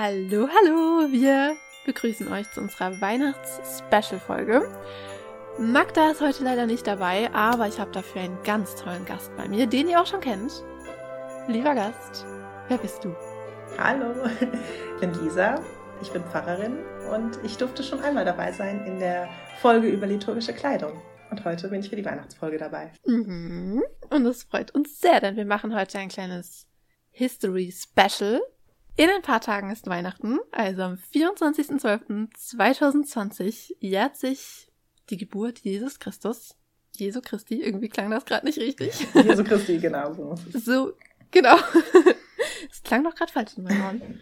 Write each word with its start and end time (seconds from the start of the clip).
Hallo, 0.00 0.48
hallo! 0.48 1.10
Wir 1.10 1.56
begrüßen 1.84 2.30
euch 2.30 2.48
zu 2.52 2.60
unserer 2.60 3.00
Weihnachts-Special-Folge. 3.00 4.62
Magda 5.58 6.12
ist 6.12 6.20
heute 6.20 6.44
leider 6.44 6.66
nicht 6.66 6.86
dabei, 6.86 7.28
aber 7.34 7.66
ich 7.66 7.80
habe 7.80 7.90
dafür 7.90 8.22
einen 8.22 8.40
ganz 8.44 8.76
tollen 8.76 9.04
Gast 9.06 9.36
bei 9.36 9.48
mir, 9.48 9.66
den 9.66 9.88
ihr 9.88 10.00
auch 10.00 10.06
schon 10.06 10.20
kennt. 10.20 10.62
Lieber 11.48 11.74
Gast, 11.74 12.24
wer 12.68 12.78
bist 12.78 13.02
du? 13.02 13.12
Hallo, 13.76 14.14
ich 14.40 15.00
bin 15.00 15.14
Lisa, 15.14 15.60
ich 16.00 16.12
bin 16.12 16.22
Pfarrerin 16.22 16.78
und 17.12 17.40
ich 17.42 17.56
durfte 17.56 17.82
schon 17.82 17.98
einmal 17.98 18.24
dabei 18.24 18.52
sein 18.52 18.86
in 18.86 19.00
der 19.00 19.28
Folge 19.60 19.88
über 19.88 20.06
liturgische 20.06 20.52
Kleidung. 20.52 20.92
Und 21.32 21.44
heute 21.44 21.66
bin 21.66 21.80
ich 21.80 21.90
für 21.90 21.96
die 21.96 22.04
Weihnachtsfolge 22.04 22.58
dabei. 22.58 22.92
Mhm. 23.04 23.82
Und 24.10 24.26
es 24.26 24.44
freut 24.44 24.70
uns 24.70 25.00
sehr, 25.00 25.20
denn 25.20 25.34
wir 25.34 25.44
machen 25.44 25.74
heute 25.74 25.98
ein 25.98 26.08
kleines 26.08 26.68
History 27.10 27.72
Special 27.72 28.40
in 28.98 29.08
ein 29.10 29.22
paar 29.22 29.40
Tagen 29.40 29.70
ist 29.70 29.86
Weihnachten, 29.86 30.40
also 30.50 30.82
am 30.82 30.98
24.12.2020 31.14 33.76
jährt 33.78 34.16
sich 34.16 34.72
die 35.08 35.16
Geburt 35.16 35.60
Jesus 35.60 36.00
Christus. 36.00 36.56
Jesu 36.96 37.20
Christi, 37.20 37.62
irgendwie 37.62 37.88
klang 37.88 38.10
das 38.10 38.24
gerade 38.24 38.44
nicht 38.44 38.58
richtig. 38.58 39.06
Jesu 39.14 39.44
Christi, 39.44 39.78
genau 39.78 40.12
so. 40.14 40.34
So, 40.52 40.94
genau. 41.30 41.56
Es 42.70 42.82
klang 42.82 43.02
doch 43.04 43.14
gerade 43.14 43.32
falsch 43.32 43.56
in 43.56 43.62
meinem 43.62 43.84
Ohren. 43.84 44.20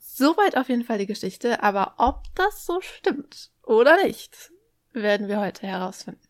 Soweit 0.00 0.56
auf 0.56 0.68
jeden 0.68 0.82
Fall 0.82 0.98
die 0.98 1.06
Geschichte, 1.06 1.62
aber 1.62 1.94
ob 1.96 2.24
das 2.34 2.66
so 2.66 2.80
stimmt 2.80 3.52
oder 3.62 4.02
nicht, 4.02 4.50
werden 4.92 5.28
wir 5.28 5.38
heute 5.38 5.64
herausfinden. 5.66 6.26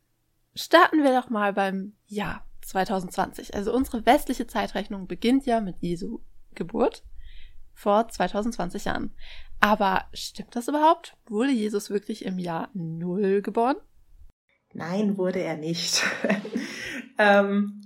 Starten 0.54 1.02
wir 1.02 1.18
doch 1.18 1.30
mal 1.30 1.54
beim 1.54 1.94
Jahr 2.06 2.46
2020. 2.62 3.54
Also 3.54 3.72
unsere 3.72 4.04
westliche 4.04 4.46
Zeitrechnung 4.46 5.06
beginnt 5.06 5.46
ja 5.46 5.62
mit 5.62 5.76
Jesu 5.80 6.20
Geburt 6.54 7.02
vor 7.80 8.08
2020 8.08 8.84
Jahren. 8.84 9.14
Aber 9.58 10.04
stimmt 10.12 10.54
das 10.54 10.68
überhaupt? 10.68 11.16
Wurde 11.26 11.52
Jesus 11.52 11.88
wirklich 11.90 12.24
im 12.24 12.38
Jahr 12.38 12.68
Null 12.74 13.40
geboren? 13.40 13.76
Nein, 14.72 15.16
wurde 15.16 15.40
er 15.40 15.56
nicht. 15.56 16.02
ähm, 17.18 17.80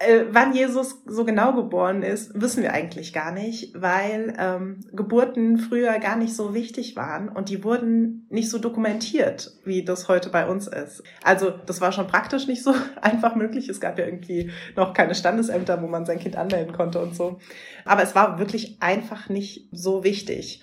äh, 0.00 0.26
wann 0.30 0.54
Jesus 0.54 1.02
so 1.06 1.24
genau 1.24 1.52
geboren 1.54 2.02
ist, 2.02 2.40
wissen 2.40 2.62
wir 2.62 2.72
eigentlich 2.72 3.12
gar 3.12 3.32
nicht, 3.32 3.72
weil 3.80 4.32
ähm, 4.38 4.80
Geburten 4.92 5.58
früher 5.58 5.98
gar 5.98 6.16
nicht 6.16 6.36
so 6.36 6.54
wichtig 6.54 6.94
waren 6.94 7.28
und 7.28 7.48
die 7.48 7.64
wurden 7.64 8.26
nicht 8.30 8.48
so 8.48 8.58
dokumentiert, 8.58 9.52
wie 9.64 9.84
das 9.84 10.08
heute 10.08 10.30
bei 10.30 10.46
uns 10.46 10.68
ist. 10.68 11.02
Also 11.24 11.50
das 11.66 11.80
war 11.80 11.90
schon 11.90 12.06
praktisch 12.06 12.46
nicht 12.46 12.62
so 12.62 12.74
einfach 13.02 13.34
möglich. 13.34 13.68
Es 13.68 13.80
gab 13.80 13.98
ja 13.98 14.04
irgendwie 14.04 14.52
noch 14.76 14.94
keine 14.94 15.16
Standesämter, 15.16 15.82
wo 15.82 15.88
man 15.88 16.06
sein 16.06 16.20
Kind 16.20 16.36
anmelden 16.36 16.72
konnte 16.72 17.00
und 17.00 17.16
so. 17.16 17.40
Aber 17.84 18.02
es 18.02 18.14
war 18.14 18.38
wirklich 18.38 18.76
einfach 18.80 19.28
nicht 19.28 19.68
so 19.72 20.04
wichtig. 20.04 20.62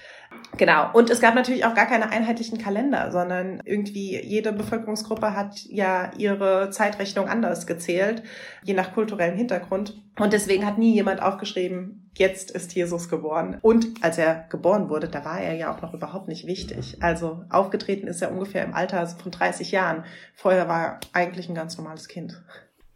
Genau. 0.57 0.89
Und 0.93 1.09
es 1.09 1.19
gab 1.19 1.35
natürlich 1.35 1.65
auch 1.65 1.73
gar 1.73 1.85
keine 1.85 2.09
einheitlichen 2.09 2.57
Kalender, 2.57 3.11
sondern 3.11 3.61
irgendwie 3.65 4.21
jede 4.23 4.53
Bevölkerungsgruppe 4.53 5.35
hat 5.35 5.61
ja 5.65 6.11
ihre 6.17 6.69
Zeitrechnung 6.69 7.27
anders 7.27 7.67
gezählt, 7.67 8.23
je 8.63 8.73
nach 8.73 8.93
kulturellem 8.93 9.35
Hintergrund. 9.35 10.01
Und 10.17 10.33
deswegen 10.33 10.65
hat 10.65 10.77
nie 10.77 10.93
jemand 10.93 11.21
aufgeschrieben, 11.21 12.09
jetzt 12.15 12.51
ist 12.51 12.73
Jesus 12.73 13.09
geboren. 13.09 13.57
Und 13.61 14.03
als 14.03 14.17
er 14.17 14.45
geboren 14.49 14.89
wurde, 14.89 15.09
da 15.09 15.25
war 15.25 15.41
er 15.41 15.55
ja 15.55 15.73
auch 15.73 15.81
noch 15.81 15.93
überhaupt 15.93 16.27
nicht 16.27 16.47
wichtig. 16.47 16.97
Also 17.01 17.43
aufgetreten 17.49 18.07
ist 18.07 18.21
er 18.21 18.31
ungefähr 18.31 18.63
im 18.63 18.73
Alter 18.73 19.05
von 19.07 19.31
30 19.31 19.71
Jahren. 19.71 20.05
Vorher 20.33 20.67
war 20.67 20.83
er 20.85 20.99
eigentlich 21.13 21.49
ein 21.49 21.55
ganz 21.55 21.77
normales 21.77 22.07
Kind. 22.07 22.41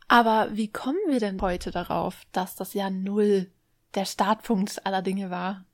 Aber 0.07 0.49
wie 0.53 0.71
kommen 0.71 0.97
wir 1.07 1.19
denn 1.19 1.39
heute 1.41 1.71
darauf, 1.71 2.23
dass 2.31 2.55
das 2.55 2.73
Jahr 2.73 2.89
Null 2.89 3.51
der 3.95 4.05
Startpunkt 4.05 4.85
aller 4.85 5.01
Dinge 5.01 5.29
war? 5.29 5.65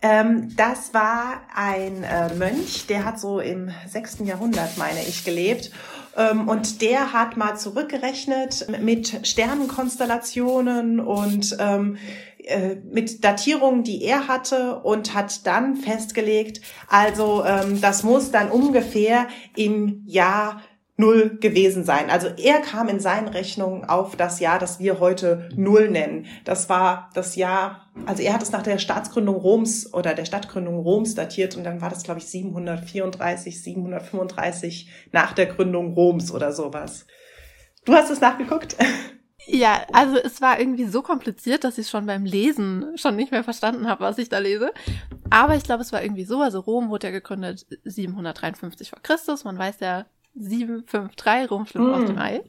Ähm, 0.00 0.54
das 0.56 0.94
war 0.94 1.42
ein 1.54 2.04
äh, 2.04 2.32
Mönch, 2.34 2.86
der 2.86 3.04
hat 3.04 3.18
so 3.18 3.40
im 3.40 3.70
sechsten 3.88 4.26
Jahrhundert, 4.26 4.78
meine 4.78 5.02
ich, 5.02 5.24
gelebt. 5.24 5.72
Ähm, 6.16 6.48
und 6.48 6.82
der 6.82 7.12
hat 7.12 7.36
mal 7.36 7.56
zurückgerechnet 7.56 8.66
mit 8.80 9.26
Sternenkonstellationen 9.26 11.00
und 11.00 11.56
ähm, 11.58 11.96
äh, 12.44 12.76
mit 12.76 13.24
Datierungen, 13.24 13.82
die 13.82 14.02
er 14.04 14.28
hatte 14.28 14.78
und 14.80 15.14
hat 15.14 15.46
dann 15.46 15.76
festgelegt, 15.76 16.60
also 16.88 17.44
ähm, 17.44 17.80
das 17.80 18.04
muss 18.04 18.30
dann 18.30 18.50
ungefähr 18.50 19.26
im 19.54 20.02
Jahr 20.06 20.62
Null 21.00 21.38
gewesen 21.40 21.84
sein. 21.84 22.10
Also 22.10 22.26
er 22.26 22.60
kam 22.60 22.88
in 22.88 22.98
seinen 22.98 23.28
Rechnungen 23.28 23.84
auf 23.84 24.16
das 24.16 24.40
Jahr, 24.40 24.58
das 24.58 24.80
wir 24.80 24.98
heute 24.98 25.48
Null 25.54 25.88
nennen. 25.88 26.26
Das 26.44 26.68
war 26.68 27.10
das 27.14 27.36
Jahr, 27.36 27.88
also 28.04 28.20
er 28.20 28.34
hat 28.34 28.42
es 28.42 28.50
nach 28.50 28.64
der 28.64 28.78
Staatsgründung 28.78 29.36
Roms 29.36 29.94
oder 29.94 30.14
der 30.14 30.24
Stadtgründung 30.24 30.80
Roms 30.80 31.14
datiert 31.14 31.56
und 31.56 31.62
dann 31.62 31.80
war 31.80 31.88
das, 31.88 32.02
glaube 32.02 32.18
ich, 32.18 32.26
734, 32.26 33.62
735 33.62 34.90
nach 35.12 35.34
der 35.34 35.46
Gründung 35.46 35.94
Roms 35.94 36.32
oder 36.32 36.52
sowas. 36.52 37.06
Du 37.84 37.92
hast 37.92 38.10
es 38.10 38.20
nachgeguckt? 38.20 38.76
Ja, 39.46 39.86
also 39.92 40.16
es 40.16 40.42
war 40.42 40.60
irgendwie 40.60 40.84
so 40.84 41.00
kompliziert, 41.00 41.64
dass 41.64 41.78
ich 41.78 41.88
schon 41.88 42.06
beim 42.06 42.24
Lesen 42.24 42.84
schon 42.96 43.16
nicht 43.16 43.30
mehr 43.30 43.44
verstanden 43.44 43.88
habe, 43.88 44.02
was 44.02 44.18
ich 44.18 44.28
da 44.28 44.38
lese. 44.38 44.72
Aber 45.30 45.54
ich 45.54 45.62
glaube, 45.62 45.82
es 45.82 45.92
war 45.92 46.02
irgendwie 46.02 46.24
so. 46.24 46.42
Also 46.42 46.60
Rom 46.60 46.90
wurde 46.90 47.06
ja 47.06 47.12
gegründet 47.12 47.66
753 47.84 48.90
vor 48.90 48.98
Christus. 49.00 49.44
Man 49.44 49.56
weiß 49.56 49.76
ja, 49.80 50.04
753 50.38 51.50
rumschlüpfen 51.50 51.90
mm. 51.90 51.94
auf 51.94 52.04
dem 52.04 52.18
Ei. 52.18 52.40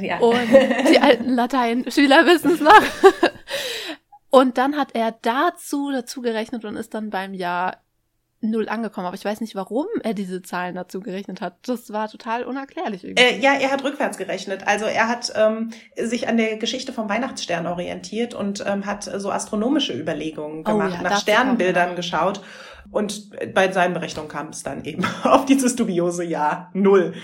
Ja. 0.00 0.18
Und 0.18 0.48
die 0.90 0.98
alten 0.98 1.34
Latein-Schüler 1.34 2.26
wissen 2.26 2.52
es 2.52 2.60
noch. 2.60 2.82
Und 4.30 4.58
dann 4.58 4.76
hat 4.76 4.94
er 4.94 5.12
dazu 5.22 5.90
dazu 5.92 6.20
gerechnet 6.20 6.64
und 6.64 6.76
ist 6.76 6.92
dann 6.94 7.10
beim 7.10 7.32
Jahr 7.32 7.78
null 8.40 8.68
angekommen. 8.68 9.06
Aber 9.06 9.16
ich 9.16 9.24
weiß 9.24 9.40
nicht, 9.40 9.54
warum 9.54 9.86
er 10.02 10.14
diese 10.14 10.42
Zahlen 10.42 10.74
dazu 10.74 11.00
gerechnet 11.00 11.40
hat. 11.40 11.56
Das 11.66 11.92
war 11.92 12.08
total 12.08 12.44
unerklärlich 12.44 13.04
irgendwie. 13.04 13.22
Äh, 13.22 13.38
ja, 13.38 13.54
er 13.54 13.70
hat 13.70 13.84
rückwärts 13.84 14.18
gerechnet. 14.18 14.66
Also 14.66 14.84
er 14.84 15.08
hat 15.08 15.32
ähm, 15.36 15.70
sich 15.96 16.28
an 16.28 16.36
der 16.36 16.56
Geschichte 16.56 16.92
vom 16.92 17.08
Weihnachtsstern 17.08 17.66
orientiert 17.66 18.34
und 18.34 18.64
ähm, 18.66 18.86
hat 18.86 19.04
so 19.04 19.30
astronomische 19.30 19.98
Überlegungen 19.98 20.60
oh 20.60 20.72
gemacht, 20.72 20.92
oh, 20.92 21.02
ja, 21.02 21.10
nach 21.10 21.20
Sternbildern 21.20 21.96
geschaut. 21.96 22.42
Und 22.90 23.30
bei 23.54 23.70
seinen 23.72 23.94
Berechnungen 23.94 24.30
kam 24.30 24.48
es 24.48 24.62
dann 24.62 24.84
eben 24.84 25.04
auf 25.24 25.44
dieses 25.44 25.76
dubiose 25.76 26.24
Jahr 26.24 26.70
Null, 26.72 27.14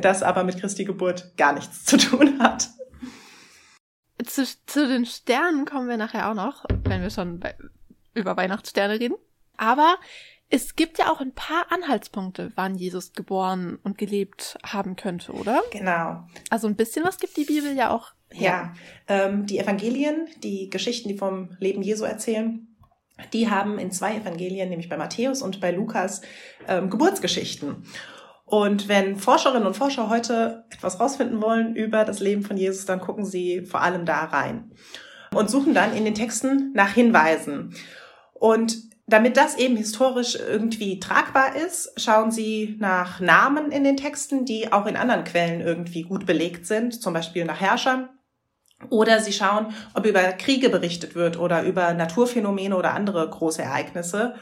das 0.00 0.22
aber 0.22 0.44
mit 0.44 0.58
Christi 0.58 0.84
Geburt 0.84 1.36
gar 1.36 1.52
nichts 1.52 1.84
zu 1.84 1.96
tun 1.96 2.38
hat. 2.40 2.70
Zu, 4.24 4.44
zu 4.66 4.86
den 4.86 5.04
Sternen 5.04 5.64
kommen 5.64 5.88
wir 5.88 5.96
nachher 5.96 6.30
auch 6.30 6.34
noch, 6.34 6.64
wenn 6.84 7.02
wir 7.02 7.10
schon 7.10 7.40
bei, 7.40 7.54
über 8.14 8.36
Weihnachtssterne 8.36 9.00
reden. 9.00 9.16
Aber 9.56 9.96
es 10.48 10.76
gibt 10.76 10.98
ja 10.98 11.10
auch 11.10 11.20
ein 11.20 11.32
paar 11.32 11.66
Anhaltspunkte, 11.70 12.52
wann 12.56 12.74
Jesus 12.76 13.14
geboren 13.14 13.78
und 13.82 13.96
gelebt 13.96 14.58
haben 14.62 14.96
könnte, 14.96 15.32
oder? 15.32 15.62
Genau. 15.70 16.24
Also 16.50 16.68
ein 16.68 16.76
bisschen 16.76 17.04
was 17.04 17.18
gibt 17.18 17.36
die 17.36 17.44
Bibel 17.44 17.74
ja 17.74 17.90
auch 17.90 18.12
her. 18.30 18.74
Ja, 19.08 19.24
ähm, 19.24 19.46
die 19.46 19.58
Evangelien, 19.58 20.28
die 20.42 20.68
Geschichten, 20.68 21.08
die 21.08 21.16
vom 21.16 21.56
Leben 21.58 21.82
Jesu 21.82 22.04
erzählen, 22.04 22.68
die 23.32 23.50
haben 23.50 23.78
in 23.78 23.90
zwei 23.90 24.16
Evangelien, 24.16 24.68
nämlich 24.68 24.88
bei 24.88 24.96
Matthäus 24.96 25.42
und 25.42 25.60
bei 25.60 25.70
Lukas, 25.70 26.22
ähm, 26.68 26.90
Geburtsgeschichten. 26.90 27.84
Und 28.44 28.88
wenn 28.88 29.16
Forscherinnen 29.16 29.66
und 29.66 29.76
Forscher 29.76 30.08
heute 30.10 30.64
etwas 30.70 31.00
rausfinden 31.00 31.40
wollen 31.40 31.74
über 31.74 32.04
das 32.04 32.20
Leben 32.20 32.42
von 32.42 32.56
Jesus, 32.56 32.84
dann 32.84 33.00
gucken 33.00 33.24
sie 33.24 33.64
vor 33.64 33.80
allem 33.80 34.04
da 34.04 34.24
rein 34.24 34.72
und 35.34 35.48
suchen 35.48 35.72
dann 35.72 35.96
in 35.96 36.04
den 36.04 36.14
Texten 36.14 36.72
nach 36.74 36.92
Hinweisen. 36.92 37.74
Und 38.34 38.76
damit 39.06 39.36
das 39.36 39.56
eben 39.56 39.76
historisch 39.76 40.36
irgendwie 40.36 41.00
tragbar 41.00 41.56
ist, 41.56 41.92
schauen 41.96 42.30
sie 42.30 42.76
nach 42.78 43.20
Namen 43.20 43.72
in 43.72 43.84
den 43.84 43.96
Texten, 43.96 44.44
die 44.44 44.72
auch 44.72 44.86
in 44.86 44.96
anderen 44.96 45.24
Quellen 45.24 45.60
irgendwie 45.60 46.02
gut 46.02 46.26
belegt 46.26 46.66
sind, 46.66 47.00
zum 47.02 47.14
Beispiel 47.14 47.44
nach 47.44 47.60
Herrschern 47.60 48.08
oder 48.90 49.20
sie 49.20 49.32
schauen, 49.32 49.74
ob 49.94 50.06
über 50.06 50.20
Kriege 50.32 50.68
berichtet 50.68 51.14
wird 51.14 51.38
oder 51.38 51.62
über 51.62 51.92
Naturphänomene 51.94 52.76
oder 52.76 52.94
andere 52.94 53.28
große 53.28 53.62
Ereignisse. 53.62 54.34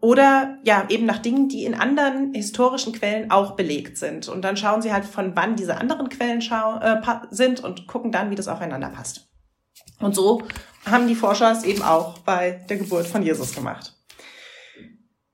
Oder 0.00 0.56
ja, 0.62 0.86
eben 0.88 1.04
nach 1.04 1.18
Dingen, 1.18 1.48
die 1.48 1.64
in 1.64 1.74
anderen 1.74 2.32
historischen 2.32 2.94
Quellen 2.94 3.30
auch 3.30 3.52
belegt 3.52 3.98
sind. 3.98 4.28
Und 4.28 4.42
dann 4.42 4.56
schauen 4.56 4.80
sie 4.80 4.92
halt, 4.92 5.04
von 5.04 5.36
wann 5.36 5.56
diese 5.56 5.76
anderen 5.76 6.08
Quellen 6.08 6.40
äh, 6.40 7.00
sind 7.30 7.62
und 7.62 7.86
gucken 7.86 8.10
dann, 8.10 8.30
wie 8.30 8.34
das 8.34 8.48
aufeinander 8.48 8.88
passt. 8.88 9.28
Und 10.00 10.14
so 10.14 10.42
haben 10.86 11.06
die 11.06 11.14
Forscher 11.14 11.52
es 11.52 11.64
eben 11.64 11.82
auch 11.82 12.18
bei 12.18 12.64
der 12.70 12.78
Geburt 12.78 13.06
von 13.06 13.22
Jesus 13.22 13.54
gemacht. 13.54 13.94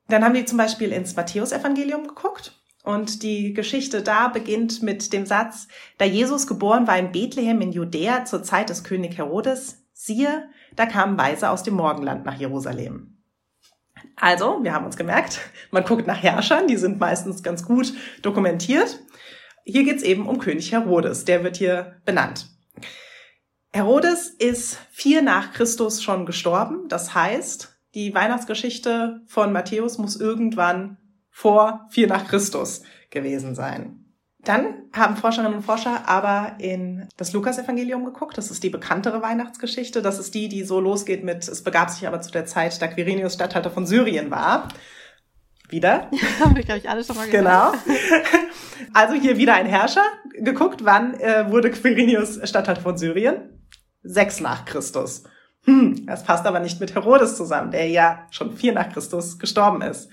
Dann 0.09 0.25
haben 0.25 0.35
die 0.35 0.45
zum 0.45 0.59
Beispiel 0.59 0.91
ins 0.91 1.15
Matthäusevangelium 1.15 2.09
geguckt 2.09 2.53
und 2.87 3.25
die 3.25 3.53
Geschichte 3.53 4.01
da 4.01 4.29
beginnt 4.29 4.81
mit 4.81 5.13
dem 5.13 5.27
Satz, 5.27 5.67
da 5.99 6.05
Jesus 6.05 6.47
geboren 6.47 6.87
war 6.87 6.97
in 6.97 7.11
Bethlehem 7.11 7.61
in 7.61 7.73
Judäa 7.73 8.25
zur 8.25 8.45
Zeit 8.45 8.71
des 8.71 8.85
König 8.85 9.19
Herodes, 9.19 9.85
siehe, 9.93 10.49
da 10.77 10.87
kamen 10.87 11.19
Weise 11.19 11.51
aus 11.51 11.65
dem 11.65 11.75
Morgenland 11.75 12.25
nach 12.25 12.39
Jerusalem. 12.39 13.19
Also, 14.15 14.61
wir 14.63 14.73
haben 14.73 14.87
uns 14.87 14.97
gemerkt, 14.97 15.41
man 15.73 15.85
guckt 15.85 16.07
nach 16.07 16.23
Herrschern, 16.23 16.69
die 16.69 16.77
sind 16.77 17.01
meistens 17.01 17.43
ganz 17.43 17.65
gut 17.65 17.93
dokumentiert. 18.23 19.01
Hier 19.65 19.83
geht's 19.83 20.05
eben 20.05 20.29
um 20.29 20.39
König 20.39 20.71
Herodes, 20.71 21.25
der 21.25 21.43
wird 21.43 21.57
hier 21.57 21.97
benannt. 22.05 22.47
Herodes 23.73 24.29
ist 24.29 24.79
vier 24.93 25.23
nach 25.23 25.53
Christus 25.53 26.05
schon 26.05 26.25
gestorben, 26.25 26.89
das 26.89 27.15
heißt, 27.17 27.77
die 27.97 28.15
Weihnachtsgeschichte 28.15 29.23
von 29.27 29.53
Matthäus 29.53 29.99
muss 29.99 30.15
irgendwann 30.15 30.99
vor 31.37 31.87
vier 31.91 32.07
nach 32.07 32.27
Christus 32.27 32.81
gewesen 33.11 33.55
sein. 33.55 34.07
Dann 34.39 34.85
haben 34.95 35.19
Forscherinnen 35.19 35.59
und 35.59 35.63
Forscher 35.63 36.09
aber 36.09 36.55
in 36.59 37.11
das 37.19 37.35
Lukasevangelium 37.35 38.07
geguckt. 38.07 38.39
Das 38.39 38.51
ist 38.51 38.63
die 38.63 38.71
bekanntere 38.71 39.21
Weihnachtsgeschichte. 39.21 40.01
Das 40.01 40.19
ist 40.19 40.35
die, 40.35 40.49
die 40.49 40.65
so 40.65 40.81
losgeht 40.81 41.25
mit, 41.25 41.47
es 41.47 41.63
begab 41.63 41.91
sich 41.91 42.09
aber 42.09 42.23
zu 42.23 42.33
der 42.33 42.47
Zeit, 42.47 42.81
da 42.81 42.89
Quirinius 42.89 43.35
Statthalter 43.35 43.71
von 43.71 43.87
Syrien 43.87 44.31
war. 44.31 44.69
Wieder. 45.69 46.09
Ja, 46.13 46.47
haben 46.47 46.57
wir, 46.57 46.63
glaube 46.63 46.79
ich, 46.79 46.89
alle 46.89 47.05
schon 47.05 47.17
mal 47.17 47.29
Genau. 47.29 47.73
Also 48.95 49.13
hier 49.15 49.37
wieder 49.37 49.55
ein 49.55 49.67
Herrscher. 49.67 50.05
Geguckt, 50.39 50.87
wann 50.87 51.21
äh, 51.21 51.51
wurde 51.51 51.71
Quirinius 51.71 52.41
Statthalter 52.49 52.81
von 52.81 52.97
Syrien? 52.97 53.61
Sechs 54.03 54.41
nach 54.41 54.65
Christus. 54.65 55.25
Hm, 55.65 56.07
das 56.07 56.25
passt 56.25 56.47
aber 56.47 56.61
nicht 56.61 56.81
mit 56.81 56.95
Herodes 56.95 57.37
zusammen, 57.37 57.73
der 57.73 57.89
ja 57.89 58.27
schon 58.31 58.57
vier 58.57 58.73
nach 58.73 58.91
Christus 58.91 59.39
gestorben 59.39 59.83
ist. 59.83 60.09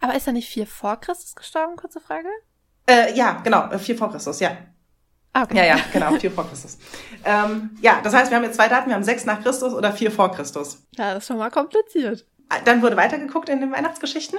Aber 0.00 0.14
ist 0.14 0.26
er 0.26 0.32
nicht 0.32 0.48
vier 0.48 0.66
vor 0.66 0.96
Christus 0.96 1.34
gestorben? 1.34 1.76
Kurze 1.76 2.00
Frage. 2.00 2.28
Äh, 2.88 3.16
ja, 3.16 3.40
genau, 3.42 3.70
äh, 3.70 3.78
vier 3.78 3.96
vor 3.96 4.10
Christus, 4.10 4.40
ja. 4.40 4.56
Ah, 5.32 5.42
okay. 5.42 5.56
Ja, 5.56 5.64
ja, 5.64 5.76
genau, 5.92 6.14
vier 6.14 6.30
vor 6.30 6.48
Christus. 6.48 6.78
Ähm, 7.24 7.76
ja, 7.82 8.00
das 8.02 8.14
heißt, 8.14 8.30
wir 8.30 8.36
haben 8.36 8.44
jetzt 8.44 8.56
zwei 8.56 8.68
Daten, 8.68 8.88
wir 8.88 8.94
haben 8.94 9.04
sechs 9.04 9.26
nach 9.26 9.42
Christus 9.42 9.74
oder 9.74 9.92
vier 9.92 10.10
vor 10.10 10.32
Christus. 10.32 10.86
Ja, 10.96 11.12
das 11.12 11.24
ist 11.24 11.28
schon 11.28 11.38
mal 11.38 11.50
kompliziert. 11.50 12.26
Dann 12.64 12.80
wurde 12.80 12.96
weitergeguckt 12.96 13.48
in 13.48 13.60
den 13.60 13.72
Weihnachtsgeschichten. 13.72 14.38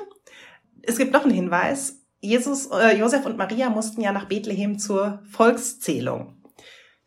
Es 0.81 0.97
gibt 0.97 1.11
noch 1.11 1.23
einen 1.23 1.33
Hinweis. 1.33 2.01
Jesus, 2.19 2.67
äh, 2.67 2.97
Josef 2.97 3.25
und 3.25 3.37
Maria 3.37 3.69
mussten 3.69 4.01
ja 4.01 4.11
nach 4.11 4.25
Bethlehem 4.25 4.79
zur 4.79 5.21
Volkszählung. 5.29 6.36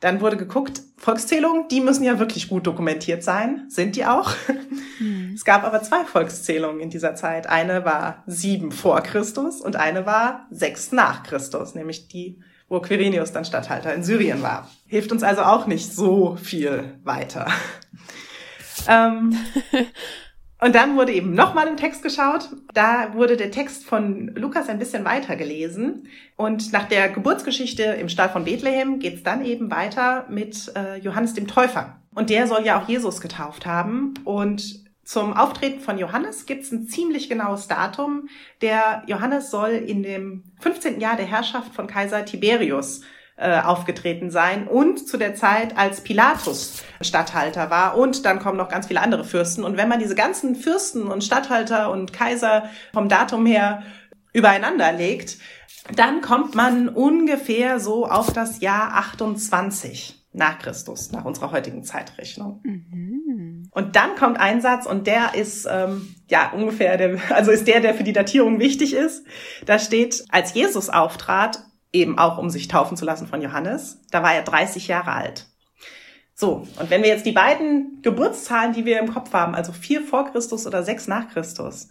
Dann 0.01 0.23
wurde 0.23 0.39
geguckt, 0.39 0.81
Volkszählungen, 0.97 1.69
die 1.69 1.81
müssen 1.81 2.05
ja 2.05 2.19
wirklich 2.19 2.49
gut 2.49 2.67
dokumentiert 2.67 3.23
sein. 3.23 3.67
Sind 3.69 3.97
die 3.97 4.07
auch? 4.07 4.35
Hm. 4.99 5.33
Es 5.35 5.45
gab 5.45 5.65
aber 5.65 5.83
zwei 5.83 6.05
Volkszählungen 6.05 6.81
in 6.81 6.91
dieser 6.91 7.15
Zeit. 7.15 7.47
Eine 7.47 7.85
war 7.85 8.23
sieben 8.27 8.73
vor 8.73 9.01
Christus 9.03 9.61
und 9.61 9.77
eine 9.77 10.07
war 10.07 10.47
sechs 10.51 10.93
nach 10.93 11.23
Christus, 11.23 11.75
nämlich 11.75 12.09
die, 12.09 12.41
wo 12.69 12.81
Quirinius 12.81 13.33
dann 13.33 13.45
Statthalter 13.45 13.95
in 13.95 14.03
Syrien 14.03 14.43
war. 14.43 14.71
Hilft 14.87 15.13
uns 15.13 15.23
also 15.23 15.43
auch 15.43 15.67
nicht 15.67 15.95
so 15.95 16.37
viel 16.37 16.99
weiter. 17.03 17.47
ähm, 18.89 19.37
und 20.61 20.75
dann 20.75 20.97
wurde 20.97 21.13
eben 21.13 21.35
nochmal 21.35 21.69
im 21.69 21.77
Text 21.77 22.03
geschaut. 22.03 22.51
Da 22.75 23.15
wurde 23.15 23.37
der 23.37 23.51
Text 23.51 23.87
von 23.87 24.29
Lukas 24.35 24.69
ein 24.69 24.79
bisschen 24.79 25.05
weiter 25.05 25.37
gelesen. 25.37 26.07
Und 26.37 26.73
nach 26.73 26.85
der 26.85 27.09
Geburtsgeschichte 27.09 27.83
im 27.83 28.09
Stall 28.09 28.29
von 28.29 28.45
Bethlehem 28.45 28.99
geht's 28.99 29.23
dann 29.23 29.45
eben 29.45 29.71
weiter 29.71 30.27
mit 30.29 30.71
äh, 30.77 30.99
Johannes 30.99 31.33
dem 31.33 31.47
Täufer. 31.47 31.97
Und 32.15 32.29
der 32.29 32.47
soll 32.47 32.65
ja 32.65 32.81
auch 32.81 32.89
Jesus 32.89 33.21
getauft 33.21 33.65
haben. 33.65 34.15
Und 34.25 34.85
zum 35.03 35.33
Auftreten 35.33 35.81
von 35.81 35.99
Johannes 35.99 36.45
gibt's 36.45 36.71
ein 36.71 36.87
ziemlich 36.87 37.29
genaues 37.31 37.67
Datum. 37.67 38.29
Der 38.61 39.03
Johannes 39.07 39.51
soll 39.51 39.71
in 39.71 40.03
dem 40.03 40.45
15. 40.61 41.01
Jahr 41.01 41.17
der 41.17 41.27
Herrschaft 41.27 41.75
von 41.75 41.87
Kaiser 41.87 42.25
Tiberius 42.25 43.01
äh, 43.41 43.61
aufgetreten 43.61 44.31
sein 44.31 44.69
und 44.69 45.09
zu 45.09 45.17
der 45.17 45.35
Zeit 45.35 45.77
als 45.77 46.03
Pilatus 46.03 46.83
Statthalter 47.01 47.71
war 47.71 47.97
und 47.97 48.27
dann 48.27 48.39
kommen 48.39 48.59
noch 48.59 48.69
ganz 48.69 48.87
viele 48.87 49.01
andere 49.01 49.25
Fürsten 49.25 49.65
und 49.65 49.77
wenn 49.79 49.89
man 49.89 49.99
diese 49.99 50.15
ganzen 50.15 50.55
Fürsten 50.55 51.09
und 51.09 51.25
Statthalter 51.25 51.91
und 51.91 52.13
Kaiser 52.13 52.69
vom 52.93 53.09
Datum 53.09 53.47
her 53.47 53.83
übereinander 54.35 54.93
legt, 54.93 55.39
dann 55.97 56.21
kommt 56.21 56.55
man 56.55 56.89
ungefähr 56.89 57.81
so 57.81 58.07
auf 58.07 58.33
das 58.33 58.61
Jahr 58.61 58.93
28 58.95 60.21
nach 60.33 60.59
Christus, 60.59 61.11
nach 61.11 61.25
unserer 61.25 61.51
heutigen 61.51 61.83
Zeitrechnung. 61.83 62.61
Mhm. 62.63 63.69
Und 63.73 63.97
dann 63.97 64.17
kommt 64.17 64.39
ein 64.39 64.61
Satz 64.61 64.87
und 64.87 65.07
der 65.07 65.35
ist 65.35 65.67
ähm, 65.71 66.15
ja 66.29 66.51
ungefähr 66.51 66.97
der, 66.97 67.19
also 67.31 67.51
ist 67.51 67.67
der, 67.67 67.81
der 67.81 67.95
für 67.95 68.05
die 68.05 68.13
Datierung 68.13 68.61
wichtig 68.61 68.95
ist. 68.95 69.25
Da 69.67 69.79
steht, 69.79 70.25
als 70.29 70.55
Jesus 70.55 70.89
auftrat, 70.89 71.65
eben 71.93 72.19
auch 72.19 72.39
um 72.39 72.51
sich 72.51 72.69
taufen 72.69 72.97
zu 72.97 73.05
lassen 73.05 73.27
von 73.27 73.43
Johannes. 73.43 74.01
Da 74.11 74.23
war 74.23 74.35
er 74.35 74.43
30 74.43 74.89
Jahre 74.89 75.13
alt. 75.13 75.47
So, 76.35 76.67
und 76.79 76.89
wenn 76.89 77.03
wir 77.03 77.11
jetzt 77.11 77.27
die 77.27 77.33
beiden 77.33 78.01
Geburtszahlen, 78.03 78.73
die 78.73 78.87
wir 78.87 78.99
im 78.99 79.13
Kopf 79.13 79.33
haben, 79.35 79.55
also 79.55 79.73
vier 79.73 80.01
vor 80.03 80.31
Christus 80.31 80.67
oder 80.67 80.83
sechs 80.83 81.07
nach 81.07 81.29
Christus, 81.29 81.89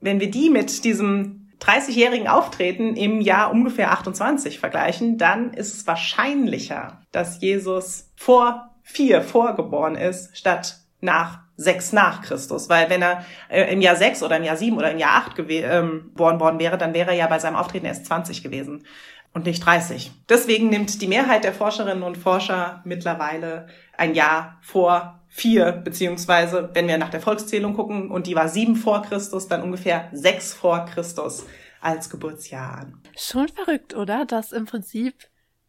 wenn 0.00 0.20
wir 0.20 0.30
die 0.30 0.48
mit 0.48 0.84
diesem 0.84 1.50
30-jährigen 1.60 2.26
Auftreten 2.26 2.96
im 2.96 3.20
Jahr 3.20 3.50
ungefähr 3.50 3.92
28 3.92 4.58
vergleichen, 4.58 5.18
dann 5.18 5.52
ist 5.52 5.74
es 5.74 5.86
wahrscheinlicher, 5.86 7.02
dass 7.12 7.42
Jesus 7.42 8.10
vor 8.16 8.70
vier 8.82 9.20
vorgeboren 9.20 9.96
ist, 9.96 10.34
statt 10.36 10.78
nach 11.02 11.40
sechs 11.56 11.92
nach 11.92 12.22
Christus. 12.22 12.70
Weil 12.70 12.88
wenn 12.88 13.02
er 13.02 13.24
äh, 13.50 13.70
im 13.70 13.82
Jahr 13.82 13.96
sechs 13.96 14.22
oder 14.22 14.38
im 14.38 14.44
Jahr 14.44 14.56
sieben 14.56 14.78
oder 14.78 14.90
im 14.90 14.98
Jahr 14.98 15.16
acht 15.16 15.38
ähm, 15.38 16.04
geboren 16.06 16.40
worden 16.40 16.58
wäre, 16.58 16.78
dann 16.78 16.94
wäre 16.94 17.10
er 17.10 17.16
ja 17.16 17.26
bei 17.26 17.38
seinem 17.38 17.56
Auftreten 17.56 17.84
erst 17.84 18.06
20 18.06 18.42
gewesen 18.42 18.84
und 19.32 19.46
nicht 19.46 19.64
30. 19.64 20.10
Deswegen 20.28 20.70
nimmt 20.70 21.00
die 21.00 21.06
Mehrheit 21.06 21.44
der 21.44 21.54
Forscherinnen 21.54 22.02
und 22.02 22.18
Forscher 22.18 22.82
mittlerweile 22.84 23.68
ein 23.96 24.14
Jahr 24.14 24.58
vor 24.62 25.20
vier, 25.28 25.72
beziehungsweise 25.72 26.70
wenn 26.72 26.88
wir 26.88 26.98
nach 26.98 27.10
der 27.10 27.20
Volkszählung 27.20 27.74
gucken 27.74 28.10
und 28.10 28.26
die 28.26 28.34
war 28.34 28.48
sieben 28.48 28.76
vor 28.76 29.02
Christus, 29.02 29.46
dann 29.46 29.62
ungefähr 29.62 30.08
sechs 30.12 30.52
vor 30.52 30.86
Christus 30.86 31.46
als 31.80 32.10
Geburtsjahr 32.10 32.78
an. 32.78 33.02
Schon 33.16 33.48
verrückt, 33.48 33.94
oder? 33.94 34.26
Dass 34.26 34.52
im 34.52 34.66
Prinzip 34.66 35.14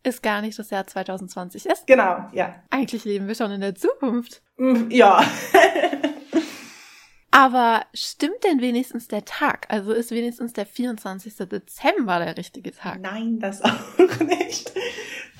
es 0.03 0.21
gar 0.21 0.41
nicht 0.41 0.57
das 0.57 0.71
Jahr 0.71 0.87
2020 0.87 1.67
ist. 1.67 1.85
Genau, 1.85 2.25
ja. 2.33 2.55
Eigentlich 2.71 3.05
leben 3.05 3.27
wir 3.27 3.35
schon 3.35 3.51
in 3.51 3.61
der 3.61 3.75
Zukunft. 3.75 4.41
Mm, 4.57 4.89
ja. 4.89 5.23
Aber 7.31 7.85
stimmt 7.93 8.43
denn 8.43 8.59
wenigstens 8.59 9.07
der 9.07 9.23
Tag? 9.23 9.65
Also 9.69 9.93
ist 9.93 10.11
wenigstens 10.11 10.51
der 10.51 10.65
24. 10.65 11.35
Dezember 11.49 12.19
der 12.19 12.37
richtige 12.37 12.73
Tag? 12.73 12.99
Nein, 12.99 13.39
das 13.39 13.63
auch 13.63 14.19
nicht. 14.19 14.73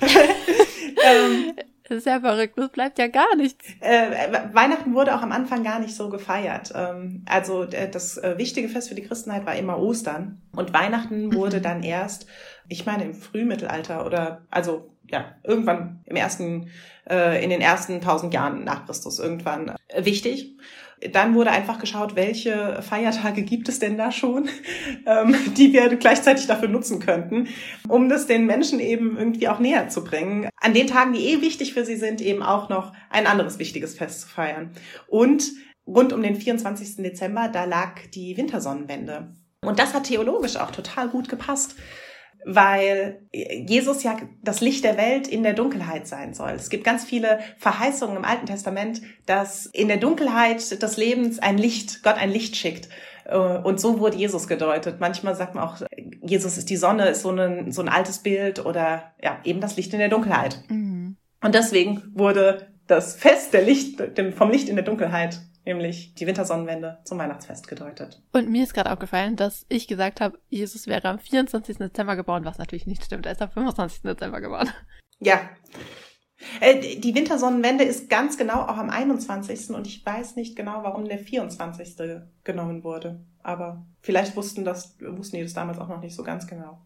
ähm, 0.00 1.52
das 1.88 1.98
ist 1.98 2.06
ja 2.06 2.20
verrückt, 2.20 2.56
das 2.56 2.70
bleibt 2.70 2.98
ja 2.98 3.08
gar 3.08 3.36
nichts. 3.36 3.66
Äh, 3.80 4.32
Weihnachten 4.54 4.94
wurde 4.94 5.14
auch 5.14 5.20
am 5.20 5.32
Anfang 5.32 5.62
gar 5.62 5.78
nicht 5.80 5.94
so 5.94 6.08
gefeiert. 6.08 6.72
Ähm, 6.74 7.24
also 7.28 7.66
das 7.66 8.16
äh, 8.16 8.38
wichtige 8.38 8.70
Fest 8.70 8.88
für 8.88 8.94
die 8.94 9.02
Christenheit 9.02 9.44
war 9.44 9.54
immer 9.56 9.78
Ostern. 9.78 10.40
Und 10.56 10.72
Weihnachten 10.72 11.34
wurde 11.34 11.60
dann 11.60 11.82
erst, 11.82 12.26
ich 12.68 12.86
meine, 12.86 13.04
im 13.04 13.14
Frühmittelalter 13.14 14.06
oder 14.06 14.46
also 14.50 14.88
ja, 15.08 15.34
irgendwann 15.42 16.00
im 16.06 16.16
ersten, 16.16 16.70
äh, 17.08 17.44
in 17.44 17.50
den 17.50 17.60
ersten 17.60 18.00
tausend 18.00 18.32
Jahren 18.32 18.64
nach 18.64 18.86
Christus 18.86 19.18
irgendwann 19.18 19.76
äh, 19.88 20.04
wichtig 20.06 20.56
dann 21.10 21.34
wurde 21.34 21.50
einfach 21.50 21.78
geschaut, 21.78 22.14
welche 22.14 22.80
Feiertage 22.82 23.42
gibt 23.42 23.68
es 23.68 23.78
denn 23.78 23.96
da 23.96 24.12
schon, 24.12 24.48
ähm, 25.06 25.34
die 25.56 25.72
wir 25.72 25.96
gleichzeitig 25.96 26.46
dafür 26.46 26.68
nutzen 26.68 27.00
könnten, 27.00 27.48
um 27.88 28.08
das 28.08 28.26
den 28.26 28.46
Menschen 28.46 28.80
eben 28.80 29.16
irgendwie 29.16 29.48
auch 29.48 29.58
näher 29.58 29.88
zu 29.88 30.04
bringen. 30.04 30.48
An 30.60 30.74
den 30.74 30.86
Tagen, 30.86 31.12
die 31.12 31.26
eh 31.26 31.40
wichtig 31.40 31.74
für 31.74 31.84
sie 31.84 31.96
sind, 31.96 32.20
eben 32.20 32.42
auch 32.42 32.68
noch 32.68 32.92
ein 33.10 33.26
anderes 33.26 33.58
wichtiges 33.58 33.94
Fest 33.94 34.22
zu 34.22 34.28
feiern. 34.28 34.70
Und 35.08 35.50
rund 35.86 36.12
um 36.12 36.22
den 36.22 36.36
24. 36.36 36.96
Dezember, 36.96 37.48
da 37.48 37.64
lag 37.64 38.00
die 38.14 38.36
Wintersonnenwende. 38.36 39.34
Und 39.64 39.78
das 39.78 39.94
hat 39.94 40.04
theologisch 40.04 40.56
auch 40.56 40.70
total 40.70 41.08
gut 41.08 41.28
gepasst 41.28 41.76
weil 42.44 43.20
Jesus 43.32 44.02
ja 44.02 44.16
das 44.42 44.60
Licht 44.60 44.84
der 44.84 44.96
Welt 44.96 45.28
in 45.28 45.42
der 45.42 45.54
Dunkelheit 45.54 46.06
sein 46.06 46.34
soll. 46.34 46.50
Es 46.50 46.70
gibt 46.70 46.84
ganz 46.84 47.04
viele 47.04 47.40
Verheißungen 47.58 48.16
im 48.16 48.24
Alten 48.24 48.46
Testament, 48.46 49.02
dass 49.26 49.66
in 49.66 49.88
der 49.88 49.98
Dunkelheit 49.98 50.82
des 50.82 50.96
Lebens 50.96 51.38
ein 51.38 51.58
Licht, 51.58 52.02
Gott 52.02 52.16
ein 52.16 52.30
Licht 52.30 52.56
schickt. 52.56 52.88
Äh, 53.24 53.36
und 53.36 53.80
so 53.80 54.00
wurde 54.00 54.16
Jesus 54.16 54.48
gedeutet. 54.48 54.96
Manchmal 55.00 55.34
sagt 55.34 55.54
man 55.54 55.64
auch, 55.64 55.76
Jesus 56.20 56.58
ist 56.58 56.70
die 56.70 56.76
Sonne, 56.76 57.08
ist 57.08 57.22
so 57.22 57.30
ein, 57.30 57.70
so 57.72 57.82
ein 57.82 57.88
altes 57.88 58.18
Bild 58.18 58.64
oder 58.64 59.12
ja, 59.22 59.38
eben 59.44 59.60
das 59.60 59.76
Licht 59.76 59.92
in 59.92 60.00
der 60.00 60.08
Dunkelheit. 60.08 60.58
Mhm. 60.68 61.16
Und 61.42 61.54
deswegen 61.54 62.02
wurde 62.14 62.68
das 62.86 63.14
Fest 63.14 63.52
der 63.54 63.62
Licht, 63.62 64.00
vom 64.36 64.50
Licht 64.50 64.68
in 64.68 64.76
der 64.76 64.84
Dunkelheit 64.84 65.40
nämlich 65.64 66.14
die 66.14 66.26
Wintersonnenwende 66.26 66.98
zum 67.04 67.18
Weihnachtsfest 67.18 67.68
gedeutet. 67.68 68.22
Und 68.32 68.50
mir 68.50 68.64
ist 68.64 68.74
gerade 68.74 68.92
aufgefallen, 68.92 69.36
dass 69.36 69.66
ich 69.68 69.86
gesagt 69.86 70.20
habe, 70.20 70.38
Jesus 70.48 70.86
wäre 70.86 71.08
am 71.08 71.18
24. 71.18 71.78
Dezember 71.78 72.16
geboren, 72.16 72.44
was 72.44 72.58
natürlich 72.58 72.86
nicht 72.86 73.04
stimmt. 73.04 73.26
Er 73.26 73.32
ist 73.32 73.42
am 73.42 73.50
25. 73.50 74.02
Dezember 74.02 74.40
geboren. 74.40 74.70
Ja. 75.20 75.50
Äh, 76.60 76.98
die 76.98 77.14
Wintersonnenwende 77.14 77.84
ist 77.84 78.10
ganz 78.10 78.36
genau 78.36 78.62
auch 78.62 78.76
am 78.76 78.90
21. 78.90 79.70
und 79.70 79.86
ich 79.86 80.04
weiß 80.04 80.36
nicht 80.36 80.56
genau, 80.56 80.82
warum 80.82 81.04
der 81.04 81.18
24. 81.18 81.96
genommen 82.42 82.82
wurde. 82.82 83.24
Aber 83.42 83.86
vielleicht 84.00 84.36
wussten 84.36 84.64
das, 84.64 84.96
wussten 85.00 85.36
die 85.36 85.42
das 85.42 85.54
damals 85.54 85.78
auch 85.78 85.88
noch 85.88 86.00
nicht 86.00 86.16
so 86.16 86.24
ganz 86.24 86.46
genau. 86.46 86.84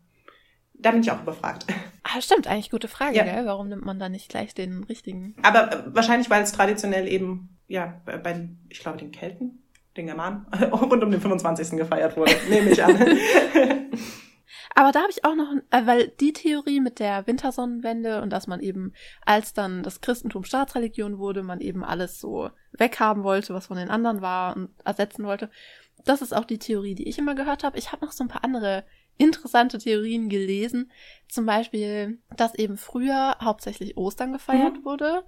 Da 0.75 0.90
bin 0.90 1.00
ich 1.00 1.11
auch 1.11 1.23
überfragt. 1.23 1.66
Ah, 2.09 2.21
stimmt, 2.21 2.47
eigentlich 2.47 2.71
gute 2.71 2.87
Frage, 2.87 3.16
ja. 3.16 3.25
gell? 3.25 3.47
Warum 3.47 3.68
nimmt 3.68 3.85
man 3.85 3.99
da 3.99 4.09
nicht 4.09 4.28
gleich 4.28 4.54
den 4.54 4.85
richtigen? 4.85 5.35
Aber 5.42 5.73
äh, 5.73 5.83
wahrscheinlich, 5.87 6.30
weil 6.30 6.42
es 6.45 6.52
traditionell 6.52 7.09
eben 7.09 7.55
ja, 7.68 8.00
bei, 8.04 8.49
ich 8.68 8.80
glaube, 8.80 8.99
den 8.99 9.12
Kelten, 9.12 9.62
den 9.96 10.06
Germanen, 10.06 10.46
rund 10.73 11.02
um 11.02 11.11
den 11.11 11.20
25. 11.20 11.70
gefeiert 11.78 12.16
wurde, 12.16 12.32
nehme 12.49 12.70
ich 12.70 12.82
an. 12.82 12.96
Aber 14.78 14.92
da 14.92 15.00
habe 15.00 15.11
ich 15.11 15.25
auch 15.25 15.35
noch, 15.35 15.50
äh, 15.70 15.87
weil 15.87 16.08
die 16.20 16.35
Theorie 16.35 16.80
mit 16.80 16.99
der 16.99 17.26
Wintersonnenwende 17.26 18.20
und 18.20 18.30
dass 18.30 18.46
man 18.46 18.61
eben, 18.61 18.92
als 19.25 19.54
dann 19.54 19.82
das 19.82 20.02
Christentum 20.02 20.44
Staatsreligion 20.44 21.18
wurde, 21.18 21.42
man 21.42 21.61
eben 21.62 21.82
alles 21.82 22.20
so 22.20 22.50
weghaben 22.73 23.25
wollte, 23.25 23.54
was 23.54 23.68
von 23.68 23.78
den 23.78 23.88
anderen 23.88 24.20
war 24.20 24.54
und 24.54 24.68
ersetzen 24.85 25.25
wollte. 25.25 25.50
Das 26.04 26.20
ist 26.20 26.37
auch 26.37 26.44
die 26.44 26.58
Theorie, 26.58 26.94
die 26.94 27.08
ich 27.08 27.18
immer 27.18 27.35
gehört 27.35 27.64
habe. 27.64 27.78
Ich 27.78 27.90
habe 27.90 28.04
noch 28.04 28.12
so 28.12 28.23
ein 28.23 28.28
paar 28.28 28.44
andere 28.44 28.85
interessante 29.16 29.78
Theorien 29.78 30.28
gelesen. 30.28 30.92
Zum 31.26 31.46
Beispiel, 31.46 32.18
dass 32.37 32.54
eben 32.54 32.76
früher 32.76 33.37
hauptsächlich 33.40 33.96
Ostern 33.96 34.32
gefeiert 34.32 34.80
mhm. 34.80 34.85
wurde, 34.85 35.25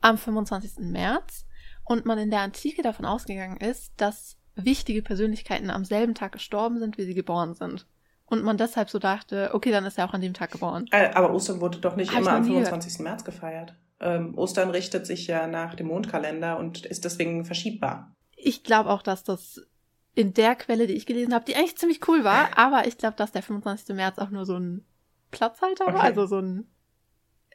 am 0.00 0.18
25. 0.18 0.78
März. 0.78 1.46
Und 1.84 2.06
man 2.06 2.18
in 2.18 2.30
der 2.30 2.40
Antike 2.40 2.82
davon 2.82 3.04
ausgegangen 3.04 3.58
ist, 3.58 3.92
dass 3.96 4.36
wichtige 4.56 5.02
Persönlichkeiten 5.02 5.70
am 5.70 5.84
selben 5.84 6.14
Tag 6.14 6.32
gestorben 6.32 6.78
sind, 6.78 6.98
wie 6.98 7.04
sie 7.04 7.14
geboren 7.14 7.54
sind. 7.54 7.86
Und 8.26 8.42
man 8.42 8.56
deshalb 8.56 8.88
so 8.88 8.98
dachte, 8.98 9.50
okay, 9.52 9.70
dann 9.70 9.84
ist 9.84 9.98
er 9.98 10.08
auch 10.08 10.14
an 10.14 10.22
dem 10.22 10.32
Tag 10.32 10.50
geboren. 10.50 10.86
Äh, 10.90 11.10
aber 11.12 11.32
Ostern 11.34 11.60
wurde 11.60 11.78
doch 11.78 11.96
nicht 11.96 12.12
Hab 12.12 12.22
immer 12.22 12.32
am 12.32 12.44
25. 12.44 12.92
Gehört. 12.92 13.04
März 13.04 13.24
gefeiert. 13.24 13.74
Ähm, 14.00 14.36
Ostern 14.36 14.70
richtet 14.70 15.06
sich 15.06 15.26
ja 15.26 15.46
nach 15.46 15.74
dem 15.74 15.88
Mondkalender 15.88 16.58
und 16.58 16.86
ist 16.86 17.04
deswegen 17.04 17.44
verschiebbar. 17.44 18.14
Ich 18.36 18.64
glaube 18.64 18.90
auch, 18.90 19.02
dass 19.02 19.24
das 19.24 19.66
in 20.14 20.32
der 20.32 20.54
Quelle, 20.54 20.86
die 20.86 20.94
ich 20.94 21.06
gelesen 21.06 21.34
habe, 21.34 21.44
die 21.44 21.54
eigentlich 21.54 21.76
ziemlich 21.76 22.06
cool 22.08 22.24
war, 22.24 22.48
aber 22.56 22.86
ich 22.86 22.96
glaube, 22.96 23.16
dass 23.16 23.32
der 23.32 23.42
25. 23.42 23.94
März 23.94 24.18
auch 24.18 24.30
nur 24.30 24.46
so 24.46 24.56
ein 24.56 24.86
Platzhalter 25.30 25.84
okay. 25.84 25.94
war, 25.94 26.02
also 26.02 26.26
so 26.26 26.38
ein 26.38 26.66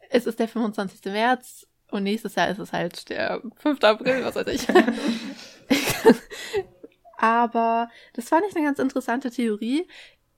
es 0.09 0.25
ist 0.25 0.39
der 0.39 0.47
25. 0.47 1.05
März 1.05 1.67
und 1.91 2.03
nächstes 2.03 2.35
Jahr 2.35 2.49
ist 2.49 2.59
es 2.59 2.73
halt 2.73 3.09
der 3.09 3.41
5. 3.57 3.83
April, 3.83 4.23
was 4.23 4.35
weiß 4.35 4.47
ich. 4.47 4.67
aber 7.17 7.89
das 8.13 8.29
fand 8.29 8.43
ich 8.49 8.55
eine 8.55 8.65
ganz 8.65 8.79
interessante 8.79 9.31
Theorie, 9.31 9.87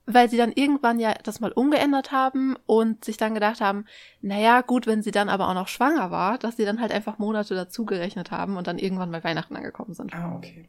weil 0.06 0.28
sie 0.28 0.36
dann 0.36 0.52
irgendwann 0.52 0.98
ja 0.98 1.14
das 1.22 1.40
mal 1.40 1.52
umgeändert 1.52 2.10
haben 2.10 2.56
und 2.66 3.04
sich 3.04 3.16
dann 3.16 3.34
gedacht 3.34 3.60
haben, 3.60 3.86
naja, 4.20 4.60
gut, 4.62 4.86
wenn 4.86 5.02
sie 5.02 5.12
dann 5.12 5.28
aber 5.28 5.48
auch 5.48 5.54
noch 5.54 5.68
schwanger 5.68 6.10
war, 6.10 6.38
dass 6.38 6.56
sie 6.56 6.64
dann 6.64 6.80
halt 6.80 6.92
einfach 6.92 7.18
Monate 7.18 7.54
dazugerechnet 7.54 8.30
haben 8.30 8.56
und 8.56 8.66
dann 8.66 8.78
irgendwann 8.78 9.12
bei 9.12 9.22
Weihnachten 9.22 9.56
angekommen 9.56 9.94
sind. 9.94 10.12
Ah, 10.14 10.34
okay. 10.36 10.68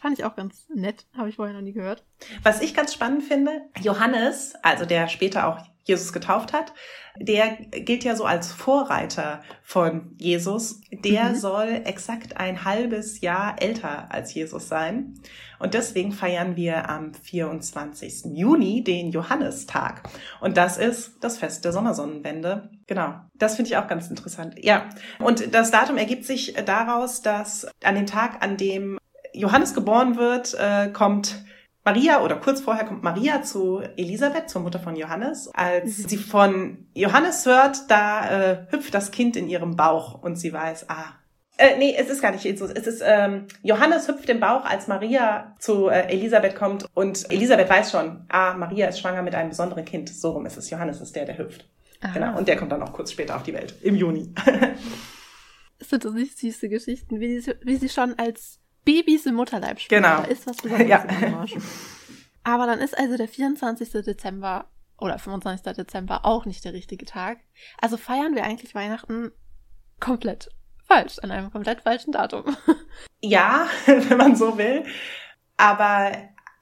Fand 0.00 0.18
ich 0.18 0.24
auch 0.24 0.34
ganz 0.34 0.66
nett, 0.74 1.06
habe 1.16 1.28
ich 1.28 1.36
vorher 1.36 1.54
noch 1.54 1.62
nie 1.62 1.72
gehört. 1.72 2.04
Was 2.42 2.62
ich 2.62 2.74
ganz 2.74 2.94
spannend 2.94 3.22
finde, 3.22 3.62
Johannes, 3.80 4.54
also 4.62 4.86
der 4.86 5.08
später 5.08 5.46
auch 5.46 5.58
Jesus 5.84 6.12
getauft 6.12 6.52
hat, 6.52 6.72
der 7.18 7.56
gilt 7.56 8.04
ja 8.04 8.14
so 8.14 8.24
als 8.24 8.52
Vorreiter 8.52 9.42
von 9.62 10.14
Jesus. 10.18 10.80
Der 10.92 11.30
mhm. 11.30 11.34
soll 11.34 11.82
exakt 11.84 12.36
ein 12.36 12.64
halbes 12.64 13.20
Jahr 13.20 13.60
älter 13.60 14.12
als 14.12 14.32
Jesus 14.32 14.68
sein. 14.68 15.14
Und 15.58 15.74
deswegen 15.74 16.12
feiern 16.12 16.56
wir 16.56 16.88
am 16.88 17.12
24. 17.12 18.36
Juni 18.36 18.82
den 18.84 19.10
Johannistag. 19.10 20.08
Und 20.40 20.56
das 20.56 20.78
ist 20.78 21.18
das 21.20 21.36
Fest 21.38 21.64
der 21.64 21.72
Sommersonnenwende. 21.72 22.70
Genau. 22.86 23.14
Das 23.34 23.56
finde 23.56 23.70
ich 23.70 23.76
auch 23.76 23.88
ganz 23.88 24.08
interessant. 24.08 24.54
Ja. 24.62 24.88
Und 25.18 25.54
das 25.54 25.70
Datum 25.70 25.98
ergibt 25.98 26.24
sich 26.24 26.54
daraus, 26.64 27.20
dass 27.20 27.66
an 27.82 27.96
dem 27.96 28.06
Tag, 28.06 28.42
an 28.42 28.56
dem 28.56 28.99
Johannes 29.32 29.74
geboren 29.74 30.16
wird, 30.16 30.54
äh, 30.54 30.90
kommt 30.90 31.44
Maria 31.84 32.22
oder 32.22 32.36
kurz 32.36 32.60
vorher 32.60 32.84
kommt 32.84 33.02
Maria 33.02 33.42
zu 33.42 33.80
Elisabeth, 33.96 34.50
zur 34.50 34.60
Mutter 34.60 34.78
von 34.78 34.96
Johannes. 34.96 35.50
Als 35.54 35.98
mhm. 35.98 36.08
sie 36.08 36.16
von 36.18 36.86
Johannes 36.94 37.46
hört, 37.46 37.90
da 37.90 38.30
äh, 38.30 38.66
hüpft 38.70 38.92
das 38.92 39.10
Kind 39.10 39.36
in 39.36 39.48
ihrem 39.48 39.76
Bauch 39.76 40.22
und 40.22 40.36
sie 40.36 40.52
weiß, 40.52 40.90
ah, 40.90 41.14
äh, 41.56 41.76
nee, 41.78 41.94
es 41.96 42.08
ist 42.08 42.22
gar 42.22 42.32
nicht 42.32 42.44
Jesus. 42.44 42.70
Es 42.70 42.86
ist 42.86 43.02
ähm, 43.04 43.46
Johannes 43.62 44.08
hüpft 44.08 44.28
im 44.28 44.40
Bauch, 44.40 44.64
als 44.64 44.88
Maria 44.88 45.54
zu 45.58 45.88
äh, 45.88 46.08
Elisabeth 46.08 46.54
kommt 46.54 46.86
und 46.94 47.30
Elisabeth 47.30 47.68
weiß 47.68 47.90
schon, 47.90 48.24
ah, 48.28 48.54
Maria 48.54 48.88
ist 48.88 49.00
schwanger 49.00 49.22
mit 49.22 49.34
einem 49.34 49.50
besonderen 49.50 49.84
Kind. 49.84 50.08
So 50.08 50.30
rum 50.30 50.46
ist 50.46 50.56
es. 50.56 50.70
Johannes 50.70 51.00
ist 51.00 51.16
der, 51.16 51.24
der 51.24 51.38
hüpft. 51.38 51.68
Aha. 52.02 52.12
Genau. 52.12 52.38
Und 52.38 52.48
der 52.48 52.56
kommt 52.56 52.72
dann 52.72 52.82
auch 52.82 52.92
kurz 52.92 53.12
später 53.12 53.36
auf 53.36 53.42
die 53.42 53.52
Welt 53.52 53.74
im 53.82 53.94
Juni. 53.94 54.32
es 55.78 55.88
sind 55.88 56.02
so 56.02 56.10
nicht 56.10 56.38
süße 56.38 56.68
Geschichten, 56.68 57.20
wie 57.20 57.40
sie, 57.40 57.54
wie 57.62 57.76
sie 57.76 57.88
schon 57.88 58.18
als 58.18 58.59
Babys 58.90 59.26
im 59.26 59.36
Mutterleib 59.36 59.78
spielen. 59.78 60.02
Genau. 60.02 60.22
Da 60.22 60.24
ist 60.24 60.46
was 60.46 60.56
Besonderes 60.56 60.88
ja. 60.88 61.04
Aber 62.42 62.66
dann 62.66 62.80
ist 62.80 62.98
also 62.98 63.16
der 63.16 63.28
24. 63.28 63.90
Dezember 64.04 64.66
oder 64.98 65.18
25. 65.18 65.74
Dezember 65.74 66.24
auch 66.24 66.44
nicht 66.44 66.64
der 66.64 66.72
richtige 66.72 67.04
Tag. 67.04 67.38
Also 67.80 67.96
feiern 67.96 68.34
wir 68.34 68.44
eigentlich 68.44 68.74
Weihnachten 68.74 69.30
komplett 70.00 70.50
falsch, 70.86 71.18
an 71.20 71.30
einem 71.30 71.52
komplett 71.52 71.82
falschen 71.82 72.12
Datum. 72.12 72.44
Ja, 73.22 73.66
wenn 73.84 74.16
man 74.16 74.34
so 74.34 74.56
will. 74.56 74.82
Aber 75.58 76.10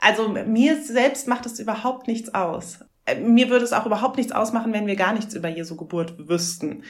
also 0.01 0.29
mir 0.29 0.83
selbst 0.83 1.29
macht 1.29 1.47
es 1.47 1.61
überhaupt 1.61 2.09
nichts 2.09 2.35
aus. 2.35 2.81
Mir 3.21 3.49
würde 3.49 3.65
es 3.65 3.73
auch 3.73 3.87
überhaupt 3.87 4.17
nichts 4.17 4.33
ausmachen, 4.33 4.73
wenn 4.73 4.89
wir 4.89 4.97
gar 4.97 5.13
nichts 5.13 5.35
über 5.35 5.49
Jesu 5.49 5.77
Geburt 5.77 6.29
wüssten. 6.29 6.83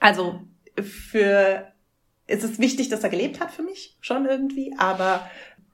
Also 0.00 0.40
für 0.76 1.71
es 2.26 2.44
ist 2.44 2.58
wichtig, 2.58 2.88
dass 2.88 3.02
er 3.02 3.10
gelebt 3.10 3.40
hat 3.40 3.50
für 3.50 3.62
mich, 3.62 3.96
schon 4.00 4.26
irgendwie, 4.26 4.74
aber 4.78 5.28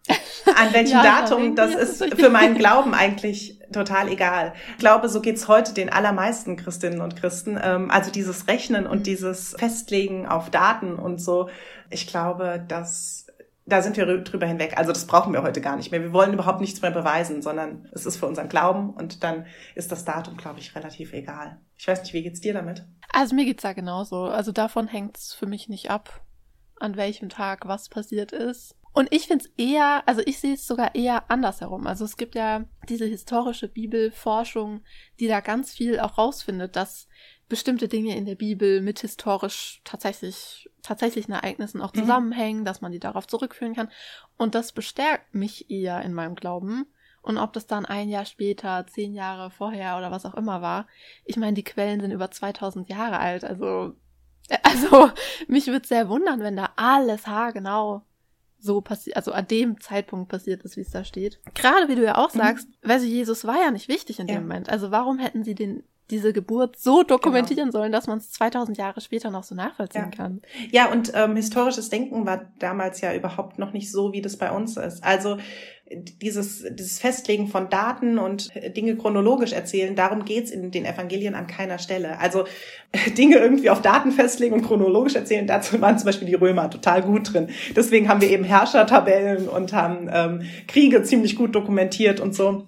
an 0.56 0.72
welchem 0.72 0.92
ja, 0.92 1.02
Datum, 1.02 1.54
das 1.54 1.74
ist 1.74 2.14
für 2.14 2.30
meinen 2.30 2.54
Glauben 2.58 2.94
eigentlich 2.94 3.60
total 3.72 4.08
egal. 4.08 4.54
Ich 4.72 4.78
glaube, 4.78 5.08
so 5.08 5.20
geht's 5.20 5.48
heute 5.48 5.74
den 5.74 5.90
allermeisten 5.90 6.56
Christinnen 6.56 7.00
und 7.00 7.16
Christen. 7.16 7.58
Ähm, 7.62 7.90
also 7.90 8.10
dieses 8.10 8.48
Rechnen 8.48 8.86
und 8.86 9.06
dieses 9.06 9.54
Festlegen 9.58 10.26
auf 10.26 10.50
Daten 10.50 10.94
und 10.94 11.20
so. 11.20 11.50
Ich 11.90 12.06
glaube, 12.06 12.64
dass 12.66 13.26
da 13.66 13.82
sind 13.82 13.98
wir 13.98 14.06
drüber 14.22 14.46
hinweg. 14.46 14.78
Also 14.78 14.92
das 14.92 15.06
brauchen 15.06 15.34
wir 15.34 15.42
heute 15.42 15.60
gar 15.60 15.76
nicht 15.76 15.90
mehr. 15.90 16.00
Wir 16.00 16.14
wollen 16.14 16.32
überhaupt 16.32 16.62
nichts 16.62 16.80
mehr 16.80 16.90
beweisen, 16.90 17.42
sondern 17.42 17.86
es 17.92 18.06
ist 18.06 18.16
für 18.16 18.26
unseren 18.26 18.48
Glauben 18.48 18.94
und 18.94 19.22
dann 19.22 19.44
ist 19.74 19.92
das 19.92 20.06
Datum, 20.06 20.38
glaube 20.38 20.58
ich, 20.58 20.74
relativ 20.74 21.12
egal. 21.12 21.60
Ich 21.76 21.86
weiß 21.86 22.00
nicht, 22.00 22.14
wie 22.14 22.22
geht's 22.22 22.40
dir 22.40 22.54
damit? 22.54 22.86
Also 23.12 23.34
mir 23.34 23.44
geht's 23.44 23.62
da 23.62 23.74
genauso. 23.74 24.24
Also 24.24 24.52
davon 24.52 24.88
hängt's 24.88 25.34
für 25.34 25.46
mich 25.46 25.68
nicht 25.68 25.90
ab 25.90 26.22
an 26.80 26.96
welchem 26.96 27.28
Tag 27.28 27.66
was 27.66 27.88
passiert 27.88 28.32
ist. 28.32 28.74
Und 28.92 29.12
ich 29.12 29.28
finde 29.28 29.44
es 29.44 29.52
eher, 29.56 30.02
also 30.06 30.22
ich 30.24 30.40
sehe 30.40 30.54
es 30.54 30.66
sogar 30.66 30.94
eher 30.94 31.30
andersherum. 31.30 31.86
Also 31.86 32.04
es 32.04 32.16
gibt 32.16 32.34
ja 32.34 32.64
diese 32.88 33.04
historische 33.04 33.68
Bibelforschung, 33.68 34.82
die 35.20 35.28
da 35.28 35.40
ganz 35.40 35.72
viel 35.72 36.00
auch 36.00 36.18
rausfindet, 36.18 36.74
dass 36.74 37.08
bestimmte 37.48 37.88
Dinge 37.88 38.16
in 38.16 38.26
der 38.26 38.34
Bibel 38.34 38.80
mit 38.80 39.00
historisch 39.00 39.80
tatsächlich 39.84 40.68
tatsächlichen 40.82 41.32
Ereignissen 41.32 41.80
auch 41.80 41.92
mhm. 41.94 42.00
zusammenhängen, 42.00 42.60
mhm. 42.60 42.64
dass 42.64 42.80
man 42.80 42.92
die 42.92 42.98
darauf 42.98 43.26
zurückführen 43.26 43.74
kann. 43.74 43.90
Und 44.36 44.54
das 44.54 44.72
bestärkt 44.72 45.34
mich 45.34 45.70
eher 45.70 46.02
in 46.02 46.14
meinem 46.14 46.34
Glauben. 46.34 46.86
Und 47.22 47.36
ob 47.36 47.52
das 47.52 47.66
dann 47.66 47.84
ein 47.84 48.08
Jahr 48.08 48.24
später, 48.24 48.86
zehn 48.86 49.14
Jahre 49.14 49.50
vorher 49.50 49.98
oder 49.98 50.10
was 50.10 50.24
auch 50.24 50.34
immer 50.34 50.62
war. 50.62 50.86
Ich 51.24 51.36
meine, 51.36 51.54
die 51.54 51.64
Quellen 51.64 52.00
sind 52.00 52.10
über 52.10 52.30
2000 52.30 52.88
Jahre 52.88 53.18
alt. 53.18 53.44
Also 53.44 53.94
Also, 54.62 55.10
mich 55.46 55.66
würde 55.66 55.86
sehr 55.86 56.08
wundern, 56.08 56.40
wenn 56.40 56.56
da 56.56 56.70
alles 56.76 57.26
haargenau 57.26 58.02
so 58.60 58.80
passiert, 58.80 59.16
also 59.16 59.32
an 59.32 59.46
dem 59.46 59.80
Zeitpunkt 59.80 60.28
passiert 60.28 60.62
ist, 60.62 60.76
wie 60.76 60.80
es 60.80 60.90
da 60.90 61.04
steht. 61.04 61.38
Gerade 61.54 61.88
wie 61.88 61.94
du 61.94 62.04
ja 62.04 62.16
auch 62.16 62.34
mhm. 62.34 62.38
sagst, 62.38 62.68
mhm. 62.68 62.74
weil 62.82 63.00
sie 63.00 63.08
Jesus 63.08 63.46
war 63.46 63.60
ja 63.60 63.70
nicht 63.70 63.88
wichtig 63.88 64.18
in 64.18 64.26
dem 64.26 64.42
Moment. 64.42 64.68
Also 64.68 64.90
warum 64.90 65.18
hätten 65.18 65.44
sie 65.44 65.54
den 65.54 65.84
diese 66.10 66.32
Geburt 66.32 66.78
so 66.78 67.02
dokumentieren 67.02 67.68
genau. 67.68 67.80
sollen, 67.80 67.92
dass 67.92 68.06
man 68.06 68.18
es 68.18 68.30
2000 68.32 68.78
Jahre 68.78 69.00
später 69.00 69.30
noch 69.30 69.44
so 69.44 69.54
nachvollziehen 69.54 70.10
ja. 70.10 70.16
kann. 70.16 70.40
Ja, 70.70 70.90
und 70.90 71.12
ähm, 71.14 71.36
historisches 71.36 71.90
Denken 71.90 72.24
war 72.24 72.50
damals 72.58 73.00
ja 73.00 73.14
überhaupt 73.14 73.58
noch 73.58 73.72
nicht 73.72 73.90
so, 73.92 74.12
wie 74.12 74.22
das 74.22 74.36
bei 74.36 74.50
uns 74.50 74.76
ist. 74.76 75.04
Also 75.04 75.36
dieses, 75.90 76.64
dieses 76.70 76.98
Festlegen 76.98 77.48
von 77.48 77.70
Daten 77.70 78.18
und 78.18 78.50
Dinge 78.76 78.96
chronologisch 78.96 79.52
erzählen, 79.52 79.94
darum 79.94 80.24
geht's 80.24 80.50
in 80.50 80.70
den 80.70 80.84
Evangelien 80.84 81.34
an 81.34 81.46
keiner 81.46 81.78
Stelle. 81.78 82.18
Also 82.18 82.44
Dinge 83.16 83.36
irgendwie 83.36 83.70
auf 83.70 83.82
Daten 83.82 84.12
festlegen 84.12 84.54
und 84.54 84.62
chronologisch 84.62 85.14
erzählen, 85.14 85.46
dazu 85.46 85.80
waren 85.80 85.98
zum 85.98 86.06
Beispiel 86.06 86.28
die 86.28 86.34
Römer 86.34 86.70
total 86.70 87.02
gut 87.02 87.32
drin. 87.32 87.48
Deswegen 87.74 88.08
haben 88.08 88.20
wir 88.20 88.30
eben 88.30 88.44
Herrschertabellen 88.44 89.48
und 89.48 89.72
haben 89.72 90.10
ähm, 90.12 90.42
Kriege 90.66 91.02
ziemlich 91.02 91.36
gut 91.36 91.54
dokumentiert 91.54 92.20
und 92.20 92.34
so. 92.34 92.66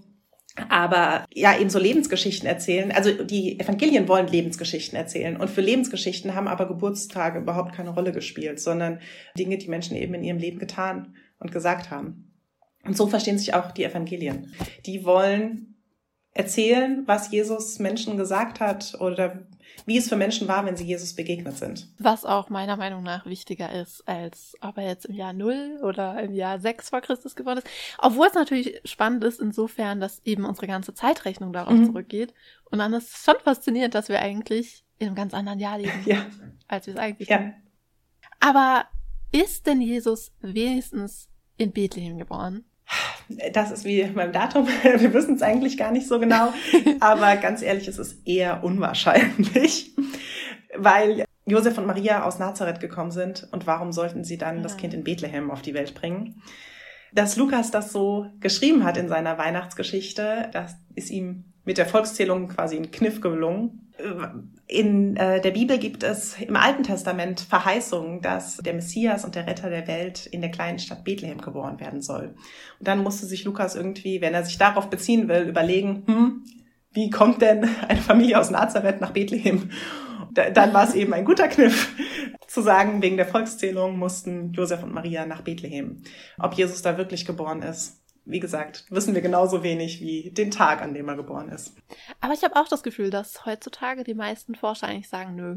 Aber 0.69 1.25
ja, 1.33 1.59
eben 1.59 1.71
so 1.71 1.79
Lebensgeschichten 1.79 2.49
erzählen. 2.49 2.93
Also 2.93 3.25
die 3.25 3.59
Evangelien 3.61 4.09
wollen 4.09 4.27
Lebensgeschichten 4.27 4.97
erzählen. 4.97 5.37
Und 5.37 5.49
für 5.49 5.61
Lebensgeschichten 5.61 6.35
haben 6.35 6.49
aber 6.49 6.67
Geburtstage 6.67 7.39
überhaupt 7.39 7.73
keine 7.73 7.91
Rolle 7.91 8.13
gespielt, 8.13 8.61
sondern 8.61 9.01
Dinge, 9.39 9.59
die 9.59 9.69
Menschen 9.69 9.97
eben 9.97 10.15
in 10.15 10.25
ihrem 10.25 10.39
Leben 10.39 10.59
getan 10.59 11.15
und 11.39 11.53
gesagt 11.53 11.91
haben. 11.91 12.30
Und 12.85 12.97
so 12.97 13.07
verstehen 13.07 13.39
sich 13.39 13.55
auch 13.55 13.73
die 13.73 13.85
Evangelien. 13.85 14.55
Die 14.87 15.05
wollen 15.05 15.71
erzählen, 16.33 17.03
was 17.07 17.31
Jesus 17.31 17.79
Menschen 17.79 18.17
gesagt 18.17 18.61
hat 18.61 18.97
oder 19.01 19.47
wie 19.87 19.97
es 19.97 20.09
für 20.09 20.17
Menschen 20.17 20.49
war, 20.49 20.65
wenn 20.67 20.77
sie 20.77 20.85
Jesus 20.85 21.15
begegnet 21.15 21.57
sind. 21.57 21.89
Was 21.99 22.25
auch 22.25 22.49
meiner 22.49 22.77
Meinung 22.77 23.03
nach 23.03 23.27
wichtiger 23.27 23.73
ist, 23.73 24.07
als 24.07 24.55
ob 24.61 24.79
er 24.79 24.87
jetzt 24.87 25.07
im 25.07 25.15
Jahr 25.15 25.33
0 25.33 25.81
oder 25.83 26.23
im 26.23 26.35
Jahr 26.35 26.59
6 26.61 26.91
vor 26.91 27.01
Christus 27.01 27.35
geworden 27.35 27.59
ist. 27.59 27.69
Obwohl 27.99 28.27
es 28.27 28.35
natürlich 28.35 28.81
spannend 28.85 29.25
ist, 29.25 29.41
insofern, 29.41 30.01
dass 30.01 30.21
eben 30.25 30.45
unsere 30.45 30.67
ganze 30.67 30.95
Zeitrechnung 30.95 31.53
darauf 31.53 31.75
mhm. 31.75 31.87
zurückgeht. 31.87 32.35
Und 32.71 32.79
dann 32.79 32.93
ist 32.93 33.15
es 33.15 33.25
schon 33.25 33.41
faszinierend, 33.43 33.95
dass 33.95 34.09
wir 34.09 34.21
eigentlich 34.21 34.85
in 34.99 35.09
einem 35.09 35.17
ganz 35.17 35.35
anderen 35.35 35.59
Jahr 35.59 35.79
leben, 35.79 35.93
ja. 36.05 36.27
als 36.69 36.87
wir 36.87 36.95
es 36.95 37.01
eigentlich 37.01 37.29
ja. 37.29 37.53
Aber 38.39 38.87
ist 39.33 39.67
denn 39.67 39.81
Jesus 39.81 40.33
wenigstens 40.41 41.29
in 41.57 41.73
Bethlehem 41.73 42.19
geboren? 42.19 42.65
Das 43.53 43.71
ist 43.71 43.85
wie 43.85 44.05
beim 44.05 44.33
Datum. 44.33 44.67
Wir 44.83 45.13
wissen 45.13 45.35
es 45.35 45.43
eigentlich 45.43 45.77
gar 45.77 45.93
nicht 45.93 46.09
so 46.09 46.19
genau. 46.19 46.53
Aber 47.01 47.37
ganz 47.37 47.63
ehrlich, 47.63 47.89
es 47.89 47.99
ist 47.99 48.27
eher 48.27 48.65
unwahrscheinlich, 48.65 49.95
weil 50.77 51.25
Josef 51.47 51.79
und 51.79 51.87
Maria 51.87 52.25
aus 52.25 52.39
Nazareth 52.39 52.81
gekommen 52.81 53.11
sind. 53.11 53.49
Und 53.53 53.67
warum 53.67 53.93
sollten 53.93 54.25
sie 54.25 54.39
dann 54.39 54.57
ja. 54.57 54.63
das 54.63 54.77
Kind 54.77 54.95
in 54.95 55.05
Bethlehem 55.05 55.51
auf 55.51 55.63
die 55.63 55.75
Welt 55.75 55.95
bringen? 55.95 56.43
Dass 57.13 57.37
Lukas 57.37 57.71
das 57.71 57.93
so 57.93 58.27
geschrieben 58.41 58.85
hat 58.85 58.97
in 58.97 59.09
seiner 59.09 59.37
Weihnachtsgeschichte, 59.37 60.49
das 60.53 60.77
ist 60.95 61.11
ihm 61.11 61.45
mit 61.65 61.77
der 61.79 61.87
Volkszählung 61.87 62.49
quasi 62.49 62.77
ein 62.77 62.91
Kniff 62.91 63.21
gelungen. 63.21 63.90
In 64.67 65.17
äh, 65.17 65.41
der 65.41 65.51
Bibel 65.51 65.79
gibt 65.79 66.03
es 66.03 66.41
im 66.41 66.57
Alten 66.57 66.83
Testament 66.83 67.41
Verheißungen, 67.41 68.21
dass 68.21 68.59
der 68.59 68.75
Messias 68.75 69.25
und 69.25 69.35
der 69.35 69.47
Retter 69.47 69.71
der 69.71 69.87
Welt 69.87 70.27
in 70.27 70.41
der 70.41 70.51
kleinen 70.51 70.79
Stadt 70.79 71.05
Bethlehem 71.05 71.41
geboren 71.41 71.81
werden 71.81 72.03
soll. 72.03 72.35
Und 72.79 72.89
dann 72.89 73.03
musste 73.03 73.27
sich 73.27 73.45
Lukas 73.45 73.75
irgendwie, 73.75 74.21
wenn 74.21 74.35
er 74.35 74.45
sich 74.45 74.59
darauf 74.59 74.91
beziehen 74.91 75.29
will, 75.29 75.49
überlegen, 75.49 76.05
hm, 76.07 76.45
wie 76.93 77.11
kommt 77.11 77.43
denn 77.43 77.69
eine 77.89 78.01
Familie 78.01 78.39
aus 78.39 78.51
Nazareth 78.51 79.01
nach 79.01 79.13
Bethlehem? 79.13 79.71
dann 80.33 80.73
war 80.73 80.85
es 80.85 80.95
eben 80.95 81.13
ein 81.13 81.25
guter 81.25 81.49
Kniff 81.49 81.93
zu 82.47 82.63
sagen, 82.63 83.03
wegen 83.03 83.17
der 83.17 83.27
Volkszählung 83.27 83.99
mussten 83.99 84.53
Josef 84.53 84.83
und 84.83 84.93
Maria 84.93 85.27
nach 85.27 85.43
Bethlehem. 85.43 86.03
Ob 86.39 86.55
Jesus 86.55 86.83
da 86.83 86.99
wirklich 86.99 87.25
geboren 87.25 87.63
ist, 87.63 88.00
wie 88.31 88.41
gesagt, 88.41 88.87
wissen 88.91 89.15
wir 89.15 89.23
genauso 89.23 89.63
wenig 89.63 90.01
wie 90.01 90.31
den 90.31 90.51
Tag, 90.51 90.83
an 90.83 90.95
dem 90.95 91.09
er 91.09 91.17
geboren 91.17 91.49
ist. 91.49 91.75
Aber 92.21 92.33
ich 92.33 92.45
habe 92.45 92.57
auch 92.57 92.69
das 92.69 92.83
Gefühl, 92.83 93.11
dass 93.11 93.47
heutzutage 93.47 94.05
die 94.05 94.15
meisten 94.15 94.55
Forscher 94.55 94.87
eigentlich 94.87 95.09
sagen, 95.09 95.37
nö, 95.37 95.57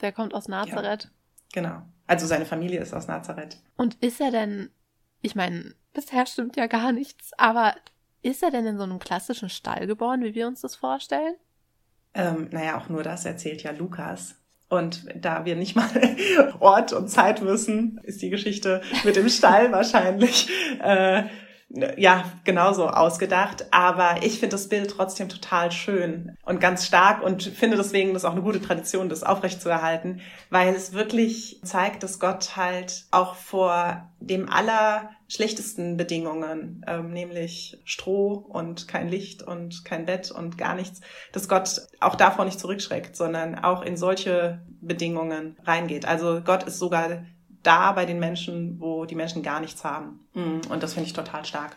der 0.00 0.12
kommt 0.12 0.34
aus 0.34 0.48
Nazareth. 0.48 1.04
Ja, 1.04 1.10
genau. 1.52 1.82
Also 2.06 2.26
seine 2.26 2.46
Familie 2.46 2.80
ist 2.80 2.94
aus 2.94 3.06
Nazareth. 3.06 3.58
Und 3.76 3.96
ist 4.02 4.20
er 4.20 4.30
denn, 4.30 4.70
ich 5.20 5.34
meine, 5.34 5.74
bisher 5.92 6.26
stimmt 6.26 6.56
ja 6.56 6.66
gar 6.66 6.92
nichts, 6.92 7.32
aber 7.36 7.74
ist 8.22 8.42
er 8.42 8.50
denn 8.50 8.66
in 8.66 8.78
so 8.78 8.84
einem 8.84 8.98
klassischen 8.98 9.48
Stall 9.48 9.86
geboren, 9.86 10.22
wie 10.22 10.34
wir 10.34 10.46
uns 10.46 10.60
das 10.60 10.74
vorstellen? 10.74 11.34
Ähm, 12.14 12.48
naja, 12.50 12.78
auch 12.78 12.88
nur 12.88 13.02
das 13.02 13.24
erzählt 13.24 13.62
ja 13.62 13.70
Lukas. 13.70 14.36
Und 14.68 15.06
da 15.14 15.44
wir 15.44 15.56
nicht 15.56 15.76
mal 15.76 15.88
Ort 16.60 16.92
und 16.92 17.08
Zeit 17.08 17.42
wissen, 17.44 18.00
ist 18.02 18.20
die 18.20 18.30
Geschichte 18.30 18.82
mit 19.04 19.16
dem 19.16 19.28
Stall 19.28 19.72
wahrscheinlich 19.72 20.48
äh, 20.82 21.24
ja, 21.70 22.24
genauso 22.44 22.88
ausgedacht. 22.88 23.66
Aber 23.72 24.22
ich 24.22 24.38
finde 24.38 24.56
das 24.56 24.68
Bild 24.68 24.90
trotzdem 24.90 25.28
total 25.28 25.70
schön 25.70 26.36
und 26.44 26.60
ganz 26.60 26.86
stark 26.86 27.22
und 27.22 27.42
finde 27.42 27.76
deswegen 27.76 28.14
das 28.14 28.24
auch 28.24 28.32
eine 28.32 28.42
gute 28.42 28.62
Tradition, 28.62 29.08
das 29.08 29.22
aufrechtzuerhalten, 29.22 30.20
weil 30.50 30.74
es 30.74 30.92
wirklich 30.92 31.60
zeigt, 31.64 32.02
dass 32.02 32.18
Gott 32.18 32.56
halt 32.56 33.04
auch 33.10 33.34
vor 33.34 34.08
dem 34.20 34.48
aller 34.48 35.10
schlechtesten 35.28 35.98
Bedingungen, 35.98 36.84
ähm, 36.88 37.12
nämlich 37.12 37.78
Stroh 37.84 38.32
und 38.32 38.88
kein 38.88 39.08
Licht 39.08 39.42
und 39.42 39.84
kein 39.84 40.06
Bett 40.06 40.30
und 40.30 40.56
gar 40.56 40.74
nichts, 40.74 41.02
dass 41.32 41.48
Gott 41.48 41.82
auch 42.00 42.14
davor 42.14 42.46
nicht 42.46 42.58
zurückschreckt, 42.58 43.14
sondern 43.14 43.56
auch 43.56 43.82
in 43.82 43.98
solche 43.98 44.62
Bedingungen 44.80 45.56
reingeht. 45.64 46.06
Also 46.06 46.40
Gott 46.40 46.62
ist 46.62 46.78
sogar 46.78 47.24
da 47.62 47.92
bei 47.92 48.06
den 48.06 48.18
Menschen, 48.18 48.80
wo 48.80 49.04
die 49.04 49.14
Menschen 49.14 49.42
gar 49.42 49.60
nichts 49.60 49.84
haben. 49.84 50.26
Mhm. 50.34 50.60
Und 50.70 50.82
das 50.82 50.94
finde 50.94 51.06
ich 51.06 51.12
total 51.12 51.44
stark. 51.44 51.76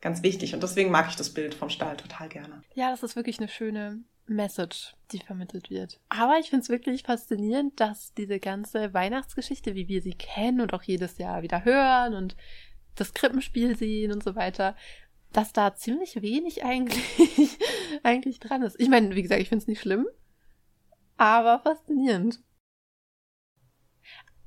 Ganz 0.00 0.22
wichtig. 0.22 0.54
Und 0.54 0.62
deswegen 0.62 0.90
mag 0.90 1.08
ich 1.08 1.16
das 1.16 1.32
Bild 1.32 1.54
vom 1.54 1.70
Stall 1.70 1.96
total 1.96 2.28
gerne. 2.28 2.62
Ja, 2.74 2.90
das 2.90 3.02
ist 3.02 3.16
wirklich 3.16 3.38
eine 3.38 3.48
schöne 3.48 4.02
Message, 4.26 4.94
die 5.12 5.18
vermittelt 5.18 5.70
wird. 5.70 6.00
Aber 6.08 6.38
ich 6.38 6.50
finde 6.50 6.62
es 6.62 6.68
wirklich 6.68 7.02
faszinierend, 7.02 7.78
dass 7.80 8.12
diese 8.14 8.38
ganze 8.38 8.94
Weihnachtsgeschichte, 8.94 9.74
wie 9.74 9.88
wir 9.88 10.02
sie 10.02 10.14
kennen 10.14 10.60
und 10.60 10.72
auch 10.74 10.82
jedes 10.82 11.18
Jahr 11.18 11.42
wieder 11.42 11.64
hören 11.64 12.14
und 12.14 12.36
das 12.96 13.12
Krippenspiel 13.12 13.76
sehen 13.76 14.12
und 14.12 14.22
so 14.22 14.34
weiter, 14.34 14.76
dass 15.32 15.52
da 15.52 15.74
ziemlich 15.74 16.20
wenig 16.22 16.64
eigentlich, 16.64 17.58
eigentlich 18.02 18.40
dran 18.40 18.62
ist. 18.62 18.78
Ich 18.80 18.88
meine, 18.88 19.14
wie 19.14 19.22
gesagt, 19.22 19.40
ich 19.40 19.48
finde 19.48 19.62
es 19.62 19.68
nicht 19.68 19.80
schlimm, 19.80 20.06
aber 21.16 21.58
faszinierend. 21.60 22.40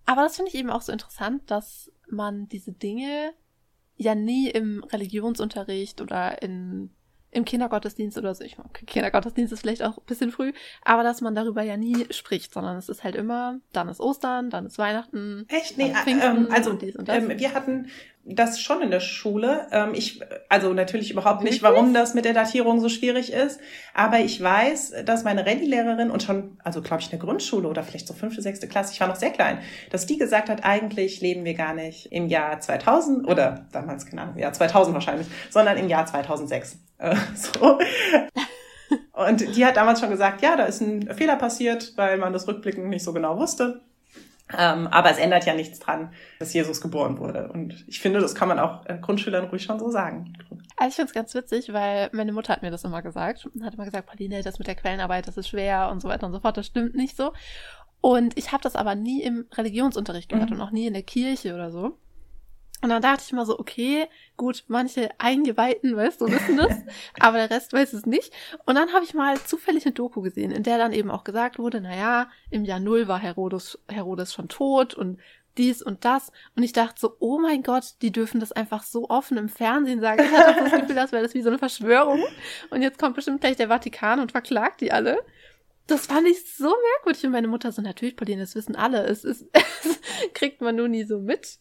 Aber 0.07 0.23
das 0.23 0.37
finde 0.37 0.49
ich 0.49 0.57
eben 0.57 0.71
auch 0.71 0.81
so 0.81 0.91
interessant, 0.91 1.51
dass 1.51 1.91
man 2.09 2.47
diese 2.47 2.71
Dinge 2.71 3.33
ja 3.97 4.15
nie 4.15 4.49
im 4.49 4.83
Religionsunterricht 4.83 6.01
oder 6.01 6.41
in 6.41 6.89
im 7.29 7.45
Kindergottesdienst 7.45 8.17
oder 8.17 8.33
so, 8.33 8.43
ich 8.43 8.57
meine, 8.57 8.69
Kindergottesdienst 8.69 9.51
ist 9.51 9.59
vielleicht 9.59 9.83
auch 9.83 9.97
ein 9.97 10.05
bisschen 10.05 10.31
früh, 10.31 10.53
aber 10.83 11.03
dass 11.03 11.21
man 11.21 11.35
darüber 11.35 11.61
ja 11.61 11.75
nie 11.75 12.07
spricht, 12.09 12.53
sondern 12.53 12.77
es 12.77 12.87
ist 12.87 13.03
halt 13.03 13.15
immer, 13.15 13.59
dann 13.73 13.89
ist 13.89 13.99
Ostern, 13.99 14.49
dann 14.49 14.65
ist 14.65 14.77
Weihnachten. 14.77 15.45
Echt? 15.49 15.77
Nee, 15.77 15.93
ähm, 16.07 16.47
also 16.49 16.71
und 16.71 16.81
und 16.83 17.09
ähm, 17.09 17.29
wir 17.37 17.53
hatten 17.53 17.89
das 18.29 18.61
schon 18.61 18.81
in 18.81 18.91
der 18.91 18.99
Schule. 18.99 19.67
Ähm, 19.71 19.93
ich, 19.93 20.21
also 20.49 20.73
natürlich 20.73 21.11
überhaupt 21.11 21.43
nicht, 21.43 21.63
warum 21.63 21.93
das 21.93 22.13
mit 22.13 22.25
der 22.25 22.33
Datierung 22.33 22.79
so 22.79 22.89
schwierig 22.89 23.31
ist, 23.31 23.59
aber 23.93 24.19
ich 24.19 24.41
weiß, 24.41 24.95
dass 25.05 25.23
meine 25.23 25.45
Rallye-Lehrerin 25.45 26.11
und 26.11 26.23
schon, 26.23 26.57
also 26.63 26.81
glaube 26.81 27.01
ich 27.01 27.07
in 27.07 27.11
der 27.11 27.19
Grundschule 27.19 27.67
oder 27.67 27.83
vielleicht 27.83 28.07
so 28.07 28.13
fünfte, 28.13 28.41
sechste 28.41 28.67
Klasse, 28.67 28.93
ich 28.93 28.99
war 28.99 29.07
noch 29.07 29.15
sehr 29.15 29.31
klein, 29.31 29.59
dass 29.91 30.05
die 30.05 30.17
gesagt 30.17 30.49
hat, 30.49 30.65
eigentlich 30.65 31.21
leben 31.21 31.45
wir 31.45 31.53
gar 31.53 31.73
nicht 31.73 32.11
im 32.11 32.27
Jahr 32.27 32.59
2000 32.59 33.27
oder 33.27 33.65
damals, 33.71 34.05
keine 34.05 34.23
Ahnung, 34.23 34.37
Jahr 34.37 34.53
2000 34.53 34.93
wahrscheinlich, 34.93 35.27
sondern 35.49 35.77
im 35.77 35.87
Jahr 35.87 36.05
2006. 36.05 36.79
Äh, 36.97 37.15
so. 37.35 37.79
Und 39.13 39.55
die 39.55 39.65
hat 39.65 39.77
damals 39.77 39.99
schon 39.99 40.09
gesagt, 40.09 40.41
ja, 40.41 40.55
da 40.55 40.65
ist 40.65 40.81
ein 40.81 41.13
Fehler 41.15 41.37
passiert, 41.37 41.93
weil 41.95 42.17
man 42.17 42.33
das 42.33 42.47
rückblickend 42.47 42.87
nicht 42.87 43.03
so 43.03 43.13
genau 43.13 43.37
wusste. 43.39 43.81
Ähm, 44.55 44.87
aber 44.87 45.11
es 45.11 45.17
ändert 45.17 45.45
ja 45.45 45.53
nichts 45.53 45.79
dran, 45.79 46.13
dass 46.39 46.53
Jesus 46.53 46.79
geboren 46.79 47.17
wurde. 47.17 47.49
Und 47.51 47.83
ich 47.87 47.99
finde, 47.99 48.21
das 48.21 48.33
kann 48.33 48.47
man 48.47 48.59
auch 48.59 48.85
äh, 48.85 48.97
Grundschülern 48.97 49.45
ruhig 49.45 49.63
schon 49.63 49.79
so 49.79 49.89
sagen. 49.89 50.33
Also 50.77 50.89
ich 50.89 50.95
finde 50.95 51.07
es 51.07 51.13
ganz 51.13 51.33
witzig, 51.35 51.73
weil 51.73 52.09
meine 52.13 52.31
Mutter 52.31 52.53
hat 52.53 52.61
mir 52.61 52.71
das 52.71 52.85
immer 52.85 53.01
gesagt. 53.01 53.45
Und 53.45 53.65
hat 53.65 53.73
immer 53.73 53.85
gesagt, 53.85 54.07
Pauline, 54.07 54.41
das 54.43 54.57
mit 54.57 54.67
der 54.67 54.75
Quellenarbeit, 54.75 55.27
das 55.27 55.37
ist 55.37 55.49
schwer 55.49 55.89
und 55.91 56.01
so 56.01 56.07
weiter 56.07 56.27
und 56.27 56.33
so 56.33 56.39
fort. 56.39 56.55
Das 56.55 56.67
stimmt 56.67 56.95
nicht 56.95 57.17
so. 57.17 57.33
Und 57.99 58.37
ich 58.37 58.51
habe 58.51 58.63
das 58.63 58.75
aber 58.75 58.95
nie 58.95 59.21
im 59.21 59.47
Religionsunterricht 59.53 60.29
gehört 60.29 60.49
mhm. 60.49 60.57
und 60.57 60.61
auch 60.61 60.71
nie 60.71 60.87
in 60.87 60.93
der 60.93 61.03
Kirche 61.03 61.53
oder 61.53 61.71
so. 61.71 61.97
Und 62.81 62.89
dann 62.89 63.01
dachte 63.01 63.23
ich 63.25 63.33
mal 63.33 63.45
so, 63.45 63.57
okay, 63.57 64.07
gut, 64.35 64.63
manche 64.67 65.09
Eingeweihten, 65.17 65.95
weißt 65.95 66.21
du, 66.21 66.27
wissen 66.27 66.57
das, 66.57 66.75
aber 67.19 67.37
der 67.37 67.49
Rest 67.49 67.73
weiß 67.73 67.93
es 67.93 68.05
nicht. 68.05 68.31
Und 68.65 68.75
dann 68.75 68.93
habe 68.93 69.03
ich 69.03 69.15
mal 69.15 69.39
zufällig 69.39 69.85
eine 69.85 69.93
Doku 69.93 70.21
gesehen, 70.21 70.51
in 70.51 70.61
der 70.61 70.77
dann 70.77 70.93
eben 70.93 71.09
auch 71.09 71.23
gesagt 71.23 71.57
wurde, 71.57 71.81
na 71.81 71.95
ja, 71.95 72.29
im 72.51 72.65
Jahr 72.65 72.79
Null 72.79 73.07
war 73.07 73.19
Herodes, 73.19 73.79
Herodes 73.87 74.33
schon 74.33 74.47
tot 74.47 74.93
und 74.93 75.19
dies 75.57 75.81
und 75.81 76.05
das. 76.05 76.31
Und 76.55 76.63
ich 76.63 76.71
dachte 76.71 76.99
so, 76.99 77.15
oh 77.19 77.39
mein 77.39 77.63
Gott, 77.63 77.95
die 78.01 78.11
dürfen 78.11 78.39
das 78.39 78.51
einfach 78.51 78.83
so 78.83 79.09
offen 79.09 79.37
im 79.37 79.49
Fernsehen 79.49 79.99
sagen. 79.99 80.23
Ich 80.23 80.31
hatte 80.31 80.63
das 80.63 80.71
Gefühl, 80.81 80.95
das 80.95 81.11
wäre 81.11 81.23
das 81.23 81.33
wie 81.33 81.41
so 81.41 81.49
eine 81.49 81.57
Verschwörung. 81.57 82.23
Und 82.69 82.81
jetzt 82.81 82.99
kommt 82.99 83.15
bestimmt 83.15 83.41
gleich 83.41 83.57
der 83.57 83.69
Vatikan 83.69 84.19
und 84.19 84.31
verklagt 84.31 84.81
die 84.81 84.91
alle. 84.91 85.19
Das 85.87 86.05
fand 86.05 86.27
ich 86.27 86.53
so 86.53 86.73
merkwürdig. 86.93 87.25
Und 87.25 87.31
meine 87.31 87.47
Mutter 87.47 87.71
so, 87.71 87.81
natürlich, 87.81 88.15
Pauline, 88.15 88.41
das 88.41 88.55
wissen 88.55 88.75
alle. 88.75 89.03
Es 89.05 89.23
ist, 89.23 89.45
es 89.53 89.99
kriegt 90.33 90.61
man 90.61 90.75
nur 90.75 90.87
nie 90.87 91.03
so 91.03 91.19
mit. 91.19 91.59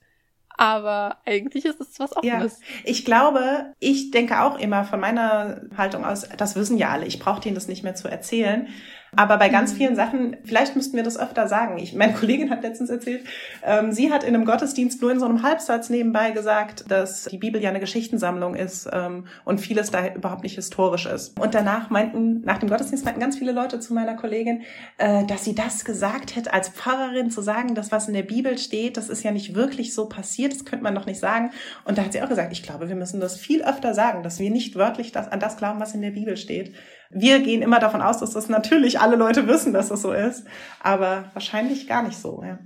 Aber 0.56 1.18
eigentlich 1.26 1.64
ist 1.64 1.80
es 1.80 2.00
was 2.00 2.16
Offenes. 2.16 2.58
Ja, 2.60 2.66
ich 2.84 3.04
glaube, 3.04 3.74
ich 3.78 4.10
denke 4.10 4.40
auch 4.42 4.58
immer 4.58 4.84
von 4.84 5.00
meiner 5.00 5.62
Haltung 5.76 6.04
aus, 6.04 6.26
das 6.36 6.56
wissen 6.56 6.78
ja 6.78 6.90
alle, 6.90 7.06
ich 7.06 7.18
brauche 7.18 7.40
denen 7.40 7.54
das 7.54 7.68
nicht 7.68 7.82
mehr 7.82 7.94
zu 7.94 8.08
erzählen. 8.08 8.68
Aber 9.16 9.38
bei 9.38 9.48
ganz 9.48 9.72
mhm. 9.72 9.76
vielen 9.76 9.96
Sachen, 9.96 10.36
vielleicht 10.44 10.76
müssten 10.76 10.96
wir 10.96 11.02
das 11.02 11.18
öfter 11.18 11.48
sagen. 11.48 11.78
Ich, 11.78 11.94
meine 11.94 12.12
Kollegin 12.12 12.50
hat 12.50 12.62
letztens 12.62 12.90
erzählt, 12.90 13.24
ähm, 13.64 13.92
sie 13.92 14.12
hat 14.12 14.22
in 14.22 14.34
einem 14.34 14.44
Gottesdienst 14.44 15.00
nur 15.00 15.10
in 15.10 15.18
so 15.18 15.26
einem 15.26 15.42
Halbsatz 15.42 15.90
nebenbei 15.90 16.30
gesagt, 16.30 16.90
dass 16.90 17.24
die 17.24 17.38
Bibel 17.38 17.62
ja 17.62 17.70
eine 17.70 17.80
Geschichtensammlung 17.80 18.54
ist 18.54 18.88
ähm, 18.92 19.26
und 19.44 19.60
vieles 19.60 19.90
da 19.90 20.06
überhaupt 20.14 20.42
nicht 20.42 20.54
historisch 20.54 21.06
ist. 21.06 21.38
Und 21.40 21.54
danach 21.54 21.90
meinten, 21.90 22.42
nach 22.42 22.58
dem 22.58 22.68
Gottesdienst 22.68 23.04
meinten 23.04 23.20
ganz 23.20 23.38
viele 23.38 23.52
Leute 23.52 23.80
zu 23.80 23.94
meiner 23.94 24.14
Kollegin, 24.14 24.62
äh, 24.98 25.24
dass 25.24 25.44
sie 25.44 25.54
das 25.54 25.84
gesagt 25.84 26.36
hätte, 26.36 26.52
als 26.52 26.68
Pfarrerin 26.68 27.30
zu 27.30 27.40
sagen, 27.40 27.74
dass 27.74 27.92
was 27.92 28.08
in 28.08 28.14
der 28.14 28.22
Bibel 28.22 28.58
steht, 28.58 28.96
das 28.96 29.08
ist 29.08 29.22
ja 29.22 29.30
nicht 29.30 29.54
wirklich 29.54 29.94
so 29.94 30.08
passiert, 30.08 30.52
das 30.52 30.64
könnte 30.64 30.82
man 30.82 30.94
doch 30.94 31.06
nicht 31.06 31.20
sagen. 31.20 31.50
Und 31.84 31.98
da 31.98 32.04
hat 32.04 32.12
sie 32.12 32.22
auch 32.22 32.28
gesagt, 32.28 32.52
ich 32.52 32.62
glaube, 32.62 32.88
wir 32.88 32.96
müssen 32.96 33.20
das 33.20 33.36
viel 33.36 33.62
öfter 33.62 33.94
sagen, 33.94 34.22
dass 34.22 34.38
wir 34.38 34.50
nicht 34.50 34.76
wörtlich 34.76 35.12
das, 35.12 35.28
an 35.28 35.40
das 35.40 35.56
glauben, 35.56 35.80
was 35.80 35.94
in 35.94 36.02
der 36.02 36.10
Bibel 36.10 36.36
steht. 36.36 36.74
Wir 37.10 37.40
gehen 37.40 37.62
immer 37.62 37.78
davon 37.78 38.02
aus, 38.02 38.18
dass 38.18 38.32
das 38.32 38.48
natürlich 38.48 39.00
alle 39.00 39.16
Leute 39.16 39.46
wissen, 39.46 39.72
dass 39.72 39.88
das 39.88 40.02
so 40.02 40.12
ist, 40.12 40.44
aber 40.80 41.30
wahrscheinlich 41.32 41.86
gar 41.86 42.02
nicht 42.02 42.18
so. 42.18 42.42
Ja. 42.44 42.58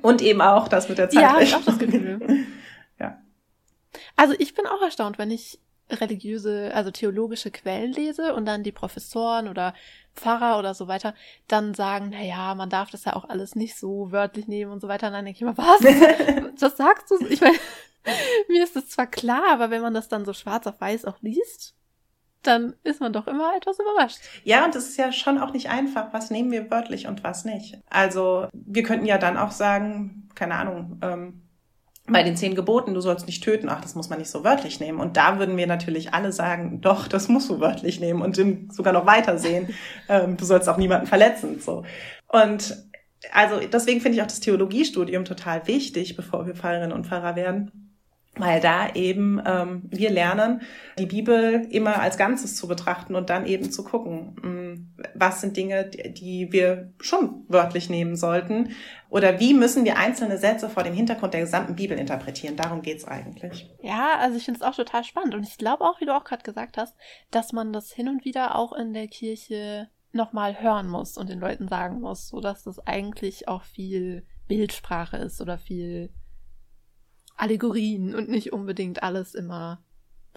Und 0.00 0.22
eben 0.22 0.40
auch 0.40 0.68
das 0.68 0.88
mit 0.88 0.98
der 0.98 1.10
Zeit. 1.10 1.22
Ja, 1.22 1.40
ich 1.40 1.54
auch 1.54 1.64
das 1.64 1.78
Gefühl. 1.78 2.46
ja. 2.98 3.18
Also 4.16 4.34
ich 4.38 4.54
bin 4.54 4.66
auch 4.66 4.80
erstaunt, 4.82 5.18
wenn 5.18 5.30
ich 5.30 5.60
religiöse, 5.90 6.70
also 6.74 6.90
theologische 6.90 7.50
Quellen 7.50 7.92
lese 7.92 8.34
und 8.34 8.46
dann 8.46 8.62
die 8.62 8.72
Professoren 8.72 9.48
oder 9.48 9.74
Pfarrer 10.14 10.58
oder 10.58 10.74
so 10.74 10.88
weiter 10.88 11.14
dann 11.48 11.74
sagen, 11.74 12.10
na 12.12 12.22
ja, 12.22 12.54
man 12.54 12.70
darf 12.70 12.90
das 12.90 13.04
ja 13.04 13.14
auch 13.14 13.28
alles 13.28 13.54
nicht 13.54 13.76
so 13.76 14.10
wörtlich 14.12 14.46
nehmen 14.46 14.72
und 14.72 14.80
so 14.80 14.88
weiter. 14.88 15.08
Und 15.08 15.14
dann 15.14 15.24
denke 15.24 15.36
ich 15.36 15.42
immer, 15.42 15.56
was? 15.56 15.82
was 16.60 16.76
sagst 16.76 17.10
du? 17.10 17.26
Ich 17.26 17.40
meine, 17.40 17.58
mir 18.48 18.62
ist 18.62 18.76
das 18.76 18.88
zwar 18.88 19.06
klar, 19.06 19.44
aber 19.50 19.70
wenn 19.70 19.82
man 19.82 19.94
das 19.94 20.08
dann 20.08 20.24
so 20.24 20.32
schwarz 20.32 20.66
auf 20.66 20.80
weiß 20.80 21.04
auch 21.04 21.20
liest, 21.20 21.74
dann 22.42 22.74
ist 22.82 23.00
man 23.00 23.12
doch 23.12 23.26
immer 23.26 23.56
etwas 23.56 23.78
überrascht. 23.78 24.18
Ja, 24.44 24.64
und 24.64 24.74
es 24.74 24.88
ist 24.88 24.98
ja 24.98 25.12
schon 25.12 25.38
auch 25.38 25.52
nicht 25.52 25.70
einfach, 25.70 26.12
was 26.12 26.30
nehmen 26.30 26.50
wir 26.50 26.70
wörtlich 26.70 27.06
und 27.06 27.24
was 27.24 27.44
nicht. 27.44 27.78
Also 27.88 28.48
wir 28.52 28.82
könnten 28.82 29.06
ja 29.06 29.18
dann 29.18 29.36
auch 29.36 29.52
sagen, 29.52 30.28
keine 30.34 30.56
Ahnung, 30.56 30.98
ähm, 31.02 31.42
bei 32.06 32.24
den 32.24 32.36
zehn 32.36 32.56
Geboten, 32.56 32.94
du 32.94 33.00
sollst 33.00 33.26
nicht 33.26 33.44
töten, 33.44 33.68
ach, 33.68 33.80
das 33.80 33.94
muss 33.94 34.10
man 34.10 34.18
nicht 34.18 34.30
so 34.30 34.42
wörtlich 34.42 34.80
nehmen. 34.80 34.98
Und 34.98 35.16
da 35.16 35.38
würden 35.38 35.56
wir 35.56 35.68
natürlich 35.68 36.12
alle 36.12 36.32
sagen, 36.32 36.80
doch, 36.80 37.06
das 37.06 37.28
musst 37.28 37.48
du 37.48 37.60
wörtlich 37.60 38.00
nehmen 38.00 38.22
und 38.22 38.36
sogar 38.72 38.92
noch 38.92 39.06
weiter 39.06 39.38
sehen. 39.38 39.72
ähm, 40.08 40.36
du 40.36 40.44
sollst 40.44 40.68
auch 40.68 40.78
niemanden 40.78 41.06
verletzen. 41.06 41.60
So. 41.60 41.84
Und 42.28 42.76
also 43.32 43.60
deswegen 43.60 44.00
finde 44.00 44.16
ich 44.16 44.22
auch 44.22 44.26
das 44.26 44.40
Theologiestudium 44.40 45.24
total 45.24 45.66
wichtig, 45.68 46.16
bevor 46.16 46.46
wir 46.46 46.56
Pfarrerinnen 46.56 46.92
und 46.92 47.06
Pfarrer 47.06 47.36
werden 47.36 47.91
weil 48.36 48.60
da 48.60 48.94
eben 48.94 49.42
ähm, 49.44 49.82
wir 49.90 50.10
lernen, 50.10 50.62
die 50.98 51.04
Bibel 51.04 51.66
immer 51.70 52.00
als 52.00 52.16
Ganzes 52.16 52.56
zu 52.56 52.66
betrachten 52.66 53.14
und 53.14 53.28
dann 53.28 53.44
eben 53.44 53.70
zu 53.70 53.84
gucken, 53.84 54.36
mh, 54.42 54.48
mm, 54.48 54.94
was 55.14 55.42
sind 55.42 55.56
Dinge, 55.56 55.84
die 55.84 56.50
wir 56.50 56.92
schon 56.98 57.44
wörtlich 57.48 57.90
nehmen 57.90 58.16
sollten 58.16 58.70
oder 59.10 59.38
wie 59.38 59.52
müssen 59.52 59.84
wir 59.84 59.98
einzelne 59.98 60.38
Sätze 60.38 60.70
vor 60.70 60.82
dem 60.82 60.94
Hintergrund 60.94 61.34
der 61.34 61.42
gesamten 61.42 61.76
Bibel 61.76 61.98
interpretieren. 61.98 62.56
Darum 62.56 62.80
geht's 62.80 63.04
eigentlich. 63.04 63.70
Ja, 63.82 64.16
also 64.18 64.38
ich 64.38 64.44
finde 64.44 64.60
es 64.60 64.66
auch 64.66 64.74
total 64.74 65.04
spannend 65.04 65.34
und 65.34 65.42
ich 65.42 65.58
glaube 65.58 65.84
auch, 65.84 66.00
wie 66.00 66.06
du 66.06 66.16
auch 66.16 66.24
gerade 66.24 66.42
gesagt 66.42 66.78
hast, 66.78 66.96
dass 67.30 67.52
man 67.52 67.74
das 67.74 67.92
hin 67.92 68.08
und 68.08 68.24
wieder 68.24 68.56
auch 68.56 68.72
in 68.72 68.94
der 68.94 69.08
Kirche 69.08 69.88
nochmal 70.12 70.60
hören 70.62 70.88
muss 70.88 71.18
und 71.18 71.28
den 71.28 71.40
Leuten 71.40 71.68
sagen 71.68 72.00
muss, 72.00 72.28
so 72.28 72.40
dass 72.40 72.64
das 72.64 72.78
eigentlich 72.86 73.48
auch 73.48 73.62
viel 73.62 74.24
Bildsprache 74.48 75.18
ist 75.18 75.40
oder 75.42 75.58
viel 75.58 76.10
Allegorien 77.36 78.14
und 78.14 78.28
nicht 78.28 78.52
unbedingt 78.52 79.02
alles 79.02 79.34
immer 79.34 79.82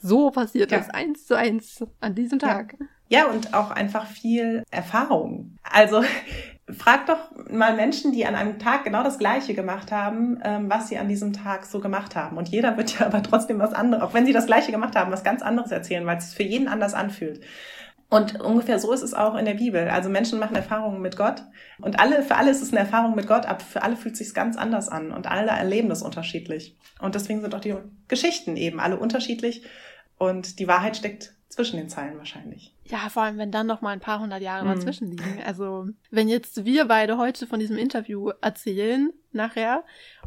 so 0.02 0.32
passiert 0.32 0.72
ja. 0.72 0.80
ist, 0.80 0.94
eins 0.94 1.26
zu 1.26 1.38
eins 1.38 1.84
an 2.00 2.16
diesem 2.16 2.40
Tag. 2.40 2.76
Ja. 3.10 3.20
ja, 3.20 3.32
und 3.32 3.54
auch 3.54 3.72
einfach 3.72 4.08
viel 4.08 4.64
Erfahrung. 4.72 5.58
Also 5.64 6.04
frag 6.70 7.06
doch 7.06 7.32
mal 7.50 7.76
Menschen, 7.76 8.12
die 8.12 8.26
an 8.26 8.36
einem 8.36 8.60
Tag 8.60 8.84
genau 8.84 9.04
das 9.04 9.20
Gleiche 9.20 9.54
gemacht 9.54 9.92
haben, 9.92 10.40
ähm, 10.44 10.70
was 10.70 10.90
sie 10.90 10.98
an 10.98 11.08
diesem 11.08 11.34
Tag 11.34 11.66
so 11.66 11.80
gemacht 11.80 12.16
haben. 12.16 12.38
Und 12.38 12.50
jeder 12.50 12.76
wird 12.78 13.00
ja 13.00 13.06
aber 13.06 13.24
trotzdem 13.24 13.60
was 13.60 13.74
anderes, 13.74 14.04
auch 14.04 14.14
wenn 14.14 14.26
sie 14.26 14.34
das 14.34 14.48
Gleiche 14.48 14.72
gemacht 14.72 14.96
haben, 14.96 15.12
was 15.12 15.24
ganz 15.24 15.42
anderes 15.42 15.72
erzählen, 15.72 16.06
weil 16.06 16.18
es 16.18 16.34
für 16.34 16.44
jeden 16.44 16.68
anders 16.68 16.94
anfühlt. 16.94 17.42
Und 18.16 18.40
ungefähr 18.40 18.80
so 18.80 18.94
ist 18.94 19.02
es 19.02 19.14
auch 19.14 19.36
in 19.36 19.46
der 19.46 19.56
Bibel. 19.56 19.90
Also 19.90 20.10
Menschen 20.10 20.40
machen 20.40 20.56
Erfahrungen 20.56 21.02
mit 21.02 21.18
Gott 21.18 21.44
und 21.82 22.00
alle, 22.00 22.24
für 22.24 22.36
alle 22.36 22.52
ist 22.52 22.62
es 22.62 22.72
eine 22.72 22.80
Erfahrung 22.80 23.14
mit 23.14 23.28
Gott, 23.28 23.46
aber 23.46 23.60
für 23.60 23.84
alle 23.84 23.98
fühlt 23.98 24.14
es 24.14 24.20
sich 24.20 24.34
ganz 24.34 24.56
anders 24.56 24.88
an 24.88 25.12
und 25.12 25.28
alle 25.28 25.52
erleben 25.52 25.90
das 25.90 26.02
unterschiedlich. 26.02 26.78
Und 27.02 27.16
deswegen 27.16 27.42
sind 27.42 27.54
auch 27.54 27.60
die 27.60 27.76
Geschichten 28.08 28.56
eben 28.56 28.80
alle 28.80 28.98
unterschiedlich 28.98 29.64
und 30.18 30.60
die 30.60 30.68
Wahrheit 30.68 30.96
steckt 30.96 31.34
zwischen 31.50 31.78
den 31.78 31.90
Zeilen 31.90 32.18
wahrscheinlich. 32.18 32.74
Ja, 32.86 33.10
vor 33.10 33.24
allem, 33.24 33.38
wenn 33.38 33.52
dann 33.52 33.68
noch 33.68 33.82
mal 33.82 33.92
ein 33.92 34.00
paar 34.00 34.20
hundert 34.20 34.42
Jahre 34.42 34.66
mhm. 34.66 34.76
dazwischen 34.76 35.10
liegen. 35.10 35.42
Also, 35.46 35.88
wenn 36.12 36.28
jetzt 36.28 36.66
wir 36.66 36.86
beide 36.86 37.18
heute 37.18 37.48
von 37.48 37.60
diesem 37.60 37.78
Interview 37.78 38.32
erzählen, 38.42 39.12
nachher, 39.32 39.84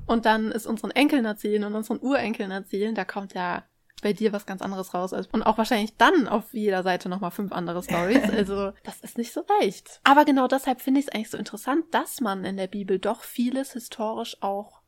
und 0.07 0.27
dann 0.27 0.53
es 0.53 0.67
unseren 0.67 0.91
Enkeln 0.91 1.25
erzählen 1.25 1.65
und 1.65 1.75
unseren 1.75 1.99
Urenkeln 2.01 2.51
erzählen, 2.51 2.95
da 2.95 3.05
kommt 3.05 3.35
ja 3.35 3.65
bei 4.03 4.13
dir 4.13 4.33
was 4.33 4.47
ganz 4.47 4.63
anderes 4.63 4.95
raus 4.95 5.13
ist. 5.13 5.33
Und 5.33 5.43
auch 5.43 5.59
wahrscheinlich 5.59 5.97
dann 5.97 6.29
auf 6.29 6.53
jeder 6.53 6.83
Seite 6.83 7.09
nochmal 7.09 7.31
fünf 7.31 7.53
andere 7.53 7.83
Stories. 7.83 8.23
Also, 8.39 8.73
das 8.85 9.01
ist 9.01 9.19
nicht 9.19 9.33
so 9.33 9.43
leicht. 9.61 10.01
Aber 10.05 10.25
genau 10.25 10.47
deshalb 10.47 10.81
finde 10.81 11.01
ich 11.01 11.07
es 11.07 11.13
eigentlich 11.13 11.31
so 11.31 11.39
interessant, 11.39 11.87
dass 11.91 12.21
man 12.21 12.45
in 12.45 12.57
der 12.57 12.69
Bibel 12.69 12.99
doch 12.99 13.23
vieles 13.23 13.73
historisch 13.73 14.37
auch 14.43 14.81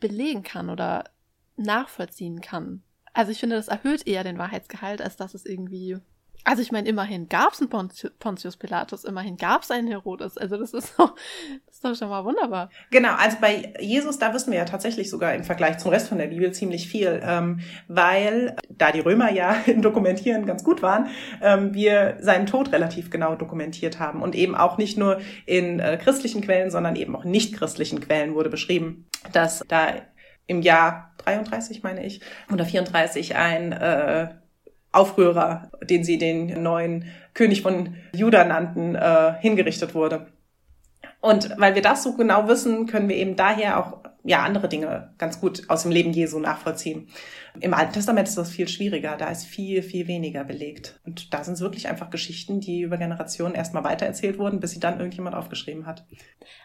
belegen 0.00 0.42
kann 0.42 0.68
oder 0.70 1.04
nachvollziehen 1.56 2.40
kann. 2.40 2.82
Also 3.12 3.32
ich 3.32 3.40
finde, 3.40 3.56
das 3.56 3.68
erhöht 3.68 4.06
eher 4.06 4.24
den 4.24 4.38
Wahrheitsgehalt, 4.38 5.00
als 5.02 5.16
dass 5.16 5.34
es 5.34 5.44
irgendwie 5.44 5.98
also 6.48 6.62
ich 6.62 6.72
meine, 6.72 6.88
immerhin 6.88 7.28
gab 7.28 7.52
es 7.52 7.60
einen 7.60 7.68
Pontius 7.68 8.56
Pilatus, 8.56 9.04
immerhin 9.04 9.36
gab 9.36 9.64
es 9.64 9.70
einen 9.70 9.86
Herodes. 9.86 10.38
Also 10.38 10.56
das 10.56 10.72
ist, 10.72 10.98
doch, 10.98 11.14
das 11.66 11.74
ist 11.74 11.84
doch 11.84 11.94
schon 11.94 12.08
mal 12.08 12.24
wunderbar. 12.24 12.70
Genau, 12.90 13.12
also 13.18 13.36
bei 13.38 13.74
Jesus, 13.80 14.18
da 14.18 14.32
wissen 14.32 14.52
wir 14.52 14.58
ja 14.58 14.64
tatsächlich 14.64 15.10
sogar 15.10 15.34
im 15.34 15.44
Vergleich 15.44 15.76
zum 15.76 15.90
Rest 15.90 16.08
von 16.08 16.16
der 16.16 16.28
Bibel 16.28 16.50
ziemlich 16.52 16.88
viel, 16.88 17.20
ähm, 17.22 17.60
weil 17.86 18.56
da 18.70 18.92
die 18.92 19.00
Römer 19.00 19.30
ja 19.30 19.56
im 19.66 19.82
Dokumentieren 19.82 20.46
ganz 20.46 20.64
gut 20.64 20.80
waren, 20.80 21.08
ähm, 21.42 21.74
wir 21.74 22.16
seinen 22.20 22.46
Tod 22.46 22.72
relativ 22.72 23.10
genau 23.10 23.34
dokumentiert 23.34 23.98
haben. 23.98 24.22
Und 24.22 24.34
eben 24.34 24.54
auch 24.54 24.78
nicht 24.78 24.96
nur 24.96 25.20
in 25.44 25.80
äh, 25.80 25.98
christlichen 26.02 26.40
Quellen, 26.40 26.70
sondern 26.70 26.96
eben 26.96 27.14
auch 27.14 27.26
in 27.26 27.30
nicht 27.30 27.54
christlichen 27.54 28.00
Quellen 28.00 28.34
wurde 28.34 28.48
beschrieben, 28.48 29.06
dass 29.34 29.62
da 29.68 29.96
im 30.46 30.62
Jahr 30.62 31.12
33, 31.18 31.82
meine 31.82 32.06
ich, 32.06 32.22
oder 32.50 32.64
34 32.64 33.36
ein 33.36 33.72
äh, 33.72 34.28
Aufrührer, 34.92 35.70
den 35.82 36.04
sie 36.04 36.18
den 36.18 36.62
neuen 36.62 37.04
König 37.34 37.62
von 37.62 37.96
Juda 38.14 38.44
nannten, 38.44 38.94
äh, 38.94 39.34
hingerichtet 39.40 39.94
wurde. 39.94 40.26
Und 41.20 41.58
weil 41.58 41.74
wir 41.74 41.82
das 41.82 42.02
so 42.02 42.14
genau 42.14 42.48
wissen, 42.48 42.86
können 42.86 43.08
wir 43.08 43.16
eben 43.16 43.36
daher 43.36 43.78
auch 43.78 44.00
ja 44.24 44.42
andere 44.42 44.68
Dinge 44.68 45.14
ganz 45.18 45.40
gut 45.40 45.68
aus 45.68 45.82
dem 45.82 45.92
Leben 45.92 46.12
Jesu 46.12 46.38
nachvollziehen. 46.38 47.08
Im 47.60 47.74
Alten 47.74 47.92
Testament 47.92 48.28
ist 48.28 48.38
das 48.38 48.50
viel 48.50 48.68
schwieriger, 48.68 49.16
da 49.16 49.30
ist 49.30 49.46
viel, 49.46 49.82
viel 49.82 50.06
weniger 50.06 50.44
belegt. 50.44 51.00
Und 51.04 51.32
da 51.32 51.42
sind 51.44 51.54
es 51.54 51.60
wirklich 51.60 51.88
einfach 51.88 52.10
Geschichten, 52.10 52.60
die 52.60 52.82
über 52.82 52.98
Generationen 52.98 53.54
erstmal 53.54 53.84
weitererzählt 53.84 54.38
wurden, 54.38 54.60
bis 54.60 54.72
sie 54.72 54.80
dann 54.80 54.98
irgendjemand 54.98 55.34
aufgeschrieben 55.34 55.86
hat. 55.86 56.04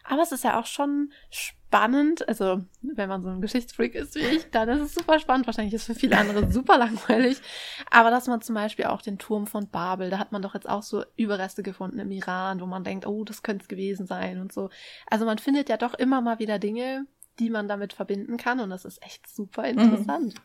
Aber 0.04 0.22
es 0.22 0.32
ist 0.32 0.44
ja 0.44 0.60
auch 0.60 0.66
schon 0.66 1.12
spannend, 1.30 2.28
also 2.28 2.62
wenn 2.82 3.10
man 3.10 3.24
so 3.24 3.30
ein 3.30 3.42
Geschichtsfreak 3.42 3.96
ist 3.96 4.14
wie 4.16 4.20
ich, 4.20 4.52
dann 4.52 4.70
ist 4.70 4.82
es 4.82 4.94
super 4.94 5.20
spannend. 5.20 5.48
Wahrscheinlich 5.48 5.74
ist 5.74 5.90
es 5.90 5.96
für 5.96 6.00
viele 6.00 6.18
andere 6.18 6.52
super 6.52 6.78
langweilig. 6.78 7.42
Aber 7.90 8.12
dass 8.12 8.28
man 8.28 8.42
zum 8.42 8.56
Beispiel 8.56 8.86
auch 8.86 9.02
den 9.02 9.18
Turm 9.18 9.48
von 9.48 9.70
Babel, 9.70 10.10
da 10.10 10.20
hat 10.20 10.32
man 10.32 10.42
doch 10.42 10.54
jetzt 10.54 10.70
auch 10.70 10.84
so 10.84 11.04
Überreste 11.16 11.64
gefunden 11.64 12.00
im 12.00 12.12
Iran, 12.12 12.62
wo 12.62 12.66
man 12.66 12.84
denkt, 12.84 13.08
oh, 13.08 13.24
das 13.24 13.42
könnte 13.42 13.64
es 13.64 13.68
gewesen 13.68 14.06
sein 14.06 14.40
und 14.40 14.54
so. 14.54 14.70
Also 15.10 15.26
man 15.26 15.40
findet 15.40 15.70
ja 15.70 15.78
doch 15.78 15.94
immer 15.96 16.22
mal 16.22 16.38
wieder 16.38 16.60
Dinge, 16.60 17.08
die 17.40 17.50
man 17.50 17.68
damit 17.68 17.94
verbinden 17.94 18.38
kann 18.38 18.60
und 18.60 18.70
das 18.70 18.86
ist 18.86 19.04
echt 19.04 19.28
super 19.28 19.66
interessant. 19.66 20.36
Mhm. 20.36 20.42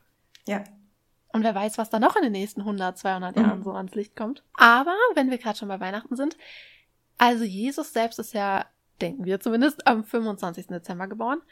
Ja. 0.46 0.64
Und 1.32 1.44
wer 1.44 1.54
weiß, 1.54 1.76
was 1.78 1.90
da 1.90 2.00
noch 2.00 2.16
in 2.16 2.22
den 2.22 2.32
nächsten 2.32 2.62
100, 2.62 2.96
200 2.96 3.36
mhm. 3.36 3.42
Jahren 3.42 3.62
so 3.62 3.72
ans 3.72 3.94
Licht 3.94 4.16
kommt. 4.16 4.42
Aber 4.54 4.94
wenn 5.14 5.30
wir 5.30 5.38
gerade 5.38 5.58
schon 5.58 5.68
bei 5.68 5.80
Weihnachten 5.80 6.16
sind, 6.16 6.36
also 7.18 7.44
Jesus 7.44 7.92
selbst 7.92 8.18
ist 8.18 8.32
ja, 8.32 8.66
denken 9.00 9.24
wir 9.24 9.40
zumindest, 9.40 9.86
am 9.86 10.04
25. 10.04 10.68
Dezember 10.68 11.06
geboren. 11.06 11.42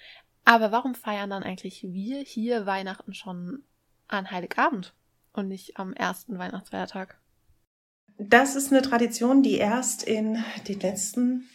Aber 0.45 0.73
warum 0.73 0.95
feiern 0.95 1.31
dann 1.31 1.43
eigentlich 1.43 1.83
wir 1.83 2.21
hier 2.21 2.67
Weihnachten 2.67 3.13
schon 3.13 3.65
an 4.09 4.31
Heiligabend 4.31 4.95
und 5.33 5.49
nicht 5.49 5.79
am 5.79 5.93
ersten 5.93 6.39
Weihnachtsfeiertag? 6.39 7.19
Das 8.19 8.57
ist 8.57 8.73
eine 8.73 8.81
Tradition, 8.81 9.43
die 9.43 9.57
erst 9.57 10.03
in 10.03 10.43
den 10.69 10.81
letzten 10.81 11.49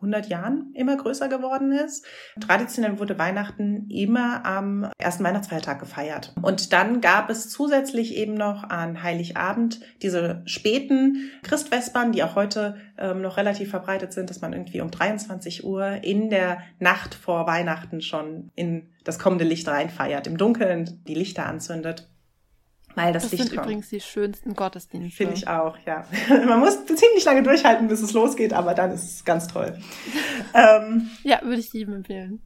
100 0.00 0.28
Jahren 0.28 0.72
immer 0.74 0.96
größer 0.96 1.28
geworden 1.28 1.72
ist. 1.72 2.06
Traditionell 2.40 2.98
wurde 2.98 3.18
Weihnachten 3.18 3.88
immer 3.90 4.44
am 4.46 4.90
ersten 4.98 5.24
Weihnachtsfeiertag 5.24 5.78
gefeiert. 5.78 6.32
Und 6.40 6.72
dann 6.72 7.00
gab 7.00 7.28
es 7.28 7.50
zusätzlich 7.50 8.16
eben 8.16 8.34
noch 8.34 8.64
an 8.64 9.02
Heiligabend 9.02 9.80
diese 10.02 10.42
späten 10.46 11.30
Christvespern, 11.42 12.12
die 12.12 12.22
auch 12.22 12.34
heute 12.34 12.76
ähm, 12.96 13.20
noch 13.20 13.36
relativ 13.36 13.70
verbreitet 13.70 14.12
sind, 14.12 14.30
dass 14.30 14.40
man 14.40 14.52
irgendwie 14.52 14.80
um 14.80 14.90
23 14.90 15.64
Uhr 15.64 16.02
in 16.02 16.30
der 16.30 16.62
Nacht 16.78 17.14
vor 17.14 17.46
Weihnachten 17.46 18.00
schon 18.00 18.50
in 18.54 18.88
das 19.04 19.18
kommende 19.18 19.44
Licht 19.44 19.68
reinfeiert, 19.68 20.26
im 20.26 20.38
Dunkeln 20.38 21.02
die 21.06 21.14
Lichter 21.14 21.46
anzündet. 21.46 22.08
Weil 22.94 23.12
das, 23.12 23.24
das 23.24 23.32
Licht 23.32 23.44
sind 23.44 23.54
kommt. 23.54 23.66
übrigens 23.66 23.88
die 23.88 24.00
schönsten 24.00 24.54
Gottesdienste. 24.54 25.16
Finde 25.16 25.34
ich 25.34 25.48
auch, 25.48 25.76
ja. 25.86 26.06
Man 26.46 26.60
muss 26.60 26.84
ziemlich 26.86 27.24
lange 27.24 27.42
durchhalten, 27.42 27.88
bis 27.88 28.02
es 28.02 28.12
losgeht, 28.12 28.52
aber 28.52 28.74
dann 28.74 28.90
ist 28.90 29.04
es 29.04 29.24
ganz 29.24 29.46
toll. 29.48 29.78
ähm, 30.54 31.10
ja, 31.22 31.40
würde 31.42 31.60
ich 31.60 31.72
jedem 31.72 31.94
empfehlen. 31.94 32.40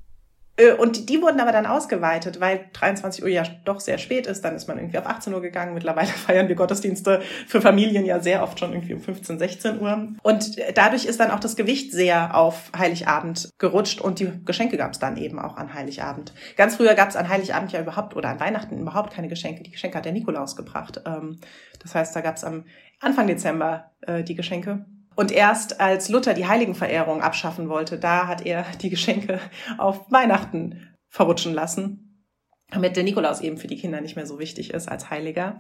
Äh, 0.57 0.73
und 0.73 1.09
die 1.09 1.21
wurden 1.21 1.41
aber 1.41 1.53
dann 1.53 1.67
ausgeweitet, 1.67 2.41
weil 2.41 2.67
23 2.73 3.23
Uhr 3.23 3.29
ja 3.29 3.43
doch 3.65 3.81
sehr 3.81 3.99
spät 3.99 4.27
ist. 4.27 4.45
Dann 4.45 4.55
ist 4.55 4.69
man 4.69 4.79
irgendwie 4.79 4.99
auf 4.99 5.07
18 5.07 5.33
Uhr 5.35 5.43
gegangen. 5.43 5.75
Mittlerweile 5.75 6.09
feiern 6.27 6.49
wir 6.49 6.55
Gottesdienste 6.55 7.23
für 7.47 7.61
Familien 7.61 8.05
ja 8.05 8.21
sehr 8.21 8.43
oft 8.43 8.59
schon 8.59 8.73
irgendwie 8.73 8.95
um 8.95 9.01
15, 9.01 9.39
16 9.39 9.81
Uhr. 9.81 10.09
Und 10.23 10.57
dadurch 10.75 11.05
ist 11.07 11.21
dann 11.21 11.31
auch 11.31 11.41
das 11.41 11.57
Gewicht 11.57 11.93
sehr 11.93 12.37
auf 12.37 12.71
Heiligabend 12.77 13.51
gerutscht 13.59 14.01
und 14.01 14.19
die 14.19 14.31
Geschenke 14.45 14.77
gab 14.77 14.93
es 14.93 14.99
dann 14.99 15.17
eben 15.17 15.39
auch 15.39 15.57
an 15.57 15.75
Heiligabend. 15.75 16.33
Ganz 16.57 16.77
früher 16.77 16.95
gab 16.95 17.09
es 17.09 17.17
an 17.17 17.29
Heiligabend 17.29 17.73
ja 17.73 17.81
überhaupt 17.81 18.17
oder 18.17 18.29
an 18.29 18.41
Weihnachten 18.41 18.79
überhaupt 18.79 19.13
keine 19.13 19.29
Geschenke. 19.29 19.63
Die 19.63 19.71
Geschenke 19.71 19.99
hat 19.99 20.05
der 20.05 20.13
Nikolaus 20.13 20.57
gebracht. 20.57 21.03
Ähm, 21.07 21.39
das 21.83 21.95
heißt, 21.95 22.15
da 22.15 22.21
gab 22.21 22.37
es 22.37 22.45
am 22.45 22.65
Anfang 23.01 23.27
Dezember 23.27 23.93
äh, 24.03 24.23
die 24.23 24.35
Geschenke. 24.35 24.87
Und 25.17 25.31
erst 25.31 25.81
als 25.81 26.09
Luther 26.09 26.35
die 26.35 26.47
Heiligenverehrung 26.47 27.23
abschaffen 27.23 27.69
wollte, 27.69 27.99
da 27.99 28.27
hat 28.27 28.45
er 28.45 28.65
die 28.81 28.91
Geschenke 28.91 29.41
auf 29.79 30.11
Weihnachten 30.11 30.95
verrutschen 31.09 31.55
lassen, 31.55 32.27
damit 32.71 32.97
der 32.97 33.05
Nikolaus 33.05 33.41
eben 33.41 33.57
für 33.57 33.69
die 33.69 33.77
Kinder 33.77 34.01
nicht 34.01 34.17
mehr 34.17 34.27
so 34.27 34.39
wichtig 34.39 34.73
ist 34.73 34.89
als 34.89 35.11
Heiliger. 35.11 35.59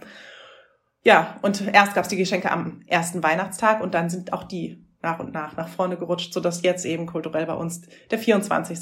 Ja, 1.02 1.38
und 1.42 1.60
erst 1.72 1.94
gab 1.94 2.04
es 2.04 2.08
die 2.08 2.16
Geschenke 2.16 2.50
am 2.50 2.82
ersten 2.86 3.22
Weihnachtstag 3.22 3.82
und 3.82 3.94
dann 3.94 4.08
sind 4.08 4.32
auch 4.32 4.44
die 4.44 4.84
nach 5.02 5.18
und 5.18 5.34
nach 5.34 5.54
nach 5.54 5.68
vorne 5.68 5.98
gerutscht, 5.98 6.32
sodass 6.32 6.62
jetzt 6.62 6.86
eben 6.86 7.06
kulturell 7.06 7.46
bei 7.46 7.54
uns 7.54 7.82
der 8.10 8.18
24. 8.18 8.78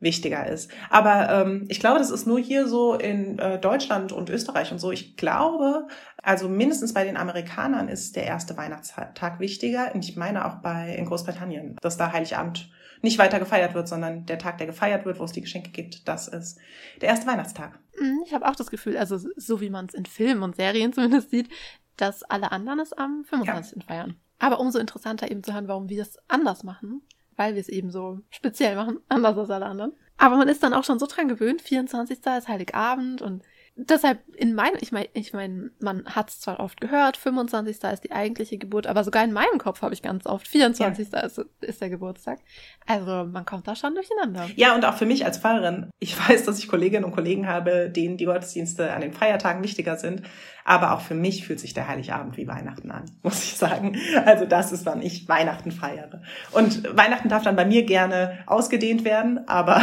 wichtiger 0.00 0.46
ist. 0.46 0.70
Aber 0.90 1.28
ähm, 1.28 1.64
ich 1.68 1.80
glaube, 1.80 1.98
das 1.98 2.10
ist 2.10 2.26
nur 2.26 2.38
hier 2.38 2.68
so 2.68 2.94
in 2.94 3.38
äh, 3.38 3.58
Deutschland 3.58 4.12
und 4.12 4.30
Österreich 4.30 4.70
und 4.70 4.78
so. 4.78 4.92
Ich 4.92 5.16
glaube, 5.16 5.88
also 6.22 6.48
mindestens 6.48 6.94
bei 6.94 7.04
den 7.04 7.16
Amerikanern 7.16 7.88
ist 7.88 8.16
der 8.16 8.24
erste 8.24 8.56
Weihnachtstag 8.56 9.40
wichtiger. 9.40 9.94
Und 9.94 10.04
ich 10.04 10.16
meine 10.16 10.46
auch 10.46 10.56
bei 10.56 10.94
in 10.94 11.06
Großbritannien, 11.06 11.76
dass 11.80 11.96
da 11.96 12.12
Heiligabend 12.12 12.70
nicht 13.02 13.18
weiter 13.18 13.38
gefeiert 13.38 13.74
wird, 13.74 13.88
sondern 13.88 14.26
der 14.26 14.38
Tag, 14.38 14.58
der 14.58 14.66
gefeiert 14.66 15.04
wird, 15.04 15.18
wo 15.18 15.24
es 15.24 15.32
die 15.32 15.40
Geschenke 15.40 15.70
gibt, 15.70 16.08
das 16.08 16.28
ist 16.28 16.58
der 17.00 17.08
erste 17.10 17.26
Weihnachtstag. 17.26 17.78
Mhm, 18.00 18.22
ich 18.26 18.34
habe 18.34 18.48
auch 18.48 18.56
das 18.56 18.70
Gefühl, 18.70 18.96
also 18.96 19.18
so 19.36 19.60
wie 19.60 19.70
man 19.70 19.86
es 19.86 19.94
in 19.94 20.06
Filmen 20.06 20.42
und 20.42 20.56
Serien 20.56 20.92
zumindest 20.92 21.30
sieht, 21.30 21.48
dass 21.96 22.22
alle 22.22 22.52
anderen 22.52 22.80
es 22.80 22.92
am 22.92 23.24
25. 23.24 23.78
Ja. 23.78 23.82
feiern. 23.86 24.16
Aber 24.38 24.60
umso 24.60 24.78
interessanter 24.78 25.30
eben 25.30 25.42
zu 25.42 25.52
hören, 25.52 25.68
warum 25.68 25.88
wir 25.88 26.02
es 26.02 26.16
anders 26.28 26.62
machen, 26.62 27.02
weil 27.38 27.54
wir 27.54 27.60
es 27.60 27.68
eben 27.68 27.90
so 27.90 28.20
speziell 28.28 28.76
machen, 28.76 28.98
anders 29.08 29.38
als 29.38 29.50
alle 29.50 29.66
anderen. 29.66 29.92
Aber 30.18 30.36
man 30.36 30.48
ist 30.48 30.62
dann 30.62 30.74
auch 30.74 30.84
schon 30.84 30.98
so 30.98 31.06
dran 31.06 31.28
gewöhnt, 31.28 31.62
24. 31.62 32.18
ist 32.18 32.48
Heiligabend 32.48 33.22
und 33.22 33.42
deshalb 33.78 34.18
in 34.34 34.54
meinem, 34.54 34.76
ich 34.80 34.92
meine, 34.92 35.08
ich 35.12 35.32
mein, 35.32 35.70
man 35.80 36.04
hat 36.06 36.30
es 36.30 36.40
zwar 36.40 36.60
oft 36.60 36.80
gehört, 36.80 37.16
25. 37.16 37.82
ist 37.82 38.04
die 38.04 38.12
eigentliche 38.12 38.58
Geburt, 38.58 38.86
aber 38.86 39.04
sogar 39.04 39.24
in 39.24 39.32
meinem 39.32 39.58
Kopf 39.58 39.82
habe 39.82 39.94
ich 39.94 40.02
ganz 40.02 40.26
oft 40.26 40.48
24. 40.48 41.12
Ja. 41.12 41.20
Ist, 41.20 41.40
ist 41.60 41.80
der 41.80 41.88
Geburtstag. 41.88 42.40
Also 42.86 43.24
man 43.24 43.44
kommt 43.44 43.68
da 43.68 43.76
schon 43.76 43.94
durcheinander. 43.94 44.48
Ja, 44.56 44.74
und 44.74 44.84
auch 44.84 44.94
für 44.94 45.06
mich 45.06 45.24
als 45.24 45.38
Pfarrerin. 45.38 45.90
Ich 46.00 46.18
weiß, 46.28 46.44
dass 46.44 46.58
ich 46.58 46.68
Kolleginnen 46.68 47.04
und 47.04 47.12
Kollegen 47.12 47.46
habe, 47.46 47.88
denen 47.88 48.16
die 48.16 48.24
Gottesdienste 48.24 48.92
an 48.92 49.00
den 49.00 49.12
Feiertagen 49.12 49.62
wichtiger 49.62 49.96
sind. 49.96 50.22
Aber 50.64 50.92
auch 50.92 51.00
für 51.00 51.14
mich 51.14 51.46
fühlt 51.46 51.60
sich 51.60 51.72
der 51.72 51.88
Heiligabend 51.88 52.36
wie 52.36 52.46
Weihnachten 52.48 52.90
an, 52.90 53.04
muss 53.22 53.42
ich 53.44 53.56
sagen. 53.56 53.96
Also 54.26 54.44
das 54.44 54.72
ist, 54.72 54.84
wann 54.86 55.02
ich 55.02 55.28
Weihnachten 55.28 55.70
feiere. 55.70 56.22
Und 56.52 56.96
Weihnachten 56.96 57.28
darf 57.28 57.42
dann 57.44 57.56
bei 57.56 57.64
mir 57.64 57.84
gerne 57.84 58.38
ausgedehnt 58.46 59.04
werden, 59.04 59.46
aber 59.48 59.82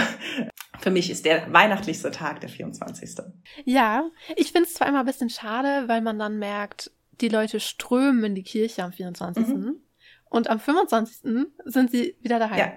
für 0.80 0.92
mich 0.92 1.10
ist 1.10 1.26
der 1.26 1.52
weihnachtlichste 1.52 2.12
Tag 2.12 2.42
der 2.42 2.50
24. 2.50 3.16
Ja, 3.66 4.10
ich 4.36 4.52
finde 4.52 4.68
es 4.68 4.74
zwar 4.74 4.88
immer 4.88 5.00
ein 5.00 5.06
bisschen 5.06 5.30
schade, 5.30 5.88
weil 5.88 6.02
man 6.02 6.20
dann 6.20 6.38
merkt, 6.40 6.92
die 7.22 7.30
Leute 7.30 7.60
strömen 7.60 8.24
in 8.26 8.36
die 8.36 8.44
Kirche 8.44 8.84
am 8.84 8.92
24. 8.92 9.48
Mhm. 9.48 9.76
Und 10.30 10.50
am 10.50 10.60
25. 10.60 11.48
sind 11.66 11.92
sie 11.92 12.18
wieder 12.22 12.40
daheim. 12.40 12.60
Ja. 12.60 12.74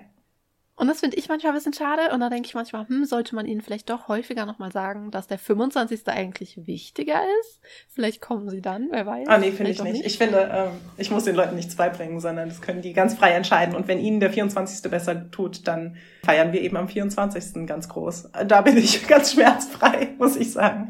Und 0.78 0.86
das 0.86 1.00
finde 1.00 1.16
ich 1.16 1.28
manchmal 1.28 1.52
ein 1.52 1.56
bisschen 1.56 1.72
schade. 1.72 2.14
Und 2.14 2.20
da 2.20 2.30
denke 2.30 2.46
ich 2.46 2.54
manchmal, 2.54 2.86
hm, 2.86 3.04
sollte 3.04 3.34
man 3.34 3.46
ihnen 3.46 3.60
vielleicht 3.60 3.90
doch 3.90 4.06
häufiger 4.06 4.46
nochmal 4.46 4.70
sagen, 4.70 5.10
dass 5.10 5.26
der 5.26 5.38
25. 5.38 6.06
eigentlich 6.06 6.66
wichtiger 6.66 7.20
ist. 7.40 7.60
Vielleicht 7.88 8.20
kommen 8.20 8.48
sie 8.48 8.62
dann, 8.62 8.86
wer 8.90 9.04
weiß. 9.04 9.26
Ah, 9.26 9.38
nee, 9.38 9.50
finde 9.50 9.72
ich 9.72 9.82
nicht. 9.82 9.92
nicht. 9.92 10.06
Ich 10.06 10.18
finde, 10.18 10.48
ähm, 10.52 10.78
ich 10.96 11.10
muss 11.10 11.24
den 11.24 11.34
Leuten 11.34 11.56
nichts 11.56 11.74
beibringen, 11.74 12.20
sondern 12.20 12.48
das 12.48 12.62
können 12.62 12.80
die 12.80 12.92
ganz 12.92 13.14
frei 13.14 13.32
entscheiden. 13.32 13.74
Und 13.74 13.88
wenn 13.88 13.98
ihnen 13.98 14.20
der 14.20 14.30
24. 14.30 14.88
besser 14.88 15.30
tut, 15.32 15.66
dann 15.66 15.96
feiern 16.24 16.52
wir 16.52 16.60
eben 16.60 16.76
am 16.76 16.88
24. 16.88 17.66
ganz 17.66 17.88
groß. 17.88 18.30
Da 18.46 18.60
bin 18.60 18.76
ich 18.76 19.06
ganz 19.08 19.32
schmerzfrei, 19.32 20.10
muss 20.18 20.36
ich 20.36 20.52
sagen. 20.52 20.88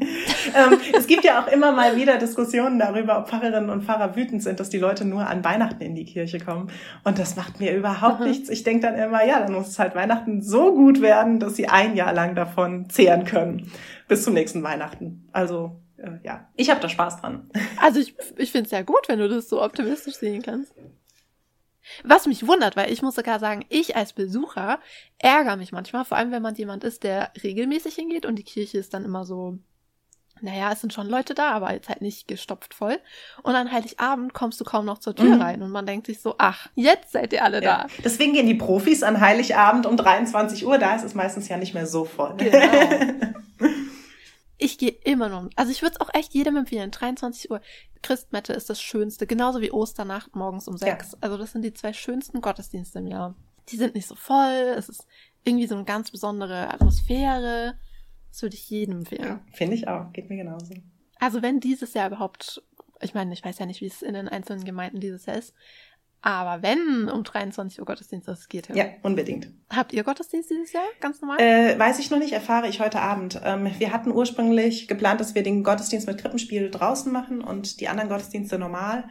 ähm, 0.55 0.79
es 0.95 1.07
gibt 1.07 1.23
ja 1.23 1.41
auch 1.41 1.47
immer 1.47 1.71
mal 1.71 1.95
wieder 1.95 2.17
Diskussionen 2.17 2.77
darüber, 2.77 3.17
ob 3.17 3.29
Pfarrerinnen 3.29 3.71
und 3.71 3.85
Pfarrer 3.85 4.15
wütend 4.15 4.43
sind, 4.43 4.59
dass 4.59 4.69
die 4.69 4.77
Leute 4.77 5.03
nur 5.03 5.25
an 5.25 5.43
Weihnachten 5.43 5.81
in 5.81 5.95
die 5.95 6.05
Kirche 6.05 6.39
kommen. 6.39 6.69
Und 7.03 7.17
das 7.17 7.35
macht 7.35 7.59
mir 7.59 7.75
überhaupt 7.75 8.19
nichts. 8.19 8.49
Ich 8.49 8.63
denke 8.63 8.85
dann 8.85 8.95
immer, 8.95 9.25
ja, 9.25 9.39
dann 9.39 9.53
muss 9.53 9.78
halt 9.79 9.95
Weihnachten 9.95 10.41
so 10.41 10.73
gut 10.73 11.01
werden, 11.01 11.39
dass 11.39 11.55
sie 11.55 11.67
ein 11.67 11.95
Jahr 11.95 12.13
lang 12.13 12.35
davon 12.35 12.89
zehren 12.89 13.25
können. 13.25 13.71
Bis 14.07 14.23
zum 14.23 14.33
nächsten 14.33 14.63
Weihnachten. 14.63 15.27
Also, 15.31 15.81
äh, 15.97 16.11
ja, 16.23 16.47
ich 16.55 16.69
habe 16.69 16.79
da 16.79 16.89
Spaß 16.89 17.21
dran. 17.21 17.49
Also 17.81 17.99
ich, 17.99 18.15
ich 18.37 18.51
finde 18.51 18.65
es 18.65 18.71
ja 18.71 18.81
gut, 18.81 19.07
wenn 19.07 19.19
du 19.19 19.29
das 19.29 19.47
so 19.49 19.63
optimistisch 19.63 20.15
sehen 20.15 20.41
kannst. 20.41 20.73
Was 22.03 22.27
mich 22.27 22.45
wundert, 22.45 22.75
weil 22.75 22.91
ich 22.91 23.01
muss 23.01 23.15
sogar 23.15 23.39
sagen, 23.39 23.65
ich 23.69 23.95
als 23.95 24.13
Besucher 24.13 24.79
ärgere 25.17 25.57
mich 25.57 25.71
manchmal, 25.71 26.05
vor 26.05 26.17
allem 26.17 26.31
wenn 26.31 26.41
man 26.41 26.55
jemand 26.55 26.83
ist, 26.83 27.03
der 27.03 27.31
regelmäßig 27.41 27.95
hingeht 27.95 28.25
und 28.25 28.35
die 28.35 28.43
Kirche 28.43 28.77
ist 28.77 28.93
dann 28.93 29.05
immer 29.05 29.25
so 29.25 29.57
naja, 30.41 30.71
es 30.71 30.81
sind 30.81 30.93
schon 30.93 31.07
Leute 31.07 31.33
da, 31.33 31.51
aber 31.51 31.73
jetzt 31.73 31.89
halt 31.89 32.01
nicht 32.01 32.27
gestopft 32.27 32.73
voll. 32.73 32.99
Und 33.43 33.55
an 33.55 33.71
Heiligabend 33.71 34.33
kommst 34.33 34.59
du 34.59 34.63
kaum 34.63 34.85
noch 34.85 34.99
zur 34.99 35.15
Tür 35.15 35.35
mhm. 35.35 35.41
rein 35.41 35.61
und 35.61 35.71
man 35.71 35.85
denkt 35.85 36.07
sich 36.07 36.21
so, 36.21 36.35
ach, 36.37 36.67
jetzt 36.75 37.11
seid 37.11 37.33
ihr 37.33 37.43
alle 37.43 37.63
ja. 37.63 37.83
da. 37.83 37.87
Deswegen 38.03 38.33
gehen 38.33 38.47
die 38.47 38.55
Profis 38.55 39.03
an 39.03 39.19
Heiligabend 39.19 39.85
um 39.85 39.97
23 39.97 40.65
Uhr, 40.65 40.77
da 40.77 40.95
ist 40.95 41.03
es 41.03 41.15
meistens 41.15 41.47
ja 41.47 41.57
nicht 41.57 41.73
mehr 41.73 41.87
so 41.87 42.05
voll. 42.05 42.35
Genau. 42.37 42.59
ich 44.57 44.77
gehe 44.77 44.95
immer 45.03 45.29
noch, 45.29 45.49
also 45.55 45.71
ich 45.71 45.81
würde 45.81 45.95
es 45.95 46.01
auch 46.01 46.13
echt 46.13 46.33
jedem 46.33 46.57
empfehlen, 46.57 46.91
23 46.91 47.51
Uhr. 47.51 47.61
Christmette 48.01 48.53
ist 48.53 48.69
das 48.69 48.81
Schönste, 48.81 49.27
genauso 49.27 49.61
wie 49.61 49.71
Osternacht 49.71 50.35
morgens 50.35 50.67
um 50.67 50.77
6. 50.77 51.11
Ja. 51.11 51.17
Also 51.21 51.37
das 51.37 51.51
sind 51.51 51.63
die 51.63 51.73
zwei 51.73 51.93
schönsten 51.93 52.41
Gottesdienste 52.41 52.99
im 52.99 53.07
Jahr. 53.07 53.35
Die 53.69 53.77
sind 53.77 53.95
nicht 53.95 54.07
so 54.07 54.15
voll, 54.15 54.73
es 54.77 54.89
ist 54.89 55.05
irgendwie 55.43 55.67
so 55.67 55.75
eine 55.75 55.85
ganz 55.85 56.11
besondere 56.11 56.73
Atmosphäre. 56.73 57.75
Das 58.31 58.41
würde 58.41 58.55
ich 58.55 58.69
jedem 58.69 58.99
empfehlen. 58.99 59.23
Ja, 59.23 59.41
finde 59.53 59.75
ich 59.75 59.87
auch. 59.87 60.11
Geht 60.13 60.29
mir 60.29 60.37
genauso. 60.37 60.73
Also 61.19 61.41
wenn 61.41 61.59
dieses 61.59 61.93
Jahr 61.93 62.07
überhaupt, 62.07 62.63
ich 63.01 63.13
meine, 63.13 63.33
ich 63.33 63.43
weiß 63.43 63.59
ja 63.59 63.65
nicht, 63.65 63.81
wie 63.81 63.87
es 63.87 64.01
in 64.01 64.13
den 64.13 64.29
einzelnen 64.29 64.63
Gemeinden 64.63 64.99
dieses 64.99 65.25
Jahr 65.25 65.37
ist, 65.37 65.53
aber 66.21 66.61
wenn 66.61 67.09
um 67.09 67.23
23 67.23 67.79
Uhr 67.79 67.85
Gottesdienst 67.85 68.27
ist, 68.27 68.49
geht 68.49 68.67
ja. 68.69 68.75
Ja, 68.75 68.85
unbedingt. 69.03 69.49
Habt 69.69 69.93
ihr 69.93 70.03
Gottesdienst 70.03 70.49
dieses 70.49 70.73
Jahr? 70.73 70.83
Ganz 70.99 71.21
normal? 71.21 71.39
Äh, 71.39 71.79
weiß 71.79 71.99
ich 71.99 72.11
noch 72.11 72.19
nicht, 72.19 72.33
erfahre 72.33 72.67
ich 72.67 72.81
heute 72.81 72.99
Abend. 72.99 73.39
Ähm, 73.43 73.69
wir 73.77 73.93
hatten 73.93 74.11
ursprünglich 74.11 74.87
geplant, 74.87 75.21
dass 75.21 75.35
wir 75.35 75.43
den 75.43 75.63
Gottesdienst 75.63 76.07
mit 76.07 76.17
Krippenspiel 76.17 76.69
draußen 76.71 77.11
machen 77.11 77.41
und 77.41 77.79
die 77.79 77.87
anderen 77.87 78.09
Gottesdienste 78.09 78.59
normal. 78.59 79.05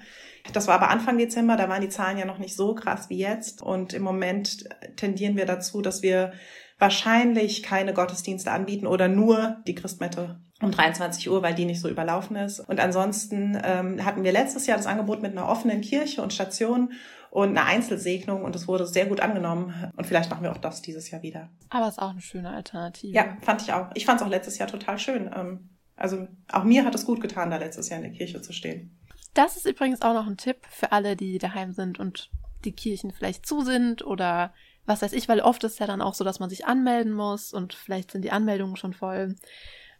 Das 0.52 0.66
war 0.66 0.74
aber 0.74 0.90
Anfang 0.90 1.18
Dezember, 1.18 1.56
da 1.56 1.68
waren 1.68 1.82
die 1.82 1.88
Zahlen 1.88 2.18
ja 2.18 2.24
noch 2.24 2.38
nicht 2.38 2.56
so 2.56 2.74
krass 2.74 3.08
wie 3.08 3.18
jetzt. 3.18 3.62
Und 3.62 3.94
im 3.94 4.02
Moment 4.02 4.68
tendieren 4.96 5.36
wir 5.36 5.46
dazu, 5.46 5.80
dass 5.80 6.02
wir 6.02 6.32
wahrscheinlich 6.78 7.62
keine 7.62 7.92
Gottesdienste 7.94 8.50
anbieten 8.50 8.86
oder 8.86 9.08
nur 9.08 9.56
die 9.66 9.74
Christmette 9.74 10.40
um 10.60 10.70
23 10.72 11.30
Uhr, 11.30 11.42
weil 11.42 11.54
die 11.54 11.64
nicht 11.64 11.80
so 11.80 11.88
überlaufen 11.88 12.36
ist. 12.36 12.60
Und 12.60 12.80
ansonsten 12.80 13.60
ähm, 13.62 14.04
hatten 14.04 14.24
wir 14.24 14.32
letztes 14.32 14.66
Jahr 14.66 14.76
das 14.76 14.86
Angebot 14.86 15.22
mit 15.22 15.32
einer 15.32 15.48
offenen 15.48 15.80
Kirche 15.80 16.22
und 16.22 16.32
Station 16.32 16.92
und 17.30 17.50
einer 17.50 17.66
Einzelsegnung 17.66 18.42
und 18.42 18.56
es 18.56 18.66
wurde 18.66 18.86
sehr 18.86 19.06
gut 19.06 19.20
angenommen. 19.20 19.92
Und 19.96 20.06
vielleicht 20.06 20.30
machen 20.30 20.42
wir 20.42 20.50
auch 20.50 20.58
das 20.58 20.82
dieses 20.82 21.10
Jahr 21.10 21.22
wieder. 21.22 21.50
Aber 21.68 21.86
es 21.86 21.92
ist 21.92 21.98
auch 21.98 22.10
eine 22.10 22.20
schöne 22.20 22.50
Alternative. 22.50 23.14
Ja, 23.14 23.36
fand 23.42 23.62
ich 23.62 23.72
auch. 23.72 23.90
Ich 23.94 24.06
fand 24.06 24.20
es 24.20 24.26
auch 24.26 24.30
letztes 24.30 24.58
Jahr 24.58 24.68
total 24.68 24.98
schön. 24.98 25.30
Ähm, 25.34 25.68
also 25.96 26.26
auch 26.50 26.64
mir 26.64 26.84
hat 26.84 26.94
es 26.94 27.04
gut 27.04 27.20
getan, 27.20 27.50
da 27.50 27.56
letztes 27.56 27.88
Jahr 27.88 27.98
in 27.98 28.04
der 28.04 28.12
Kirche 28.12 28.40
zu 28.40 28.52
stehen. 28.52 28.98
Das 29.34 29.56
ist 29.56 29.66
übrigens 29.66 30.02
auch 30.02 30.14
noch 30.14 30.26
ein 30.26 30.36
Tipp 30.36 30.58
für 30.70 30.90
alle, 30.92 31.14
die 31.14 31.38
daheim 31.38 31.72
sind 31.72 32.00
und 32.00 32.30
die 32.64 32.72
Kirchen 32.72 33.12
vielleicht 33.12 33.46
zu 33.46 33.62
sind 33.62 34.04
oder 34.04 34.52
was 34.86 35.02
weiß 35.02 35.12
ich, 35.12 35.28
weil 35.28 35.40
oft 35.40 35.62
ist 35.64 35.78
ja 35.78 35.86
dann 35.86 36.00
auch 36.00 36.14
so, 36.14 36.24
dass 36.24 36.40
man 36.40 36.48
sich 36.48 36.66
anmelden 36.66 37.12
muss 37.12 37.52
und 37.52 37.74
vielleicht 37.74 38.10
sind 38.10 38.22
die 38.22 38.32
Anmeldungen 38.32 38.76
schon 38.76 38.94
voll. 38.94 39.36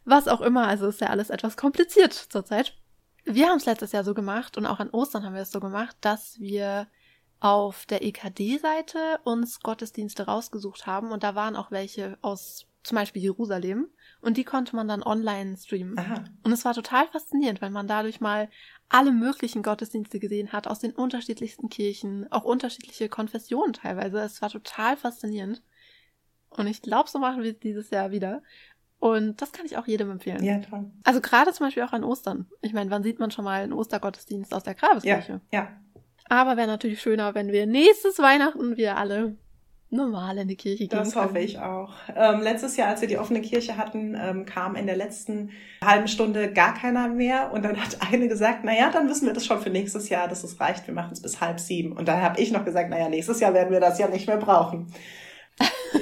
Was 0.09 0.27
auch 0.27 0.41
immer, 0.41 0.67
also 0.67 0.87
ist 0.87 1.01
ja 1.01 1.07
alles 1.07 1.29
etwas 1.29 1.55
kompliziert 1.55 2.13
zurzeit. 2.13 2.73
Wir 3.25 3.47
haben 3.47 3.57
es 3.57 3.67
letztes 3.67 3.91
Jahr 3.91 4.03
so 4.03 4.15
gemacht 4.15 4.57
und 4.57 4.65
auch 4.65 4.79
an 4.79 4.89
Ostern 4.89 5.23
haben 5.23 5.35
wir 5.35 5.43
es 5.43 5.51
so 5.51 5.59
gemacht, 5.59 5.95
dass 6.01 6.39
wir 6.39 6.87
auf 7.39 7.85
der 7.85 8.03
EKD-Seite 8.03 9.19
uns 9.23 9.59
Gottesdienste 9.59 10.23
rausgesucht 10.23 10.87
haben 10.87 11.11
und 11.11 11.23
da 11.23 11.35
waren 11.35 11.55
auch 11.55 11.69
welche 11.69 12.17
aus 12.23 12.65
zum 12.81 12.95
Beispiel 12.95 13.21
Jerusalem 13.21 13.87
und 14.19 14.37
die 14.37 14.45
konnte 14.45 14.75
man 14.75 14.87
dann 14.87 15.03
online 15.03 15.55
streamen. 15.57 15.99
Aha. 15.99 16.23
Und 16.41 16.53
es 16.53 16.65
war 16.65 16.73
total 16.73 17.07
faszinierend, 17.07 17.61
weil 17.61 17.69
man 17.69 17.85
dadurch 17.85 18.19
mal 18.19 18.49
alle 18.87 19.11
möglichen 19.11 19.61
Gottesdienste 19.61 20.19
gesehen 20.19 20.51
hat, 20.53 20.67
aus 20.67 20.79
den 20.79 20.93
unterschiedlichsten 20.93 21.69
Kirchen, 21.69 22.31
auch 22.31 22.45
unterschiedliche 22.45 23.09
Konfessionen 23.09 23.73
teilweise. 23.73 24.21
Es 24.21 24.41
war 24.41 24.49
total 24.49 24.97
faszinierend. 24.97 25.61
Und 26.49 26.67
ich 26.67 26.81
glaube, 26.81 27.09
so 27.09 27.19
machen 27.19 27.43
wir 27.43 27.51
es 27.51 27.59
dieses 27.59 27.89
Jahr 27.91 28.11
wieder. 28.11 28.41
Und 28.99 29.41
das 29.41 29.53
kann 29.53 29.65
ich 29.65 29.77
auch 29.77 29.87
jedem 29.87 30.11
empfehlen. 30.11 30.43
Ja, 30.43 30.59
toll. 30.59 30.91
Also 31.03 31.21
gerade 31.21 31.53
zum 31.53 31.65
Beispiel 31.65 31.83
auch 31.83 31.93
an 31.93 32.03
Ostern. 32.03 32.47
Ich 32.61 32.73
meine, 32.73 32.91
wann 32.91 33.03
sieht 33.03 33.19
man 33.19 33.31
schon 33.31 33.45
mal 33.45 33.61
einen 33.61 33.73
Ostergottesdienst 33.73 34.53
aus 34.53 34.63
der 34.63 34.75
Grabeskirche? 34.75 35.39
Ja, 35.51 35.59
ja. 35.59 35.67
Aber 36.27 36.57
wäre 36.57 36.67
natürlich 36.67 37.01
schöner, 37.01 37.33
wenn 37.33 37.51
wir 37.51 37.65
nächstes 37.65 38.19
Weihnachten 38.19 38.77
wir 38.77 38.97
alle 38.97 39.37
normal 39.89 40.37
in 40.37 40.47
die 40.47 40.55
Kirche 40.55 40.87
gehen 40.87 40.97
Das 40.97 41.15
hoffe 41.15 41.39
ich 41.39 41.59
auch. 41.59 41.93
Ähm, 42.15 42.41
letztes 42.41 42.77
Jahr, 42.77 42.89
als 42.89 43.01
wir 43.01 43.07
die 43.07 43.17
offene 43.17 43.41
Kirche 43.41 43.77
hatten, 43.77 44.15
ähm, 44.19 44.45
kam 44.45 44.75
in 44.75 44.85
der 44.85 44.95
letzten 44.95 45.51
halben 45.83 46.07
Stunde 46.07 46.53
gar 46.53 46.75
keiner 46.75 47.07
mehr. 47.07 47.51
Und 47.51 47.65
dann 47.65 47.77
hat 47.77 47.97
eine 48.11 48.27
gesagt, 48.27 48.59
na 48.63 48.77
ja, 48.77 48.91
dann 48.91 49.09
wissen 49.09 49.25
wir 49.25 49.33
das 49.33 49.45
schon 49.45 49.61
für 49.61 49.69
nächstes 49.71 50.09
Jahr, 50.09 50.27
dass 50.27 50.43
es 50.43 50.59
reicht. 50.59 50.85
Wir 50.85 50.93
machen 50.93 51.13
es 51.13 51.21
bis 51.21 51.41
halb 51.41 51.59
sieben. 51.59 51.93
Und 51.93 52.07
dann 52.07 52.21
habe 52.21 52.39
ich 52.39 52.51
noch 52.51 52.65
gesagt, 52.65 52.89
na 52.91 52.99
ja, 52.99 53.09
nächstes 53.09 53.39
Jahr 53.39 53.53
werden 53.53 53.71
wir 53.71 53.79
das 53.79 53.97
ja 53.97 54.07
nicht 54.07 54.27
mehr 54.27 54.37
brauchen. 54.37 54.93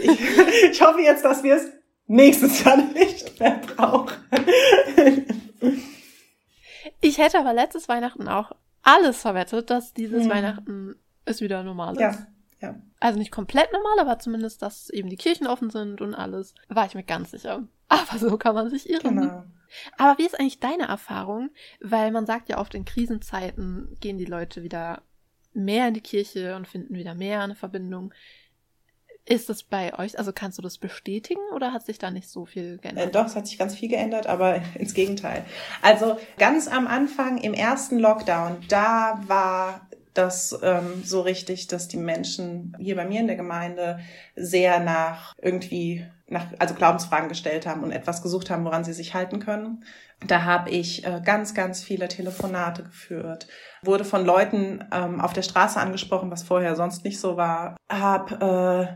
ich, 0.04 0.20
ich 0.72 0.82
hoffe 0.82 1.02
jetzt, 1.02 1.24
dass 1.24 1.44
wir 1.44 1.56
es 1.56 1.72
nächstes 2.08 2.64
Jahr 2.64 2.78
nicht 2.78 3.40
mehr 3.40 3.60
brauchen. 3.60 4.16
ich 7.02 7.18
hätte 7.18 7.40
aber 7.40 7.54
letztes 7.54 7.88
Weihnachten 7.88 8.28
auch 8.28 8.52
alles 8.82 9.22
verwettet, 9.22 9.70
dass 9.70 9.94
dieses 9.94 10.24
hm. 10.24 10.32
Weihnachten 10.32 10.96
es 11.26 11.42
wieder 11.42 11.64
normal 11.64 11.94
ist. 11.96 12.02
Ja. 12.02 12.28
Ja. 12.62 12.76
Also 13.00 13.20
nicht 13.20 13.32
komplett 13.32 13.72
normal, 13.72 14.00
aber 14.00 14.18
zumindest, 14.18 14.62
dass 14.62 14.90
eben 14.90 15.10
die 15.10 15.18
Kirchen 15.18 15.46
offen 15.46 15.70
sind 15.70 16.02
und 16.02 16.16
alles, 16.16 16.56
war 16.70 16.88
ich 16.88 16.96
mir 16.96 17.04
ganz 17.04 17.32
sicher. 17.32 17.68
Aber 17.88 18.18
so 18.18 18.38
kann 18.38 18.56
man 18.56 18.70
sich 18.70 18.90
irren. 18.90 19.16
Genau. 19.16 19.44
Aber 19.98 20.18
wie 20.18 20.26
ist 20.26 20.40
eigentlich 20.40 20.60
deine 20.60 20.88
Erfahrung? 20.88 21.52
Weil 21.82 22.12
man 22.12 22.26
sagt 22.26 22.50
ja 22.50 22.58
oft, 22.58 22.74
in 22.74 22.86
Krisenzeiten 22.86 23.96
gehen 24.00 24.18
die 24.18 24.26
Leute 24.26 24.64
wieder 24.64 25.04
mehr 25.54 25.88
in 25.88 25.94
die 25.94 26.02
Kirche 26.02 26.56
und 26.56 26.68
finden 26.68 26.96
wieder 26.96 27.16
mehr 27.16 27.42
eine 27.42 27.56
Verbindung. 27.56 28.14
Ist 29.30 29.50
es 29.50 29.64
bei 29.64 29.94
euch, 30.00 30.18
also 30.18 30.32
kannst 30.32 30.58
du 30.58 30.62
das 30.62 30.78
bestätigen 30.78 31.42
oder 31.54 31.74
hat 31.74 31.86
sich 31.86 32.00
da 32.00 32.12
nicht 32.12 32.30
so 32.30 32.46
viel 32.46 32.78
geändert? 32.78 33.08
Äh, 33.08 33.12
doch, 33.12 33.26
es 33.26 33.36
hat 33.36 33.46
sich 33.46 33.58
ganz 33.58 33.76
viel 33.76 33.90
geändert, 33.90 34.26
aber 34.26 34.62
ins 34.76 34.94
Gegenteil. 34.94 35.44
Also 35.82 36.18
ganz 36.38 36.70
am 36.70 36.88
Anfang, 36.88 37.38
im 37.38 37.54
ersten 37.54 38.00
Lockdown, 38.00 38.60
da 38.70 39.20
war 39.28 39.82
das 40.14 40.58
ähm, 40.64 41.04
so 41.04 41.22
richtig, 41.22 41.68
dass 41.68 41.90
die 41.90 41.98
Menschen 41.98 42.76
hier 42.80 42.96
bei 42.96 43.06
mir 43.06 43.20
in 43.20 43.28
der 43.28 43.36
Gemeinde 43.36 44.00
sehr 44.38 44.80
nach 44.80 45.34
irgendwie 45.42 46.08
nach 46.30 46.48
also 46.58 46.74
Glaubensfragen 46.74 47.30
gestellt 47.30 47.66
haben 47.68 47.84
und 47.84 47.92
etwas 47.92 48.22
gesucht 48.22 48.50
haben, 48.50 48.66
woran 48.66 48.84
sie 48.84 48.94
sich 48.94 49.14
halten 49.14 49.40
können. 49.40 49.84
Da 50.26 50.44
habe 50.44 50.70
ich 50.70 51.06
äh, 51.06 51.22
ganz, 51.24 51.54
ganz 51.54 51.84
viele 51.84 52.08
Telefonate 52.08 52.84
geführt, 52.84 53.48
wurde 53.84 54.06
von 54.06 54.26
Leuten 54.26 54.84
ähm, 54.92 55.22
auf 55.22 55.34
der 55.34 55.44
Straße 55.44 55.80
angesprochen, 55.80 56.32
was 56.32 56.44
vorher 56.44 56.76
sonst 56.76 57.04
nicht 57.04 57.20
so 57.20 57.38
war. 57.38 57.78
Hab 57.90 58.42
äh, 58.42 58.88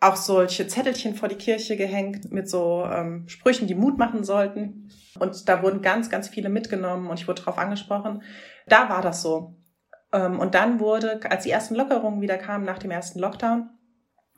auch 0.00 0.16
solche 0.16 0.66
Zettelchen 0.68 1.14
vor 1.14 1.28
die 1.28 1.36
Kirche 1.36 1.76
gehängt 1.76 2.30
mit 2.30 2.48
so 2.48 2.84
ähm, 2.84 3.26
Sprüchen, 3.28 3.66
die 3.66 3.74
Mut 3.74 3.98
machen 3.98 4.22
sollten. 4.22 4.90
Und 5.18 5.48
da 5.48 5.62
wurden 5.62 5.82
ganz, 5.82 6.08
ganz 6.08 6.28
viele 6.28 6.48
mitgenommen 6.48 7.08
und 7.08 7.18
ich 7.18 7.26
wurde 7.26 7.42
darauf 7.42 7.58
angesprochen. 7.58 8.22
Da 8.66 8.88
war 8.88 9.02
das 9.02 9.22
so. 9.22 9.56
Ähm, 10.12 10.38
und 10.38 10.54
dann 10.54 10.78
wurde, 10.78 11.20
als 11.28 11.44
die 11.44 11.50
ersten 11.50 11.74
Lockerungen 11.74 12.20
wieder 12.20 12.38
kamen 12.38 12.64
nach 12.64 12.78
dem 12.78 12.92
ersten 12.92 13.18
Lockdown 13.18 13.70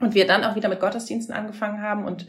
und 0.00 0.14
wir 0.14 0.26
dann 0.26 0.44
auch 0.44 0.56
wieder 0.56 0.70
mit 0.70 0.80
Gottesdiensten 0.80 1.34
angefangen 1.34 1.82
haben 1.82 2.04
und 2.06 2.26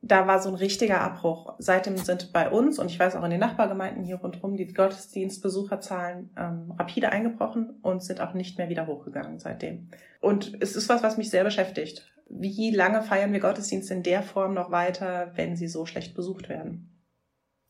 da 0.00 0.28
war 0.28 0.40
so 0.40 0.48
ein 0.48 0.54
richtiger 0.54 1.00
Abbruch. 1.00 1.56
Seitdem 1.58 1.96
sind 1.96 2.32
bei 2.32 2.50
uns 2.50 2.78
und 2.78 2.88
ich 2.88 3.00
weiß 3.00 3.16
auch 3.16 3.24
in 3.24 3.30
den 3.30 3.40
Nachbargemeinden 3.40 4.04
hier 4.04 4.16
rundherum 4.16 4.56
die 4.56 4.72
Gottesdienstbesucherzahlen 4.72 6.30
ähm, 6.38 6.72
rapide 6.78 7.10
eingebrochen 7.10 7.80
und 7.82 8.04
sind 8.04 8.20
auch 8.20 8.32
nicht 8.32 8.58
mehr 8.58 8.68
wieder 8.68 8.86
hochgegangen 8.86 9.40
seitdem. 9.40 9.90
Und 10.20 10.56
es 10.60 10.76
ist 10.76 10.88
was, 10.88 11.02
was 11.02 11.16
mich 11.16 11.30
sehr 11.30 11.42
beschäftigt. 11.42 12.12
Wie 12.28 12.70
lange 12.70 13.02
feiern 13.02 13.32
wir 13.32 13.40
Gottesdienst 13.40 13.90
in 13.90 14.02
der 14.02 14.22
Form 14.22 14.54
noch 14.54 14.70
weiter, 14.70 15.32
wenn 15.34 15.56
sie 15.56 15.68
so 15.68 15.86
schlecht 15.86 16.14
besucht 16.14 16.48
werden? 16.48 16.94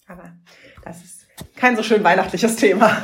Aber 0.07 0.33
das 0.85 1.05
ist 1.05 1.27
kein 1.57 1.77
so 1.77 1.83
schön 1.83 2.03
weihnachtliches 2.03 2.57
Thema. 2.57 2.97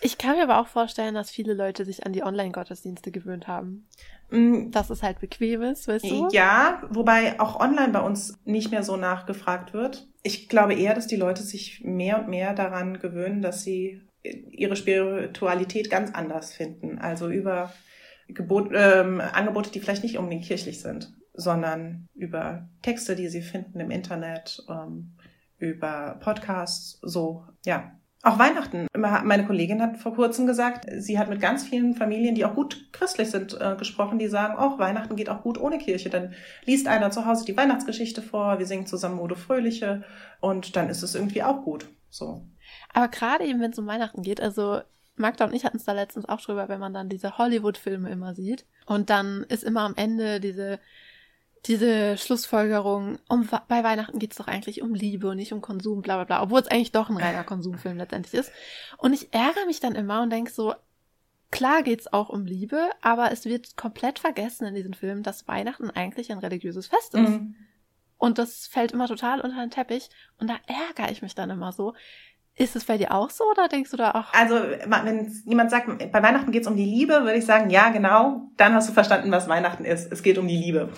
Ich 0.00 0.16
kann 0.16 0.36
mir 0.36 0.44
aber 0.44 0.60
auch 0.60 0.68
vorstellen, 0.68 1.14
dass 1.14 1.30
viele 1.30 1.54
Leute 1.54 1.84
sich 1.84 2.06
an 2.06 2.12
die 2.12 2.22
Online-Gottesdienste 2.22 3.10
gewöhnt 3.10 3.48
haben. 3.48 3.88
Mm. 4.30 4.70
Dass 4.70 4.90
es 4.90 5.02
halt 5.02 5.18
bequem 5.18 5.62
ist, 5.62 5.88
weißt 5.88 6.04
du? 6.04 6.28
Ja, 6.30 6.82
wobei 6.90 7.40
auch 7.40 7.58
online 7.58 7.90
bei 7.90 8.00
uns 8.00 8.38
nicht 8.44 8.70
mehr 8.70 8.82
so 8.82 8.96
nachgefragt 8.96 9.72
wird. 9.72 10.06
Ich 10.22 10.48
glaube 10.48 10.74
eher, 10.74 10.94
dass 10.94 11.08
die 11.08 11.16
Leute 11.16 11.42
sich 11.42 11.82
mehr 11.82 12.20
und 12.20 12.28
mehr 12.28 12.54
daran 12.54 13.00
gewöhnen, 13.00 13.42
dass 13.42 13.62
sie 13.62 14.02
ihre 14.22 14.76
Spiritualität 14.76 15.90
ganz 15.90 16.14
anders 16.14 16.52
finden. 16.52 16.98
Also 16.98 17.28
über 17.28 17.72
Gebot, 18.28 18.70
ähm, 18.74 19.20
Angebote, 19.20 19.70
die 19.70 19.80
vielleicht 19.80 20.02
nicht 20.02 20.18
unbedingt 20.18 20.44
kirchlich 20.44 20.80
sind, 20.80 21.12
sondern 21.34 22.08
über 22.14 22.68
Texte, 22.82 23.16
die 23.16 23.28
sie 23.28 23.42
finden 23.42 23.80
im 23.80 23.90
Internet, 23.90 24.64
ähm, 24.68 25.16
über 25.58 26.18
Podcasts, 26.20 26.98
so, 27.02 27.44
ja, 27.64 27.92
auch 28.22 28.38
Weihnachten. 28.38 28.88
Meine 28.96 29.46
Kollegin 29.46 29.80
hat 29.80 29.98
vor 29.98 30.14
kurzem 30.14 30.46
gesagt, 30.46 30.86
sie 30.98 31.18
hat 31.18 31.28
mit 31.28 31.40
ganz 31.40 31.64
vielen 31.64 31.94
Familien, 31.94 32.34
die 32.34 32.44
auch 32.44 32.54
gut 32.54 32.92
christlich 32.92 33.30
sind, 33.30 33.58
äh, 33.60 33.76
gesprochen, 33.78 34.18
die 34.18 34.26
sagen, 34.26 34.56
auch 34.56 34.78
Weihnachten 34.80 35.14
geht 35.14 35.30
auch 35.30 35.42
gut 35.42 35.58
ohne 35.58 35.78
Kirche. 35.78 36.10
Dann 36.10 36.34
liest 36.64 36.88
einer 36.88 37.12
zu 37.12 37.26
Hause 37.26 37.44
die 37.44 37.56
Weihnachtsgeschichte 37.56 38.20
vor, 38.20 38.58
wir 38.58 38.66
singen 38.66 38.86
zusammen 38.86 39.16
Mode 39.16 39.36
Fröhliche 39.36 40.02
und 40.40 40.74
dann 40.74 40.90
ist 40.90 41.04
es 41.04 41.14
irgendwie 41.14 41.44
auch 41.44 41.62
gut. 41.62 41.88
So. 42.10 42.44
Aber 42.92 43.08
gerade 43.08 43.44
eben, 43.44 43.60
wenn 43.60 43.70
es 43.70 43.78
um 43.78 43.86
Weihnachten 43.86 44.22
geht, 44.22 44.40
also 44.40 44.80
Magda 45.18 45.44
und 45.44 45.54
ich 45.54 45.64
hatten 45.64 45.76
es 45.76 45.84
da 45.84 45.92
letztens 45.92 46.28
auch 46.28 46.40
drüber, 46.40 46.68
wenn 46.68 46.80
man 46.80 46.94
dann 46.94 47.08
diese 47.08 47.38
Hollywood-Filme 47.38 48.10
immer 48.10 48.34
sieht 48.34 48.64
und 48.86 49.10
dann 49.10 49.44
ist 49.44 49.64
immer 49.64 49.82
am 49.82 49.94
Ende 49.96 50.40
diese 50.40 50.78
diese 51.66 52.16
Schlussfolgerung, 52.16 53.18
um, 53.28 53.48
bei 53.68 53.82
Weihnachten 53.82 54.18
geht's 54.18 54.36
doch 54.36 54.46
eigentlich 54.46 54.82
um 54.82 54.94
Liebe 54.94 55.28
und 55.28 55.36
nicht 55.36 55.52
um 55.52 55.60
Konsum, 55.60 56.02
bla 56.02 56.16
bla 56.16 56.24
bla, 56.24 56.42
obwohl 56.42 56.60
es 56.60 56.68
eigentlich 56.68 56.92
doch 56.92 57.10
ein 57.10 57.16
reiner 57.16 57.44
Konsumfilm 57.44 57.96
letztendlich 57.96 58.34
ist. 58.34 58.52
Und 58.96 59.12
ich 59.12 59.32
ärgere 59.32 59.66
mich 59.66 59.80
dann 59.80 59.94
immer 59.94 60.22
und 60.22 60.30
denke 60.30 60.50
so, 60.50 60.74
klar 61.50 61.82
geht's 61.82 62.12
auch 62.12 62.28
um 62.28 62.46
Liebe, 62.46 62.90
aber 63.02 63.32
es 63.32 63.44
wird 63.44 63.76
komplett 63.76 64.18
vergessen 64.18 64.66
in 64.66 64.74
diesem 64.74 64.92
Film, 64.92 65.22
dass 65.22 65.48
Weihnachten 65.48 65.90
eigentlich 65.90 66.30
ein 66.30 66.38
religiöses 66.38 66.86
Fest 66.86 67.14
ist. 67.14 67.28
Mhm. 67.28 67.56
Und 68.18 68.38
das 68.38 68.66
fällt 68.66 68.92
immer 68.92 69.06
total 69.06 69.40
unter 69.40 69.60
den 69.60 69.70
Teppich 69.70 70.10
und 70.38 70.48
da 70.48 70.56
ärgere 70.66 71.12
ich 71.12 71.22
mich 71.22 71.34
dann 71.34 71.50
immer 71.50 71.72
so. 71.72 71.94
Ist 72.58 72.76
es 72.76 72.84
bei 72.84 72.98
dir 72.98 73.12
auch 73.12 73.30
so 73.30 73.44
oder 73.44 73.68
denkst 73.68 73.92
du 73.92 73.96
da 73.96 74.10
auch? 74.10 74.34
Also, 74.34 74.56
wenn 74.56 75.32
jemand 75.46 75.70
sagt, 75.70 75.86
bei 76.10 76.22
Weihnachten 76.22 76.50
geht's 76.50 76.66
um 76.66 76.76
die 76.76 76.84
Liebe, 76.84 77.22
würde 77.22 77.36
ich 77.36 77.46
sagen, 77.46 77.70
ja, 77.70 77.90
genau, 77.90 78.50
dann 78.56 78.74
hast 78.74 78.88
du 78.88 78.92
verstanden, 78.92 79.30
was 79.30 79.48
Weihnachten 79.48 79.84
ist. 79.84 80.10
Es 80.12 80.22
geht 80.22 80.38
um 80.38 80.48
die 80.48 80.56
Liebe 80.56 80.90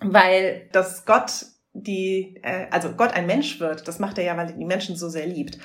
weil 0.00 0.68
das 0.72 1.04
Gott 1.04 1.46
die, 1.72 2.40
äh, 2.42 2.66
also 2.70 2.92
Gott 2.92 3.12
ein 3.14 3.26
Mensch 3.26 3.60
wird, 3.60 3.86
das 3.86 3.98
macht 3.98 4.18
er 4.18 4.24
ja, 4.24 4.36
weil 4.36 4.48
er 4.48 4.56
die 4.56 4.64
Menschen 4.64 4.96
so 4.96 5.08
sehr 5.08 5.26
liebt. 5.26 5.58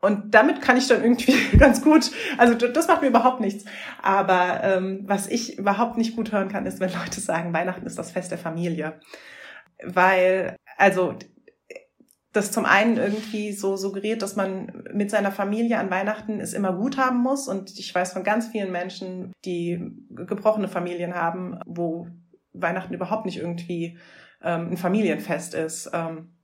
Und 0.00 0.32
damit 0.32 0.62
kann 0.62 0.76
ich 0.76 0.86
dann 0.86 1.02
irgendwie 1.02 1.36
ganz 1.58 1.82
gut, 1.82 2.10
also 2.38 2.54
das 2.54 2.86
macht 2.86 3.02
mir 3.02 3.08
überhaupt 3.08 3.40
nichts. 3.40 3.64
Aber 4.00 4.60
ähm, 4.62 5.02
was 5.06 5.26
ich 5.26 5.58
überhaupt 5.58 5.96
nicht 5.98 6.16
gut 6.16 6.32
hören 6.32 6.48
kann, 6.48 6.66
ist, 6.66 6.80
wenn 6.80 6.92
Leute 6.92 7.20
sagen, 7.20 7.52
Weihnachten 7.52 7.86
ist 7.86 7.98
das 7.98 8.12
Fest 8.12 8.30
der 8.30 8.38
Familie. 8.38 9.00
Weil, 9.82 10.56
also 10.76 11.14
das 12.38 12.52
zum 12.52 12.64
einen 12.64 12.96
irgendwie 12.96 13.52
so 13.52 13.76
suggeriert, 13.76 14.22
dass 14.22 14.36
man 14.36 14.84
mit 14.92 15.10
seiner 15.10 15.32
Familie 15.32 15.78
an 15.78 15.90
Weihnachten 15.90 16.40
es 16.40 16.54
immer 16.54 16.72
gut 16.72 16.96
haben 16.96 17.18
muss. 17.18 17.48
Und 17.48 17.78
ich 17.78 17.94
weiß 17.94 18.12
von 18.12 18.24
ganz 18.24 18.48
vielen 18.48 18.72
Menschen, 18.72 19.32
die 19.44 19.92
gebrochene 20.08 20.68
Familien 20.68 21.14
haben, 21.14 21.58
wo 21.66 22.08
Weihnachten 22.52 22.94
überhaupt 22.94 23.26
nicht 23.26 23.38
irgendwie 23.38 23.98
ähm, 24.42 24.70
ein 24.70 24.76
Familienfest 24.76 25.54
ist. 25.54 25.90
Ähm, 25.92 26.37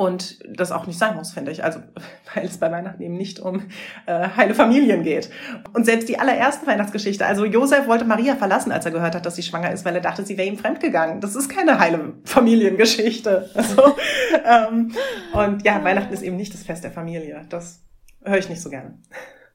und 0.00 0.38
das 0.48 0.72
auch 0.72 0.86
nicht 0.86 0.98
sein 0.98 1.14
muss, 1.14 1.32
finde 1.32 1.52
ich. 1.52 1.62
Also, 1.62 1.80
weil 2.34 2.46
es 2.46 2.56
bei 2.56 2.70
Weihnachten 2.70 3.02
eben 3.02 3.18
nicht 3.18 3.38
um 3.38 3.68
äh, 4.06 4.28
heile 4.34 4.54
Familien 4.54 5.02
geht. 5.02 5.30
Und 5.74 5.84
selbst 5.84 6.08
die 6.08 6.18
allererste 6.18 6.66
Weihnachtsgeschichte, 6.66 7.26
also 7.26 7.44
Josef 7.44 7.86
wollte 7.86 8.06
Maria 8.06 8.34
verlassen, 8.36 8.72
als 8.72 8.86
er 8.86 8.92
gehört 8.92 9.14
hat, 9.14 9.26
dass 9.26 9.36
sie 9.36 9.42
schwanger 9.42 9.72
ist, 9.72 9.84
weil 9.84 9.94
er 9.94 10.00
dachte, 10.00 10.24
sie 10.24 10.38
wäre 10.38 10.48
ihm 10.48 10.56
fremdgegangen. 10.56 11.20
Das 11.20 11.36
ist 11.36 11.50
keine 11.50 11.78
heile 11.78 12.14
Familiengeschichte. 12.24 13.50
Also, 13.60 13.96
ähm, 14.44 14.92
und 15.34 15.64
ja, 15.64 15.84
Weihnachten 15.84 16.14
ist 16.14 16.22
eben 16.22 16.36
nicht 16.36 16.54
das 16.54 16.62
Fest 16.62 16.82
der 16.82 16.90
Familie. 16.90 17.44
Das 17.50 17.82
höre 18.24 18.38
ich 18.38 18.48
nicht 18.48 18.62
so 18.62 18.70
gerne. 18.70 18.98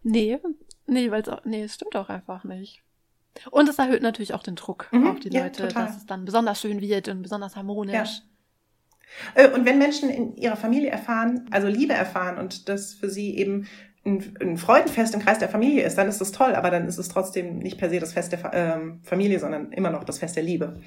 Nee, 0.04 0.38
nee, 0.86 1.10
weil 1.10 1.24
es 1.24 1.30
auch, 1.30 1.44
nee, 1.44 1.64
es 1.64 1.74
stimmt 1.74 1.96
auch 1.96 2.10
einfach 2.10 2.44
nicht. 2.44 2.84
Und 3.50 3.68
es 3.68 3.80
erhöht 3.80 4.04
natürlich 4.04 4.34
auch 4.34 4.44
den 4.44 4.56
Druck 4.56 4.90
mhm, 4.92 5.08
auf 5.08 5.20
die 5.20 5.30
Leute, 5.30 5.64
ja, 5.64 5.70
dass 5.70 5.98
es 5.98 6.06
dann 6.06 6.24
besonders 6.26 6.62
schön 6.62 6.82
wird 6.82 7.08
und 7.08 7.24
besonders 7.24 7.56
harmonisch. 7.56 7.94
Ja. 7.94 8.35
Äh, 9.34 9.50
und 9.50 9.65
wenn 9.65 9.78
Menschen 9.78 10.10
in 10.10 10.36
ihrer 10.36 10.56
Familie 10.56 10.89
erfahren, 10.89 11.48
also 11.52 11.68
Liebe 11.68 11.94
erfahren 11.94 12.38
und 12.38 12.70
das 12.70 12.94
für 12.94 13.10
sie 13.10 13.38
eben 13.38 13.68
ein, 14.06 14.58
Freudenfest 14.58 15.15
im 15.15 15.22
Kreis 15.22 15.39
der 15.39 15.50
Familie 15.50 15.84
ist, 15.84 15.98
dann 15.98 16.08
ist 16.08 16.22
das 16.22 16.32
toll, 16.32 16.54
aber 16.54 16.70
dann 16.70 16.88
ist 16.88 16.98
es 16.98 17.10
trotzdem 17.10 17.58
nicht 17.60 17.80
per 17.80 17.89
se 17.89 18.00
das 18.00 18.13
Fest 18.13 18.32
der 18.32 18.54
ähm, 18.54 19.00
Familie, 19.04 19.39
sondern 19.39 19.72
immer 19.72 19.89
noch 19.89 20.04
das 20.04 20.20
Fest 20.20 20.36
der 20.36 20.44
Liebe, 20.44 20.80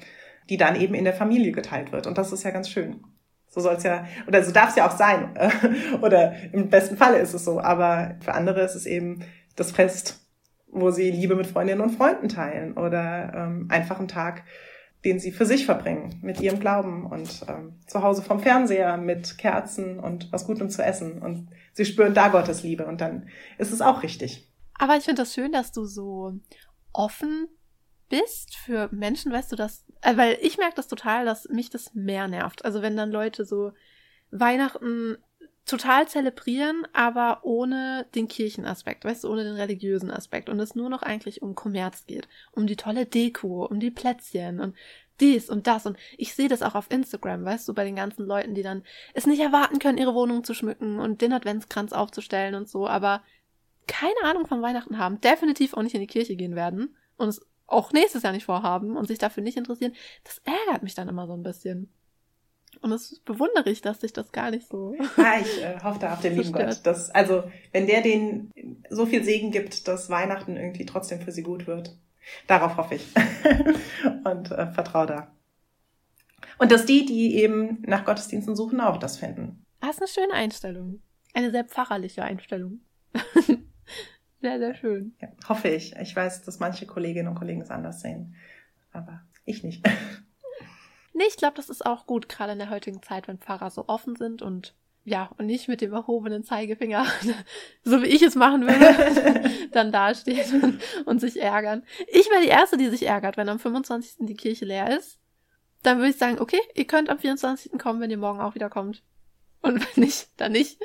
die 0.49 0.57
dann 0.57 0.79
eben 0.79 0.93
in 0.93 1.03
der 1.03 1.13
Familie 1.13 1.51
geteilt 1.51 1.91
wird. 1.91 2.07
Und 2.07 2.17
das 2.17 2.31
ist 2.31 2.43
ja 2.43 2.51
ganz 2.51 2.69
schön. 2.69 3.03
So 3.49 3.61
soll 3.61 3.75
es 3.75 3.83
ja, 3.83 4.07
oder 4.27 4.43
so 4.43 4.51
darf 4.51 4.69
es 4.69 4.75
ja 4.75 4.87
auch 4.87 4.95
sein. 4.95 5.33
oder 6.01 6.33
im 6.53 6.69
besten 6.69 6.97
Falle 6.97 7.19
ist 7.19 7.33
es 7.33 7.43
so. 7.43 7.59
Aber 7.59 8.15
für 8.21 8.33
andere 8.33 8.61
ist 8.61 8.75
es 8.75 8.85
eben 8.85 9.23
das 9.55 9.71
Fest 9.71 10.19
wo 10.71 10.91
sie 10.91 11.11
Liebe 11.11 11.35
mit 11.35 11.47
Freundinnen 11.47 11.81
und 11.81 11.91
Freunden 11.91 12.29
teilen 12.29 12.73
oder 12.73 13.31
ähm, 13.35 13.67
einfach 13.69 13.99
einen 13.99 14.07
Tag, 14.07 14.43
den 15.05 15.19
sie 15.19 15.31
für 15.31 15.45
sich 15.45 15.65
verbringen, 15.65 16.19
mit 16.21 16.41
ihrem 16.41 16.59
Glauben 16.59 17.05
und 17.05 17.45
ähm, 17.47 17.79
zu 17.87 18.01
Hause 18.01 18.21
vom 18.21 18.39
Fernseher 18.39 18.97
mit 18.97 19.37
Kerzen 19.37 19.99
und 19.99 20.31
was 20.31 20.45
Gutem 20.45 20.69
zu 20.69 20.83
essen 20.83 21.21
und 21.21 21.47
sie 21.73 21.85
spüren 21.85 22.13
da 22.13 22.27
Gottes 22.27 22.63
Liebe 22.63 22.85
und 22.85 22.99
dann 22.99 23.29
ist 23.57 23.71
es 23.71 23.81
auch 23.81 24.03
richtig. 24.03 24.51
Aber 24.77 24.97
ich 24.97 25.03
finde 25.03 25.21
das 25.21 25.33
schön, 25.33 25.51
dass 25.51 25.71
du 25.71 25.85
so 25.85 26.33
offen 26.91 27.47
bist 28.09 28.57
für 28.57 28.89
Menschen, 28.91 29.31
weißt 29.31 29.51
du 29.51 29.55
das, 29.55 29.85
äh, 30.01 30.17
weil 30.17 30.37
ich 30.41 30.57
merke 30.57 30.75
das 30.75 30.87
total, 30.87 31.25
dass 31.25 31.47
mich 31.49 31.69
das 31.69 31.93
mehr 31.93 32.27
nervt. 32.27 32.65
Also 32.65 32.81
wenn 32.81 32.97
dann 32.97 33.11
Leute 33.11 33.45
so 33.45 33.71
Weihnachten 34.31 35.17
total 35.69 36.07
zelebrieren, 36.07 36.87
aber 36.93 37.39
ohne 37.43 38.07
den 38.15 38.27
Kirchenaspekt, 38.27 39.05
weißt 39.05 39.23
du, 39.23 39.29
ohne 39.29 39.43
den 39.43 39.55
religiösen 39.55 40.11
Aspekt. 40.11 40.49
Und 40.49 40.59
es 40.59 40.75
nur 40.75 40.89
noch 40.89 41.01
eigentlich 41.01 41.41
um 41.41 41.55
Kommerz 41.55 42.05
geht, 42.05 42.27
um 42.51 42.67
die 42.67 42.75
tolle 42.75 43.05
Deko, 43.05 43.65
um 43.65 43.79
die 43.79 43.91
Plätzchen 43.91 44.59
und 44.59 44.75
dies 45.19 45.49
und 45.49 45.67
das. 45.67 45.85
Und 45.85 45.97
ich 46.17 46.33
sehe 46.33 46.47
das 46.47 46.61
auch 46.61 46.75
auf 46.75 46.91
Instagram, 46.91 47.45
weißt 47.45 47.67
du, 47.67 47.73
bei 47.73 47.83
den 47.83 47.95
ganzen 47.95 48.25
Leuten, 48.25 48.55
die 48.55 48.63
dann 48.63 48.83
es 49.13 49.25
nicht 49.27 49.41
erwarten 49.41 49.79
können, 49.79 49.97
ihre 49.97 50.15
Wohnung 50.15 50.43
zu 50.43 50.53
schmücken 50.53 50.99
und 50.99 51.21
den 51.21 51.33
Adventskranz 51.33 51.93
aufzustellen 51.93 52.55
und 52.55 52.67
so, 52.69 52.87
aber 52.87 53.21
keine 53.87 54.23
Ahnung 54.23 54.47
von 54.47 54.61
Weihnachten 54.61 54.97
haben, 54.97 55.19
definitiv 55.21 55.73
auch 55.73 55.81
nicht 55.81 55.95
in 55.95 56.01
die 56.01 56.07
Kirche 56.07 56.35
gehen 56.35 56.55
werden 56.55 56.95
und 57.17 57.29
es 57.29 57.45
auch 57.67 57.91
nächstes 57.91 58.23
Jahr 58.23 58.33
nicht 58.33 58.45
vorhaben 58.45 58.97
und 58.97 59.07
sich 59.07 59.19
dafür 59.19 59.43
nicht 59.43 59.57
interessieren, 59.57 59.93
das 60.23 60.41
ärgert 60.45 60.83
mich 60.83 60.95
dann 60.95 61.09
immer 61.09 61.27
so 61.27 61.33
ein 61.33 61.43
bisschen. 61.43 61.91
Und 62.81 62.91
das 62.91 63.19
bewundere 63.25 63.69
ich, 63.69 63.81
dass 63.81 64.01
sich 64.01 64.13
das 64.13 64.31
gar 64.31 64.51
nicht 64.51 64.67
so. 64.67 64.95
Ja, 65.17 65.39
ich 65.41 65.61
äh, 65.61 65.79
hoffe 65.83 65.99
da 65.99 66.13
auf 66.13 66.21
den 66.21 66.37
lieben 66.37 66.53
Gott. 66.53 66.81
Dass, 66.83 67.09
also, 67.11 67.43
wenn 67.71 67.87
der 67.87 68.01
denen 68.01 68.51
so 68.89 69.05
viel 69.05 69.23
Segen 69.23 69.51
gibt, 69.51 69.87
dass 69.87 70.09
Weihnachten 70.09 70.55
irgendwie 70.55 70.85
trotzdem 70.85 71.19
für 71.21 71.31
sie 71.31 71.43
gut 71.43 71.67
wird. 71.67 71.97
Darauf 72.47 72.77
hoffe 72.77 72.95
ich 72.95 73.07
und 74.23 74.51
äh, 74.51 74.71
vertraue 74.71 75.07
da. 75.07 75.31
Und 76.57 76.71
dass 76.71 76.85
die, 76.85 77.05
die 77.05 77.37
eben 77.37 77.81
nach 77.85 78.05
Gottesdiensten 78.05 78.55
suchen, 78.55 78.81
auch 78.81 78.97
das 78.97 79.17
finden. 79.17 79.65
Das 79.81 79.91
ist 79.91 80.01
eine 80.01 80.07
schöne 80.07 80.33
Einstellung. 80.33 81.01
Eine 81.33 81.51
sehr 81.51 81.63
pfarrerliche 81.63 82.23
Einstellung. 82.23 82.81
sehr, 84.41 84.59
sehr 84.59 84.75
schön. 84.75 85.15
Ja, 85.21 85.29
hoffe 85.47 85.69
ich. 85.69 85.95
Ich 85.95 86.15
weiß, 86.15 86.43
dass 86.43 86.59
manche 86.59 86.85
Kolleginnen 86.85 87.29
und 87.29 87.35
Kollegen 87.35 87.61
es 87.61 87.69
anders 87.69 88.01
sehen. 88.01 88.35
Aber 88.91 89.21
ich 89.45 89.63
nicht. 89.63 89.87
Nee, 91.19 91.25
ich 91.27 91.35
glaube, 91.35 91.57
das 91.57 91.69
ist 91.69 91.85
auch 91.85 92.05
gut, 92.05 92.29
gerade 92.29 92.53
in 92.53 92.59
der 92.59 92.69
heutigen 92.69 93.03
Zeit, 93.03 93.27
wenn 93.27 93.39
Pfarrer 93.39 93.71
so 93.71 93.89
offen 93.89 94.15
sind 94.15 94.41
und 94.41 94.73
ja, 95.03 95.29
und 95.37 95.47
nicht 95.47 95.67
mit 95.67 95.81
dem 95.81 95.91
erhobenen 95.91 96.45
Zeigefinger, 96.45 97.05
so 97.83 98.01
wie 98.01 98.07
ich 98.07 98.21
es 98.21 98.35
machen 98.35 98.61
würde, 98.61 99.51
dann 99.73 99.91
dasteht 99.91 100.53
und, 100.53 100.79
und 101.05 101.19
sich 101.19 101.41
ärgern. 101.41 101.83
Ich 102.07 102.29
wäre 102.29 102.41
die 102.41 102.47
Erste, 102.47 102.77
die 102.77 102.87
sich 102.87 103.05
ärgert, 103.05 103.35
wenn 103.35 103.49
am 103.49 103.59
25. 103.59 104.27
die 104.27 104.37
Kirche 104.37 104.63
leer 104.63 104.97
ist. 104.97 105.19
Dann 105.83 105.97
würde 105.97 106.11
ich 106.11 106.17
sagen, 106.17 106.39
okay, 106.39 106.61
ihr 106.73 106.87
könnt 106.87 107.09
am 107.09 107.19
24. 107.19 107.73
kommen, 107.77 107.99
wenn 107.99 108.11
ihr 108.11 108.17
morgen 108.17 108.39
auch 108.39 108.55
wieder 108.55 108.69
kommt. 108.69 109.03
Und 109.61 109.81
wenn 109.81 110.05
nicht, 110.05 110.29
dann 110.37 110.53
nicht 110.53 110.79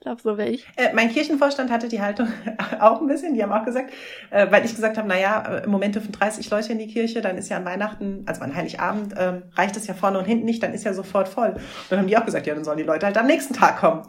glaube, 0.00 0.20
so 0.22 0.36
wäre 0.36 0.48
ich. 0.48 0.66
Äh, 0.76 0.92
mein 0.94 1.10
Kirchenvorstand 1.10 1.70
hatte 1.70 1.88
die 1.88 2.00
Haltung 2.00 2.28
auch 2.80 3.00
ein 3.00 3.06
bisschen. 3.06 3.34
Die 3.34 3.42
haben 3.42 3.52
auch 3.52 3.64
gesagt, 3.64 3.92
äh, 4.30 4.50
weil 4.50 4.64
ich 4.64 4.74
gesagt 4.74 4.96
habe, 4.98 5.08
naja, 5.08 5.42
äh, 5.42 5.64
im 5.64 5.70
Moment 5.70 5.94
dürfen 5.94 6.12
30 6.12 6.50
Leute 6.50 6.72
in 6.72 6.78
die 6.78 6.88
Kirche, 6.88 7.20
dann 7.20 7.36
ist 7.38 7.48
ja 7.48 7.56
an 7.56 7.64
Weihnachten, 7.64 8.22
also 8.26 8.42
an 8.42 8.54
Heiligabend, 8.54 9.14
ähm, 9.16 9.42
reicht 9.54 9.76
es 9.76 9.86
ja 9.86 9.94
vorne 9.94 10.18
und 10.18 10.24
hinten 10.24 10.44
nicht, 10.44 10.62
dann 10.62 10.74
ist 10.74 10.84
ja 10.84 10.94
sofort 10.94 11.28
voll. 11.28 11.50
Und 11.50 11.60
dann 11.90 11.98
haben 12.00 12.06
die 12.06 12.16
auch 12.16 12.24
gesagt, 12.24 12.46
ja, 12.46 12.54
dann 12.54 12.64
sollen 12.64 12.78
die 12.78 12.84
Leute 12.84 13.06
halt 13.06 13.18
am 13.18 13.26
nächsten 13.26 13.54
Tag 13.54 13.78
kommen. 13.78 14.02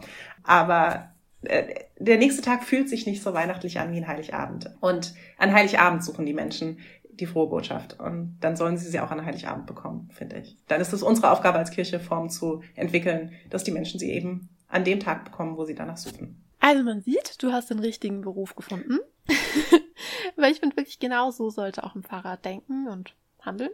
Aber 0.43 1.11
äh, 1.43 1.63
der 1.97 2.17
nächste 2.17 2.41
Tag 2.41 2.63
fühlt 2.63 2.89
sich 2.89 3.05
nicht 3.05 3.21
so 3.21 3.33
weihnachtlich 3.33 3.79
an 3.79 3.91
wie 3.91 3.97
ein 3.97 4.07
Heiligabend. 4.07 4.71
Und 4.79 5.13
an 5.37 5.53
Heiligabend 5.53 6.03
suchen 6.03 6.25
die 6.25 6.33
Menschen 6.33 6.79
die 7.19 7.25
frohe 7.25 7.49
Botschaft. 7.49 7.99
Und 7.99 8.37
dann 8.41 8.55
sollen 8.55 8.77
sie 8.77 8.89
sie 8.89 8.99
auch 8.99 9.11
an 9.11 9.25
Heiligabend 9.25 9.65
bekommen, 9.65 10.09
finde 10.13 10.37
ich. 10.37 10.57
Dann 10.67 10.81
ist 10.81 10.93
es 10.93 11.01
unsere 11.01 11.31
Aufgabe 11.31 11.57
als 11.57 11.71
Kirche, 11.71 11.99
Formen 11.99 12.29
zu 12.29 12.61
entwickeln, 12.75 13.31
dass 13.49 13.63
die 13.63 13.71
Menschen 13.71 13.99
sie 13.99 14.11
eben 14.11 14.49
an 14.67 14.83
dem 14.83 14.99
Tag 14.99 15.25
bekommen, 15.25 15.57
wo 15.57 15.65
sie 15.65 15.75
danach 15.75 15.97
suchen. 15.97 16.43
Also 16.59 16.83
man 16.83 17.01
sieht, 17.01 17.41
du 17.41 17.51
hast 17.51 17.69
den 17.69 17.79
richtigen 17.79 18.21
Beruf 18.21 18.55
gefunden. 18.55 18.99
Weil 20.35 20.51
ich 20.51 20.59
finde 20.59 20.77
wirklich 20.77 20.99
genau 20.99 21.31
so 21.31 21.49
sollte 21.49 21.83
auch 21.83 21.95
ein 21.95 22.03
Pfarrer 22.03 22.37
denken 22.37 22.87
und 22.87 23.15
handeln. 23.41 23.71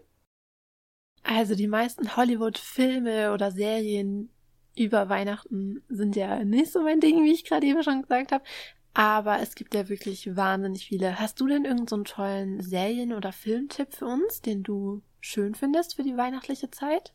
Also 1.23 1.55
die 1.55 1.67
meisten 1.67 2.15
Hollywood-Filme 2.15 3.31
oder 3.33 3.51
Serien 3.51 4.29
über 4.75 5.07
Weihnachten 5.09 5.83
sind 5.87 6.15
ja 6.15 6.43
nicht 6.43 6.71
so 6.71 6.81
mein 6.81 6.99
Ding, 6.99 7.23
wie 7.23 7.31
ich 7.31 7.45
gerade 7.45 7.65
eben 7.65 7.83
schon 7.83 8.01
gesagt 8.01 8.31
habe. 8.31 8.43
Aber 8.93 9.39
es 9.39 9.55
gibt 9.55 9.73
ja 9.73 9.89
wirklich 9.89 10.35
wahnsinnig 10.35 10.85
viele. 10.85 11.19
Hast 11.19 11.39
du 11.39 11.47
denn 11.47 11.65
irgendeinen 11.65 12.05
so 12.05 12.13
tollen 12.15 12.61
Serien- 12.61 13.13
oder 13.13 13.31
Filmtipp 13.31 13.93
für 13.93 14.05
uns, 14.05 14.41
den 14.41 14.61
du 14.63 15.01
schön 15.19 15.55
findest 15.55 15.95
für 15.95 16.03
die 16.03 16.17
weihnachtliche 16.17 16.69
Zeit? 16.69 17.13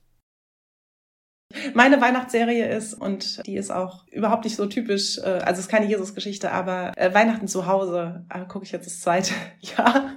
Meine 1.72 2.00
Weihnachtsserie 2.00 2.68
ist, 2.68 2.92
und 2.92 3.46
die 3.46 3.56
ist 3.56 3.70
auch 3.70 4.06
überhaupt 4.08 4.44
nicht 4.44 4.56
so 4.56 4.66
typisch, 4.66 5.16
äh, 5.18 5.22
also 5.22 5.54
es 5.54 5.60
ist 5.60 5.68
keine 5.68 5.86
Jesusgeschichte, 5.86 6.52
aber 6.52 6.92
äh, 6.96 7.14
Weihnachten 7.14 7.48
zu 7.48 7.66
Hause 7.66 8.26
äh, 8.28 8.44
gucke 8.46 8.66
ich 8.66 8.72
jetzt 8.72 8.86
das 8.86 9.00
zweite 9.00 9.32
Jahr 9.60 10.12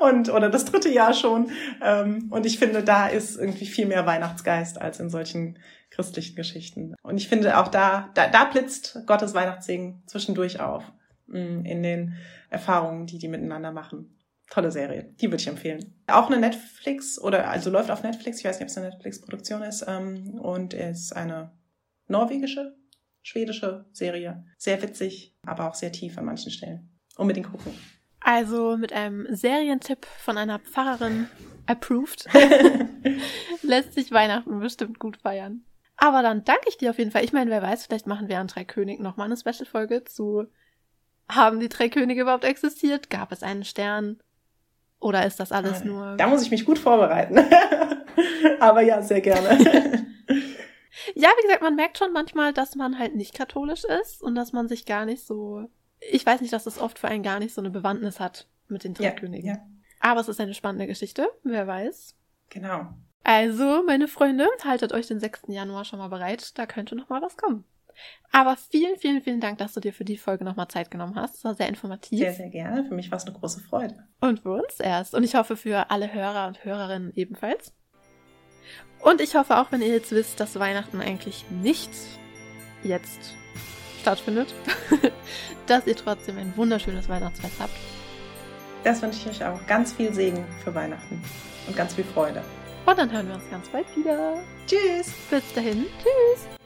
und 0.00 0.28
oder 0.28 0.50
das 0.50 0.64
dritte 0.64 0.88
Jahr 0.88 1.14
schon. 1.14 1.52
Ähm, 1.80 2.26
und 2.30 2.46
ich 2.46 2.58
finde, 2.58 2.82
da 2.82 3.06
ist 3.06 3.38
irgendwie 3.38 3.66
viel 3.66 3.86
mehr 3.86 4.06
Weihnachtsgeist 4.06 4.80
als 4.80 4.98
in 4.98 5.08
solchen 5.08 5.58
christlichen 5.90 6.34
Geschichten. 6.34 6.96
Und 7.02 7.16
ich 7.16 7.28
finde 7.28 7.58
auch 7.58 7.68
da, 7.68 8.10
da, 8.14 8.26
da 8.26 8.44
blitzt 8.46 8.98
Gottes 9.06 9.34
Weihnachtssegen 9.34 10.02
zwischendurch 10.06 10.58
auf 10.58 10.82
mm, 11.28 11.64
in 11.64 11.82
den 11.84 12.14
Erfahrungen, 12.50 13.06
die 13.06 13.18
die 13.18 13.28
miteinander 13.28 13.70
machen 13.70 14.16
tolle 14.52 14.70
Serie. 14.70 15.14
Die 15.20 15.28
würde 15.28 15.40
ich 15.40 15.48
empfehlen. 15.48 15.94
Auch 16.06 16.26
eine 16.26 16.38
Netflix 16.38 17.18
oder 17.18 17.48
also 17.48 17.70
läuft 17.70 17.90
auf 17.90 18.02
Netflix. 18.02 18.38
Ich 18.38 18.44
weiß 18.44 18.56
nicht, 18.56 18.64
ob 18.64 18.68
es 18.68 18.76
eine 18.76 18.90
Netflix-Produktion 18.90 19.62
ist. 19.62 19.84
Ähm, 19.88 20.38
und 20.40 20.74
ist 20.74 21.16
eine 21.16 21.52
norwegische, 22.06 22.76
schwedische 23.22 23.86
Serie. 23.92 24.44
Sehr 24.58 24.82
witzig, 24.82 25.34
aber 25.46 25.68
auch 25.68 25.74
sehr 25.74 25.90
tief 25.90 26.18
an 26.18 26.26
manchen 26.26 26.52
Stellen. 26.52 26.90
Unbedingt 27.16 27.50
gucken. 27.50 27.72
Also 28.20 28.76
mit 28.76 28.92
einem 28.92 29.26
Serientipp 29.34 30.04
von 30.04 30.36
einer 30.36 30.58
Pfarrerin 30.58 31.28
approved 31.66 32.28
lässt 33.62 33.94
sich 33.94 34.12
Weihnachten 34.12 34.60
bestimmt 34.60 34.98
gut 34.98 35.16
feiern. 35.16 35.64
Aber 35.96 36.22
dann 36.22 36.44
danke 36.44 36.68
ich 36.68 36.76
dir 36.76 36.90
auf 36.90 36.98
jeden 36.98 37.10
Fall. 37.10 37.24
Ich 37.24 37.32
meine, 37.32 37.50
wer 37.50 37.62
weiß, 37.62 37.86
vielleicht 37.86 38.06
machen 38.06 38.28
wir 38.28 38.38
an 38.38 38.48
Drei 38.48 38.64
König 38.64 39.00
nochmal 39.00 39.26
eine 39.26 39.36
Special-Folge 39.36 40.04
zu 40.04 40.46
haben 41.28 41.60
die 41.60 41.68
drei 41.68 41.88
Könige 41.88 42.22
überhaupt 42.22 42.44
existiert? 42.44 43.08
Gab 43.08 43.32
es 43.32 43.42
einen 43.42 43.64
Stern? 43.64 44.20
Oder 45.02 45.26
ist 45.26 45.40
das 45.40 45.50
alles 45.50 45.82
nur. 45.82 46.16
Da 46.16 46.28
muss 46.28 46.42
ich 46.42 46.50
mich 46.52 46.64
gut 46.64 46.78
vorbereiten. 46.78 47.36
Aber 48.60 48.82
ja, 48.82 49.02
sehr 49.02 49.20
gerne. 49.20 49.48
ja, 51.14 51.28
wie 51.28 51.42
gesagt, 51.42 51.62
man 51.62 51.74
merkt 51.74 51.98
schon 51.98 52.12
manchmal, 52.12 52.52
dass 52.52 52.76
man 52.76 52.98
halt 52.98 53.16
nicht 53.16 53.34
katholisch 53.34 53.82
ist 53.82 54.22
und 54.22 54.36
dass 54.36 54.52
man 54.52 54.68
sich 54.68 54.86
gar 54.86 55.04
nicht 55.04 55.26
so. 55.26 55.68
Ich 55.98 56.24
weiß 56.24 56.40
nicht, 56.40 56.52
dass 56.52 56.64
das 56.64 56.78
oft 56.78 57.00
für 57.00 57.08
einen 57.08 57.24
gar 57.24 57.40
nicht 57.40 57.52
so 57.52 57.60
eine 57.60 57.70
Bewandtnis 57.70 58.20
hat 58.20 58.46
mit 58.68 58.84
den 58.84 58.94
drei 58.94 59.04
ja. 59.04 59.28
Ja. 59.44 59.58
Aber 59.98 60.20
es 60.20 60.28
ist 60.28 60.40
eine 60.40 60.54
spannende 60.54 60.86
Geschichte, 60.86 61.28
wer 61.42 61.66
weiß. 61.66 62.14
Genau. 62.50 62.86
Also, 63.24 63.82
meine 63.84 64.06
Freunde, 64.06 64.48
haltet 64.64 64.92
euch 64.92 65.08
den 65.08 65.18
6. 65.18 65.42
Januar 65.48 65.84
schon 65.84 65.98
mal 65.98 66.08
bereit, 66.08 66.56
da 66.58 66.66
könnte 66.66 66.94
noch 66.94 67.08
mal 67.08 67.22
was 67.22 67.36
kommen. 67.36 67.64
Aber 68.30 68.56
vielen, 68.56 68.96
vielen, 68.96 69.22
vielen 69.22 69.40
Dank, 69.40 69.58
dass 69.58 69.74
du 69.74 69.80
dir 69.80 69.92
für 69.92 70.04
die 70.04 70.16
Folge 70.16 70.44
nochmal 70.44 70.68
Zeit 70.68 70.90
genommen 70.90 71.16
hast. 71.16 71.36
Es 71.36 71.44
war 71.44 71.54
sehr 71.54 71.68
informativ. 71.68 72.18
Sehr, 72.18 72.32
sehr 72.32 72.48
gerne. 72.48 72.84
Für 72.84 72.94
mich 72.94 73.10
war 73.10 73.18
es 73.18 73.26
eine 73.26 73.34
große 73.34 73.60
Freude. 73.60 73.96
Und 74.20 74.40
für 74.40 74.52
uns 74.52 74.80
erst. 74.80 75.14
Und 75.14 75.22
ich 75.22 75.34
hoffe 75.34 75.56
für 75.56 75.90
alle 75.90 76.12
Hörer 76.12 76.48
und 76.48 76.64
Hörerinnen 76.64 77.12
ebenfalls. 77.14 77.74
Und 79.00 79.20
ich 79.20 79.34
hoffe 79.34 79.58
auch, 79.58 79.72
wenn 79.72 79.82
ihr 79.82 79.88
jetzt 79.88 80.12
wisst, 80.12 80.40
dass 80.40 80.58
Weihnachten 80.58 81.00
eigentlich 81.00 81.44
nicht 81.50 81.90
jetzt 82.82 83.34
stattfindet, 84.00 84.54
dass 85.66 85.86
ihr 85.86 85.96
trotzdem 85.96 86.38
ein 86.38 86.56
wunderschönes 86.56 87.08
Weihnachtsfest 87.08 87.60
habt. 87.60 87.74
Das 88.84 89.02
wünsche 89.02 89.18
ich 89.20 89.36
euch 89.36 89.44
auch. 89.44 89.64
Ganz 89.66 89.92
viel 89.92 90.12
Segen 90.12 90.44
für 90.64 90.74
Weihnachten 90.74 91.22
und 91.66 91.76
ganz 91.76 91.94
viel 91.94 92.04
Freude. 92.04 92.42
Und 92.86 92.98
dann 92.98 93.12
hören 93.12 93.28
wir 93.28 93.34
uns 93.34 93.48
ganz 93.50 93.68
bald 93.68 93.86
wieder. 93.96 94.42
Tschüss. 94.66 95.12
Bis 95.30 95.52
dahin. 95.54 95.86
Tschüss. 95.98 96.61